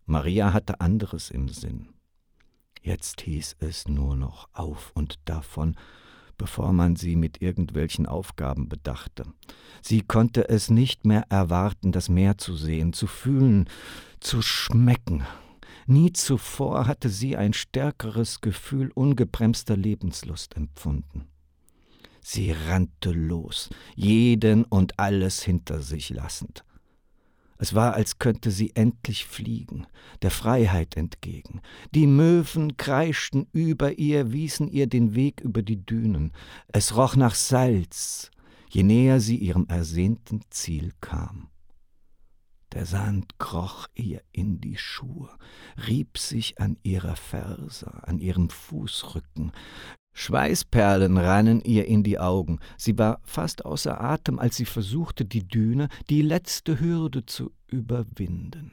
Maria 0.05 0.53
hatte 0.53 0.79
anderes 0.81 1.29
im 1.29 1.49
Sinn. 1.49 1.89
Jetzt 2.81 3.21
hieß 3.21 3.57
es 3.59 3.87
nur 3.87 4.15
noch 4.15 4.47
auf 4.53 4.91
und 4.93 5.19
davon, 5.25 5.75
bevor 6.37 6.71
man 6.73 6.95
sie 6.95 7.15
mit 7.15 7.41
irgendwelchen 7.41 8.05
Aufgaben 8.05 8.69
bedachte. 8.69 9.23
Sie 9.81 10.01
konnte 10.01 10.47
es 10.47 10.69
nicht 10.69 11.05
mehr 11.05 11.25
erwarten, 11.29 11.91
das 11.91 12.09
Meer 12.09 12.37
zu 12.37 12.55
sehen, 12.55 12.93
zu 12.93 13.07
fühlen, 13.07 13.69
zu 14.19 14.41
schmecken. 14.41 15.23
Nie 15.87 16.13
zuvor 16.13 16.87
hatte 16.87 17.09
sie 17.09 17.37
ein 17.37 17.53
stärkeres 17.53 18.41
Gefühl 18.41 18.91
ungebremster 18.93 19.77
Lebenslust 19.77 20.55
empfunden. 20.55 21.27
Sie 22.21 22.51
rannte 22.51 23.11
los, 23.11 23.69
jeden 23.95 24.63
und 24.63 24.99
alles 24.99 25.43
hinter 25.43 25.81
sich 25.81 26.09
lassend. 26.09 26.65
Es 27.57 27.75
war, 27.75 27.93
als 27.93 28.17
könnte 28.17 28.49
sie 28.51 28.75
endlich 28.75 29.25
fliegen, 29.25 29.85
der 30.23 30.31
Freiheit 30.31 30.97
entgegen. 30.97 31.61
Die 31.93 32.07
Möwen 32.07 32.77
kreischten 32.77 33.47
über 33.53 33.97
ihr, 33.99 34.31
wiesen 34.33 34.67
ihr 34.67 34.87
den 34.87 35.13
Weg 35.13 35.39
über 35.41 35.61
die 35.61 35.85
Dünen. 35.85 36.33
Es 36.67 36.97
roch 36.97 37.15
nach 37.15 37.35
Salz, 37.35 38.31
je 38.69 38.83
näher 38.83 39.21
sie 39.21 39.37
ihrem 39.37 39.67
ersehnten 39.67 40.41
Ziel 40.49 40.91
kam. 40.99 41.49
Der 42.75 42.85
Sand 42.85 43.39
kroch 43.39 43.87
ihr 43.95 44.21
in 44.33 44.59
die 44.59 44.77
Schuhe, 44.77 45.29
rieb 45.87 46.17
sich 46.17 46.59
an 46.59 46.77
ihrer 46.83 47.15
Ferse, 47.15 48.03
an 48.03 48.19
ihrem 48.19 48.49
Fußrücken, 48.49 49.53
Schweißperlen 50.17 51.17
rannen 51.17 51.61
ihr 51.61 51.85
in 51.85 52.03
die 52.03 52.19
Augen. 52.19 52.59
Sie 52.77 52.97
war 52.97 53.19
fast 53.23 53.65
außer 53.65 53.99
Atem, 53.99 54.39
als 54.39 54.57
sie 54.57 54.65
versuchte, 54.65 55.25
die 55.25 55.47
Düne, 55.47 55.89
die 56.09 56.21
letzte 56.21 56.79
Hürde 56.79 57.25
zu 57.25 57.51
überwinden. 57.67 58.71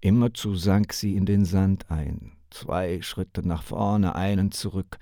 Immerzu 0.00 0.54
sank 0.54 0.92
sie 0.92 1.16
in 1.16 1.26
den 1.26 1.44
Sand 1.44 1.90
ein, 1.90 2.32
zwei 2.50 3.02
Schritte 3.02 3.46
nach 3.46 3.62
vorne, 3.62 4.14
einen 4.14 4.52
zurück. 4.52 4.98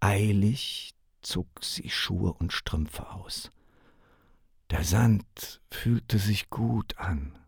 Eilig 0.00 0.94
zog 1.22 1.48
sie 1.62 1.90
Schuhe 1.90 2.32
und 2.32 2.52
Strümpfe 2.52 3.10
aus. 3.10 3.52
Der 4.70 4.84
Sand 4.84 5.62
fühlte 5.70 6.18
sich 6.18 6.50
gut 6.50 6.98
an, 6.98 7.38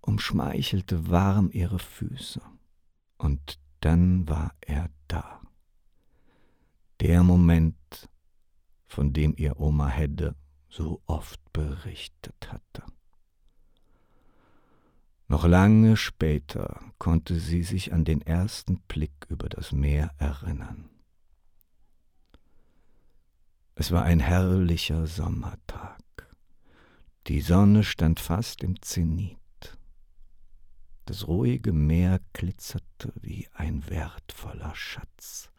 umschmeichelte 0.00 1.10
warm 1.10 1.50
ihre 1.52 1.78
Füße. 1.78 2.40
Und 3.18 3.58
dann 3.80 4.28
war 4.28 4.54
er 4.60 4.90
da 5.08 5.40
der 7.00 7.22
Moment, 7.22 8.08
von 8.86 9.12
dem 9.12 9.34
ihr 9.36 9.60
Oma 9.60 9.88
Hedde 9.88 10.34
so 10.68 11.02
oft 11.06 11.40
berichtet 11.52 12.52
hatte. 12.52 12.82
Noch 15.28 15.44
lange 15.44 15.96
später 15.96 16.80
konnte 16.98 17.38
sie 17.40 17.62
sich 17.62 17.92
an 17.92 18.04
den 18.04 18.22
ersten 18.22 18.80
Blick 18.82 19.26
über 19.28 19.48
das 19.48 19.72
Meer 19.72 20.14
erinnern. 20.18 20.88
Es 23.74 23.90
war 23.90 24.04
ein 24.04 24.20
herrlicher 24.20 25.06
Sommertag. 25.06 25.98
Die 27.28 27.40
Sonne 27.40 27.82
stand 27.82 28.20
fast 28.20 28.62
im 28.62 28.80
Zenit. 28.82 29.36
Das 31.06 31.26
ruhige 31.26 31.72
Meer 31.72 32.20
glitzerte 32.32 33.12
wie 33.20 33.48
ein 33.52 33.88
wertvoller 33.88 34.72
Schatz. 34.76 35.50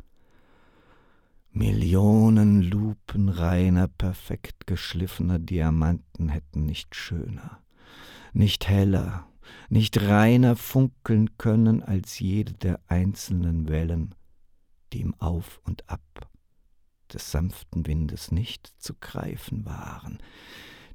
Millionen 1.52 2.62
Lupen 2.62 3.28
reiner, 3.28 3.90
perfekt 3.90 4.66
geschliffener 4.66 5.40
Diamanten 5.40 6.30
hätten 6.30 6.66
nicht 6.66 6.96
schöner, 6.96 7.62
nicht 8.32 8.70
heller, 8.70 9.28
nicht 9.68 10.02
reiner 10.02 10.56
funkeln 10.56 11.38
können 11.38 11.84
als 11.84 12.20
jede 12.20 12.54
der 12.54 12.80
einzelnen 12.88 13.68
Wellen, 13.68 14.16
die 14.94 15.02
im 15.02 15.16
Auf 15.16 15.60
und 15.66 15.90
Ab 15.90 16.30
des 17.12 17.30
sanften 17.30 17.88
Windes 17.88 18.32
nicht 18.32 18.72
zu 18.78 18.94
greifen 18.94 19.66
waren, 19.66 20.20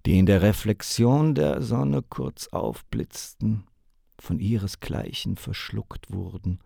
die 0.06 0.18
in 0.18 0.26
der 0.26 0.42
Reflexion 0.42 1.34
der 1.34 1.62
Sonne 1.62 2.02
kurz 2.02 2.48
aufblitzten, 2.48 3.64
von 4.18 4.38
ihresgleichen 4.38 5.36
verschluckt 5.36 6.12
wurden, 6.12 6.60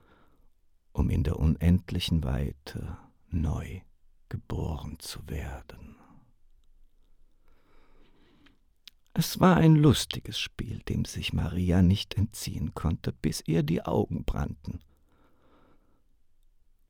um 0.93 1.11
in 1.11 1.25
der 1.25 1.39
unendlichen 1.39 2.25
Weite 2.25 2.99
neu 3.31 3.81
geboren 4.29 4.99
zu 4.99 5.27
werden. 5.29 5.97
Es 9.15 9.41
war 9.41 9.57
ein 9.57 9.77
lustiges 9.77 10.39
Spiel, 10.39 10.81
dem 10.81 11.07
sich 11.07 11.33
Maria 11.33 11.81
nicht 11.81 12.15
entziehen 12.19 12.75
konnte, 12.75 13.13
bis 13.13 13.43
ihr 13.47 13.63
die 13.63 13.83
Augen 13.83 14.25
brannten. 14.25 14.81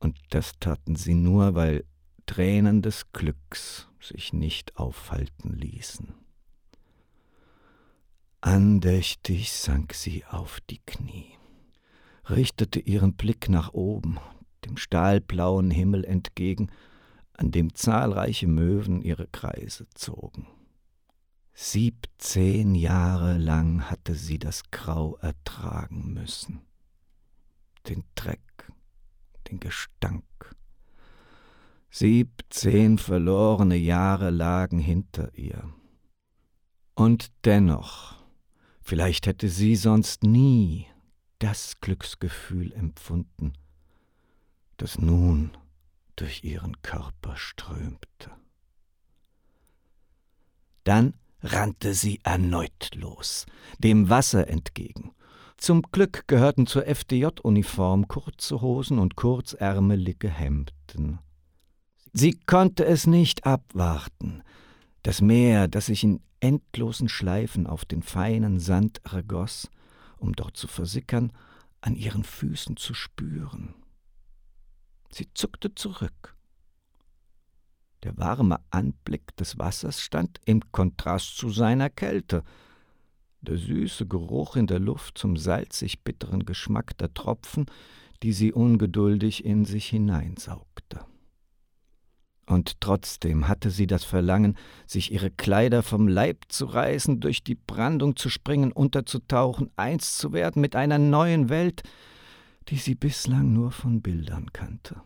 Und 0.01 0.19
das 0.31 0.59
taten 0.59 0.97
sie 0.97 1.15
nur, 1.15 1.55
weil 1.55 1.85
Tränen 2.27 2.83
des 2.83 3.13
Glücks 3.13 3.89
sich 4.01 4.33
nicht 4.33 4.77
aufhalten 4.77 5.53
ließen. 5.53 6.26
Andächtig 8.47 9.51
sank 9.51 9.93
sie 9.93 10.25
auf 10.25 10.61
die 10.71 10.79
Knie, 10.87 11.37
richtete 12.31 12.79
ihren 12.79 13.15
Blick 13.15 13.49
nach 13.49 13.73
oben, 13.73 14.21
dem 14.65 14.77
stahlblauen 14.77 15.73
Himmel 15.73 16.05
entgegen, 16.05 16.71
an 17.33 17.51
dem 17.51 17.75
zahlreiche 17.75 18.47
Möwen 18.47 19.03
ihre 19.03 19.27
Kreise 19.27 19.89
zogen. 19.95 20.47
Siebzehn 21.55 22.77
Jahre 22.77 23.37
lang 23.37 23.91
hatte 23.91 24.15
sie 24.15 24.39
das 24.39 24.71
Grau 24.71 25.17
ertragen 25.17 26.15
müssen, 26.15 26.61
den 27.89 28.05
Dreck, 28.15 28.71
den 29.51 29.59
Gestank. 29.59 30.23
Siebzehn 31.91 32.99
verlorene 32.99 33.75
Jahre 33.77 34.31
lagen 34.31 34.79
hinter 34.79 35.37
ihr. 35.37 35.69
Und 36.95 37.33
dennoch, 37.45 38.15
vielleicht 38.87 39.27
hätte 39.27 39.49
sie 39.49 39.75
sonst 39.75 40.23
nie 40.23 40.87
das 41.41 41.81
Glücksgefühl 41.81 42.73
empfunden, 42.73 43.53
das 44.77 44.99
nun 44.99 45.51
durch 46.15 46.45
ihren 46.45 46.81
Körper 46.83 47.37
strömte. 47.37 48.31
Dann 50.85 51.15
rannte 51.43 51.95
sie 51.95 52.21
erneut 52.23 52.95
los, 52.95 53.47
dem 53.79 54.09
Wasser 54.09 54.47
entgegen, 54.49 55.13
Zum 55.59 55.83
Glück 55.83 56.29
gehörten 56.29 56.67
zur 56.67 56.87
FDJ-Uniform 56.87 58.09
kurze 58.09 58.61
Hosen 58.61 58.99
und 58.99 59.17
kurzärmelige 59.17 60.29
Hemden. 60.29 61.19
Sie 62.13 62.39
konnte 62.47 62.85
es 62.85 63.07
nicht 63.07 63.47
abwarten. 63.47 64.43
Das 65.07 65.21
Meer, 65.21 65.69
das 65.69 65.87
sich 65.87 66.03
in 66.03 66.19
endlosen 66.41 67.09
Schleifen 67.09 67.69
auf 67.69 67.85
den 67.85 68.03
feinen 68.03 68.59
Sand 68.59 69.01
ergoss, 69.05 69.71
um 70.17 70.33
dort 70.33 70.57
zu 70.57 70.67
versickern, 70.67 71.31
an 71.81 71.95
ihren 71.95 72.25
Füßen 72.25 72.77
zu 72.77 72.93
spüren. 72.93 73.77
Sie 75.13 75.29
zuckte 75.33 75.73
zurück. 75.77 76.35
Der 78.03 78.19
warme 78.19 78.59
Anblick 78.71 79.37
des 79.37 79.57
Wassers 79.61 80.01
stand 80.01 80.41
im 80.45 80.73
Kontrast 80.73 81.37
zu 81.37 81.51
seiner 81.51 81.89
Kälte. 81.89 82.43
Der 83.43 83.59
süße 83.59 84.09
Geruch 84.09 84.57
in 84.57 84.67
der 84.67 84.81
Luft 84.81 85.19
zum 85.19 85.37
salzig 85.37 86.03
bitteren 86.03 86.45
Geschmack 86.45 86.99
der 86.99 87.15
Tropfen, 87.15 87.67
die 88.25 88.33
sie 88.33 88.53
ungeduldig 88.53 89.45
in 89.45 89.67
sich 89.67 89.87
hineinsaugte. 89.87 91.07
Und 92.47 92.81
trotzdem 92.81 93.49
hatte 93.49 93.71
sie 93.71 93.89
das 93.89 94.05
Verlangen, 94.05 94.57
sich 94.87 95.13
ihre 95.13 95.31
Kleider 95.31 95.83
vom 95.83 96.07
Leib 96.07 96.45
zu 96.49 96.67
reißen, 96.67 97.19
durch 97.19 97.43
die 97.43 97.57
Brandung 97.57 98.15
zu 98.15 98.31
springen, 98.31 98.71
unterzutauchen, 98.71 99.71
eins 99.75 100.17
zu 100.17 100.33
werden 100.33 100.63
mit 100.63 100.77
einer 100.77 100.99
neuen 100.99 101.49
Welt, 101.49 101.83
die 102.69 102.77
sie 102.77 102.95
bislang 102.95 103.53
nur 103.53 103.73
von 103.73 104.01
Bildern 104.01 104.53
kannte. 104.53 105.03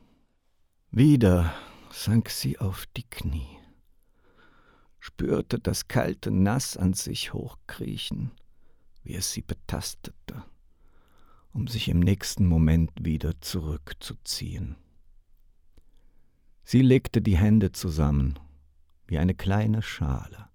Wieder 0.91 1.55
sank 1.91 2.29
sie 2.29 2.59
auf 2.59 2.87
die 2.97 3.09
Knie, 3.09 3.59
spürte 4.99 5.59
das 5.59 5.89
kalte 5.89 6.31
Nass 6.31 6.77
an 6.77 6.93
sich 6.93 7.33
hochkriechen, 7.33 8.33
wie 9.03 9.15
es 9.15 9.33
sie 9.33 9.43
betastete, 9.43 10.45
um 11.53 11.69
sich 11.69 11.89
im 11.89 12.01
nächsten 12.01 12.47
Moment 12.47 12.91
wieder 13.01 13.41
zurückzuziehen. 13.41 14.77
Sie 16.71 16.83
legte 16.83 17.21
die 17.21 17.37
Hände 17.37 17.73
zusammen 17.73 18.39
wie 19.09 19.19
eine 19.19 19.35
kleine 19.35 19.83
Schale, 19.83 20.51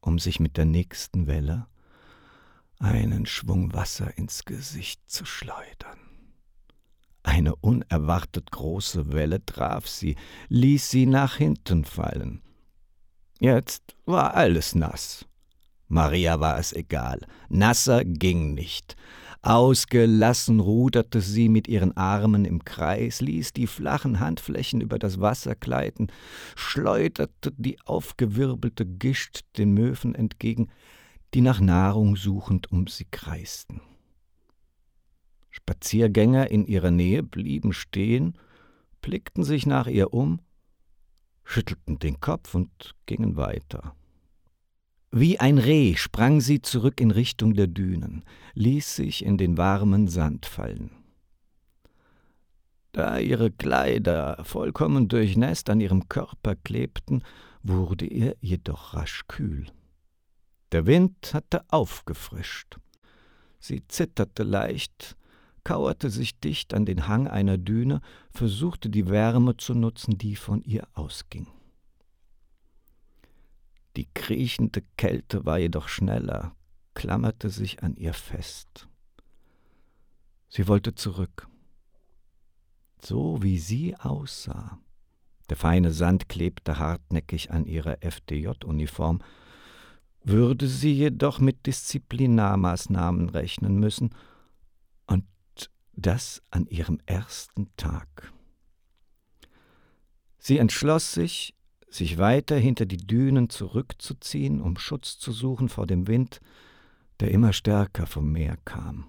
um 0.00 0.20
sich 0.20 0.38
mit 0.38 0.56
der 0.56 0.64
nächsten 0.64 1.26
Welle 1.26 1.66
einen 2.78 3.26
Schwung 3.26 3.72
Wasser 3.72 4.16
ins 4.16 4.44
Gesicht 4.44 5.00
zu 5.10 5.24
schleudern. 5.24 5.98
Eine 7.24 7.56
unerwartet 7.56 8.52
große 8.52 9.12
Welle 9.12 9.44
traf 9.44 9.88
sie, 9.88 10.14
ließ 10.50 10.88
sie 10.88 11.06
nach 11.06 11.34
hinten 11.34 11.84
fallen. 11.84 12.40
Jetzt 13.40 13.96
war 14.04 14.34
alles 14.34 14.76
nass. 14.76 15.26
Maria 15.88 16.38
war 16.38 16.60
es 16.60 16.72
egal, 16.72 17.26
nasser 17.48 18.04
ging 18.04 18.54
nicht. 18.54 18.94
Ausgelassen 19.46 20.58
ruderte 20.58 21.20
sie 21.20 21.48
mit 21.48 21.68
ihren 21.68 21.96
Armen 21.96 22.44
im 22.44 22.64
Kreis, 22.64 23.20
ließ 23.20 23.52
die 23.52 23.68
flachen 23.68 24.18
Handflächen 24.18 24.80
über 24.80 24.98
das 24.98 25.20
Wasser 25.20 25.54
gleiten, 25.54 26.08
schleuderte 26.56 27.52
die 27.56 27.80
aufgewirbelte 27.82 28.84
Gischt 28.84 29.44
den 29.56 29.72
Möwen 29.72 30.16
entgegen, 30.16 30.68
die 31.32 31.42
nach 31.42 31.60
Nahrung 31.60 32.16
suchend 32.16 32.72
um 32.72 32.88
sie 32.88 33.06
kreisten. 33.08 33.80
Spaziergänger 35.50 36.50
in 36.50 36.66
ihrer 36.66 36.90
Nähe 36.90 37.22
blieben 37.22 37.72
stehen, 37.72 38.36
blickten 39.00 39.44
sich 39.44 39.64
nach 39.64 39.86
ihr 39.86 40.12
um, 40.12 40.40
schüttelten 41.44 42.00
den 42.00 42.18
Kopf 42.18 42.52
und 42.56 42.96
gingen 43.06 43.36
weiter. 43.36 43.94
Wie 45.18 45.40
ein 45.40 45.56
Reh 45.56 45.94
sprang 45.94 46.42
sie 46.42 46.60
zurück 46.60 47.00
in 47.00 47.10
Richtung 47.10 47.54
der 47.54 47.68
Dünen, 47.68 48.22
ließ 48.52 48.96
sich 48.96 49.24
in 49.24 49.38
den 49.38 49.56
warmen 49.56 50.08
Sand 50.08 50.44
fallen. 50.44 50.90
Da 52.92 53.18
ihre 53.18 53.50
Kleider 53.50 54.44
vollkommen 54.44 55.08
durchnässt 55.08 55.70
an 55.70 55.80
ihrem 55.80 56.10
Körper 56.10 56.54
klebten, 56.54 57.22
wurde 57.62 58.04
ihr 58.04 58.36
jedoch 58.42 58.92
rasch 58.92 59.22
kühl. 59.26 59.64
Der 60.72 60.84
Wind 60.84 61.32
hatte 61.32 61.64
aufgefrischt. 61.70 62.76
Sie 63.58 63.88
zitterte 63.88 64.42
leicht, 64.42 65.16
kauerte 65.64 66.10
sich 66.10 66.38
dicht 66.40 66.74
an 66.74 66.84
den 66.84 67.08
Hang 67.08 67.26
einer 67.26 67.56
Düne, 67.56 68.02
versuchte 68.28 68.90
die 68.90 69.08
Wärme 69.08 69.56
zu 69.56 69.72
nutzen, 69.72 70.18
die 70.18 70.36
von 70.36 70.62
ihr 70.62 70.86
ausging. 70.92 71.46
Die 73.96 74.08
kriechende 74.12 74.82
Kälte 74.98 75.46
war 75.46 75.58
jedoch 75.58 75.88
schneller, 75.88 76.54
klammerte 76.94 77.48
sich 77.48 77.82
an 77.82 77.96
ihr 77.96 78.12
fest. 78.12 78.88
Sie 80.48 80.68
wollte 80.68 80.94
zurück. 80.94 81.48
So 83.02 83.42
wie 83.42 83.58
sie 83.58 83.96
aussah. 83.96 84.78
Der 85.48 85.56
feine 85.56 85.92
Sand 85.92 86.28
klebte 86.28 86.78
hartnäckig 86.78 87.50
an 87.50 87.64
ihrer 87.64 87.98
FDJ-Uniform, 88.02 89.22
würde 90.24 90.66
sie 90.66 90.92
jedoch 90.92 91.38
mit 91.38 91.66
Disziplinarmaßnahmen 91.66 93.28
rechnen 93.30 93.78
müssen, 93.78 94.10
und 95.06 95.24
das 95.92 96.42
an 96.50 96.66
ihrem 96.66 97.00
ersten 97.06 97.70
Tag. 97.76 98.32
Sie 100.38 100.58
entschloss 100.58 101.12
sich, 101.12 101.55
sich 101.96 102.18
weiter 102.18 102.56
hinter 102.56 102.86
die 102.86 102.96
Dünen 102.96 103.50
zurückzuziehen, 103.50 104.60
um 104.60 104.78
Schutz 104.78 105.18
zu 105.18 105.32
suchen 105.32 105.68
vor 105.68 105.86
dem 105.86 106.06
Wind, 106.06 106.40
der 107.20 107.30
immer 107.30 107.52
stärker 107.52 108.06
vom 108.06 108.30
Meer 108.30 108.56
kam. 108.64 109.06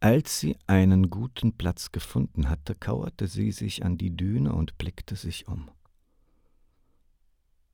Als 0.00 0.40
sie 0.40 0.56
einen 0.66 1.10
guten 1.10 1.52
Platz 1.52 1.92
gefunden 1.92 2.48
hatte, 2.48 2.74
kauerte 2.74 3.26
sie 3.26 3.52
sich 3.52 3.84
an 3.84 3.98
die 3.98 4.16
Düne 4.16 4.54
und 4.54 4.78
blickte 4.78 5.14
sich 5.14 5.46
um. 5.46 5.70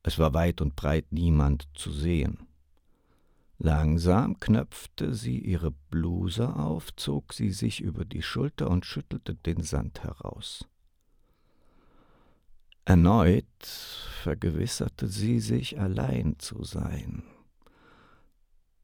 Es 0.03 0.19
war 0.19 0.33
weit 0.33 0.61
und 0.61 0.75
breit 0.75 1.05
niemand 1.11 1.67
zu 1.73 1.91
sehen. 1.91 2.47
Langsam 3.59 4.39
knöpfte 4.39 5.13
sie 5.13 5.39
ihre 5.39 5.71
Bluse 5.71 6.55
auf, 6.55 6.95
zog 6.95 7.33
sie 7.33 7.49
sich 7.49 7.81
über 7.81 8.05
die 8.05 8.21
Schulter 8.21 8.69
und 8.69 8.85
schüttelte 8.85 9.33
den 9.35 9.63
Sand 9.63 10.03
heraus. 10.03 10.67
Erneut 12.87 13.65
vergewisserte 14.23 15.09
sie 15.09 15.41
sich, 15.41 15.77
allein 15.77 16.39
zu 16.39 16.63
sein, 16.63 17.23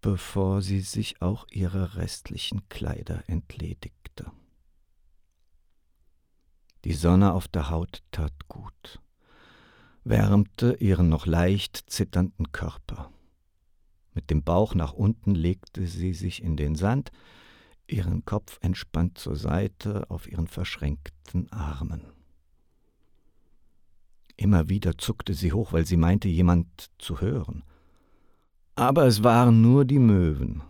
bevor 0.01 0.62
sie 0.62 0.82
sich 0.82 1.22
auch 1.22 1.47
ihrer 1.51 1.95
restlichen 1.95 2.68
Kleider 2.68 3.24
entledigte. 3.28 4.30
Die 6.84 6.91
Sonne 6.91 7.32
auf 7.32 7.47
der 7.47 7.70
Haut 7.70 8.04
tat 8.12 8.34
gut, 8.49 8.99
wärmte 10.04 10.74
ihren 10.82 11.08
noch 11.08 11.26
leicht 11.26 11.78
zitternden 11.88 12.51
Körper. 12.51 13.10
Mit 14.14 14.30
dem 14.30 14.43
Bauch 14.43 14.76
nach 14.76 14.91
unten 14.91 15.34
legte 15.34 15.88
sie 15.88 16.14
sich 16.14 16.43
in 16.43 16.58
den 16.58 16.76
Sand, 16.76 17.14
ihren 17.88 18.26
Kopf 18.26 18.60
entspannt 18.60 19.18
zur 19.18 19.38
Seite 19.38 20.12
auf 20.12 20.30
ihren 20.30 20.47
verschränkten 20.47 21.49
Armen. 21.54 22.12
Immer 24.43 24.67
wieder 24.67 24.97
zuckte 24.97 25.33
sie 25.33 25.53
hoch, 25.53 25.71
weil 25.71 25.85
sie 25.85 25.95
meinte, 25.95 26.27
jemand 26.27 26.91
zu 26.97 27.21
hören. 27.21 27.63
Aber 28.75 29.05
es 29.05 29.23
waren 29.23 29.61
nur 29.61 29.85
die 29.85 29.99
Möwen, 29.99 30.61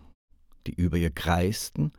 die 0.68 0.74
über 0.74 0.96
ihr 0.96 1.10
kreisten, 1.10 1.90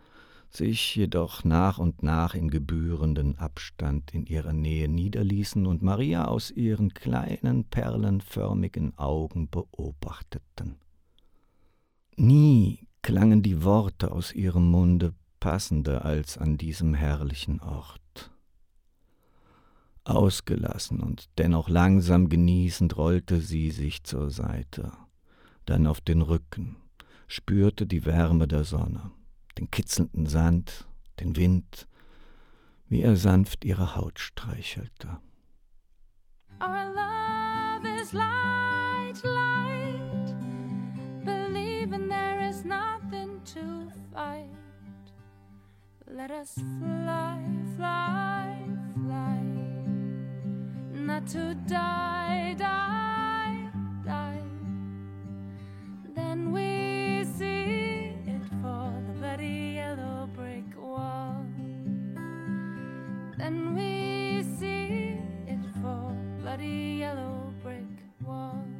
sich 0.49 0.95
jedoch 0.95 1.43
nach 1.43 1.77
und 1.77 2.01
nach 2.01 2.33
in 2.33 2.49
gebührenden 2.49 3.37
Abstand 3.39 4.13
in 4.13 4.25
ihrer 4.25 4.53
Nähe 4.53 4.87
niederließen 4.87 5.65
und 5.65 5.81
Maria 5.81 6.29
aus 6.29 6.49
ihren 6.49 6.93
kleinen 6.93 7.65
perlenförmigen 7.65 8.97
Augen 8.97 9.49
beobachteten. 9.49 10.77
Nie 12.15 12.87
klangen 13.01 13.43
die 13.43 13.65
Worte 13.65 14.13
aus 14.13 14.31
ihrem 14.33 14.71
Munde 14.71 15.13
passender 15.41 16.05
als 16.05 16.37
an 16.37 16.57
diesem 16.57 16.93
herrlichen 16.93 17.59
Ort. 17.59 18.31
Ausgelassen 20.05 21.01
und 21.01 21.29
dennoch 21.39 21.67
langsam 21.67 22.29
genießend 22.29 22.95
rollte 22.95 23.41
sie 23.41 23.71
sich 23.71 24.03
zur 24.03 24.29
Seite, 24.29 24.91
dann 25.65 25.87
auf 25.87 25.99
den 25.99 26.21
Rücken, 26.21 26.77
spürte 27.27 27.87
die 27.87 28.05
Wärme 28.05 28.47
der 28.47 28.63
Sonne, 28.63 29.11
den 29.57 29.71
kitzelnden 29.71 30.27
Sand, 30.27 30.87
den 31.19 31.35
Wind, 31.35 31.87
wie 32.87 33.01
er 33.01 33.15
sanft 33.15 33.65
ihre 33.65 33.95
Haut 33.95 34.19
streichelte. 34.19 35.17
Our 36.61 36.93
love 36.93 38.01
is 38.01 38.13
light, 38.13 39.21
light. 39.23 40.35
Believing 41.25 42.07
there 42.07 42.47
is 42.47 42.63
nothing 42.63 43.41
to 43.45 43.91
fight. 44.13 44.45
Let 46.07 46.29
us 46.29 46.53
fly, 46.53 47.41
fly. 47.75 48.54
not 51.05 51.27
to 51.27 51.53
die, 51.67 52.55
die, 52.57 53.69
die. 54.03 54.41
Then 56.15 56.51
we 56.51 57.23
see 57.37 58.13
it 58.25 58.41
for 58.61 58.91
the 59.05 59.13
bloody 59.19 59.75
yellow 59.75 60.27
brick 60.35 60.65
wall. 60.75 61.45
Then 63.37 63.75
we 63.75 64.41
see 64.57 65.19
it 65.45 65.63
for 65.79 66.15
bloody 66.39 66.97
yellow 67.01 67.53
brick 67.61 67.85
wall. 68.25 68.74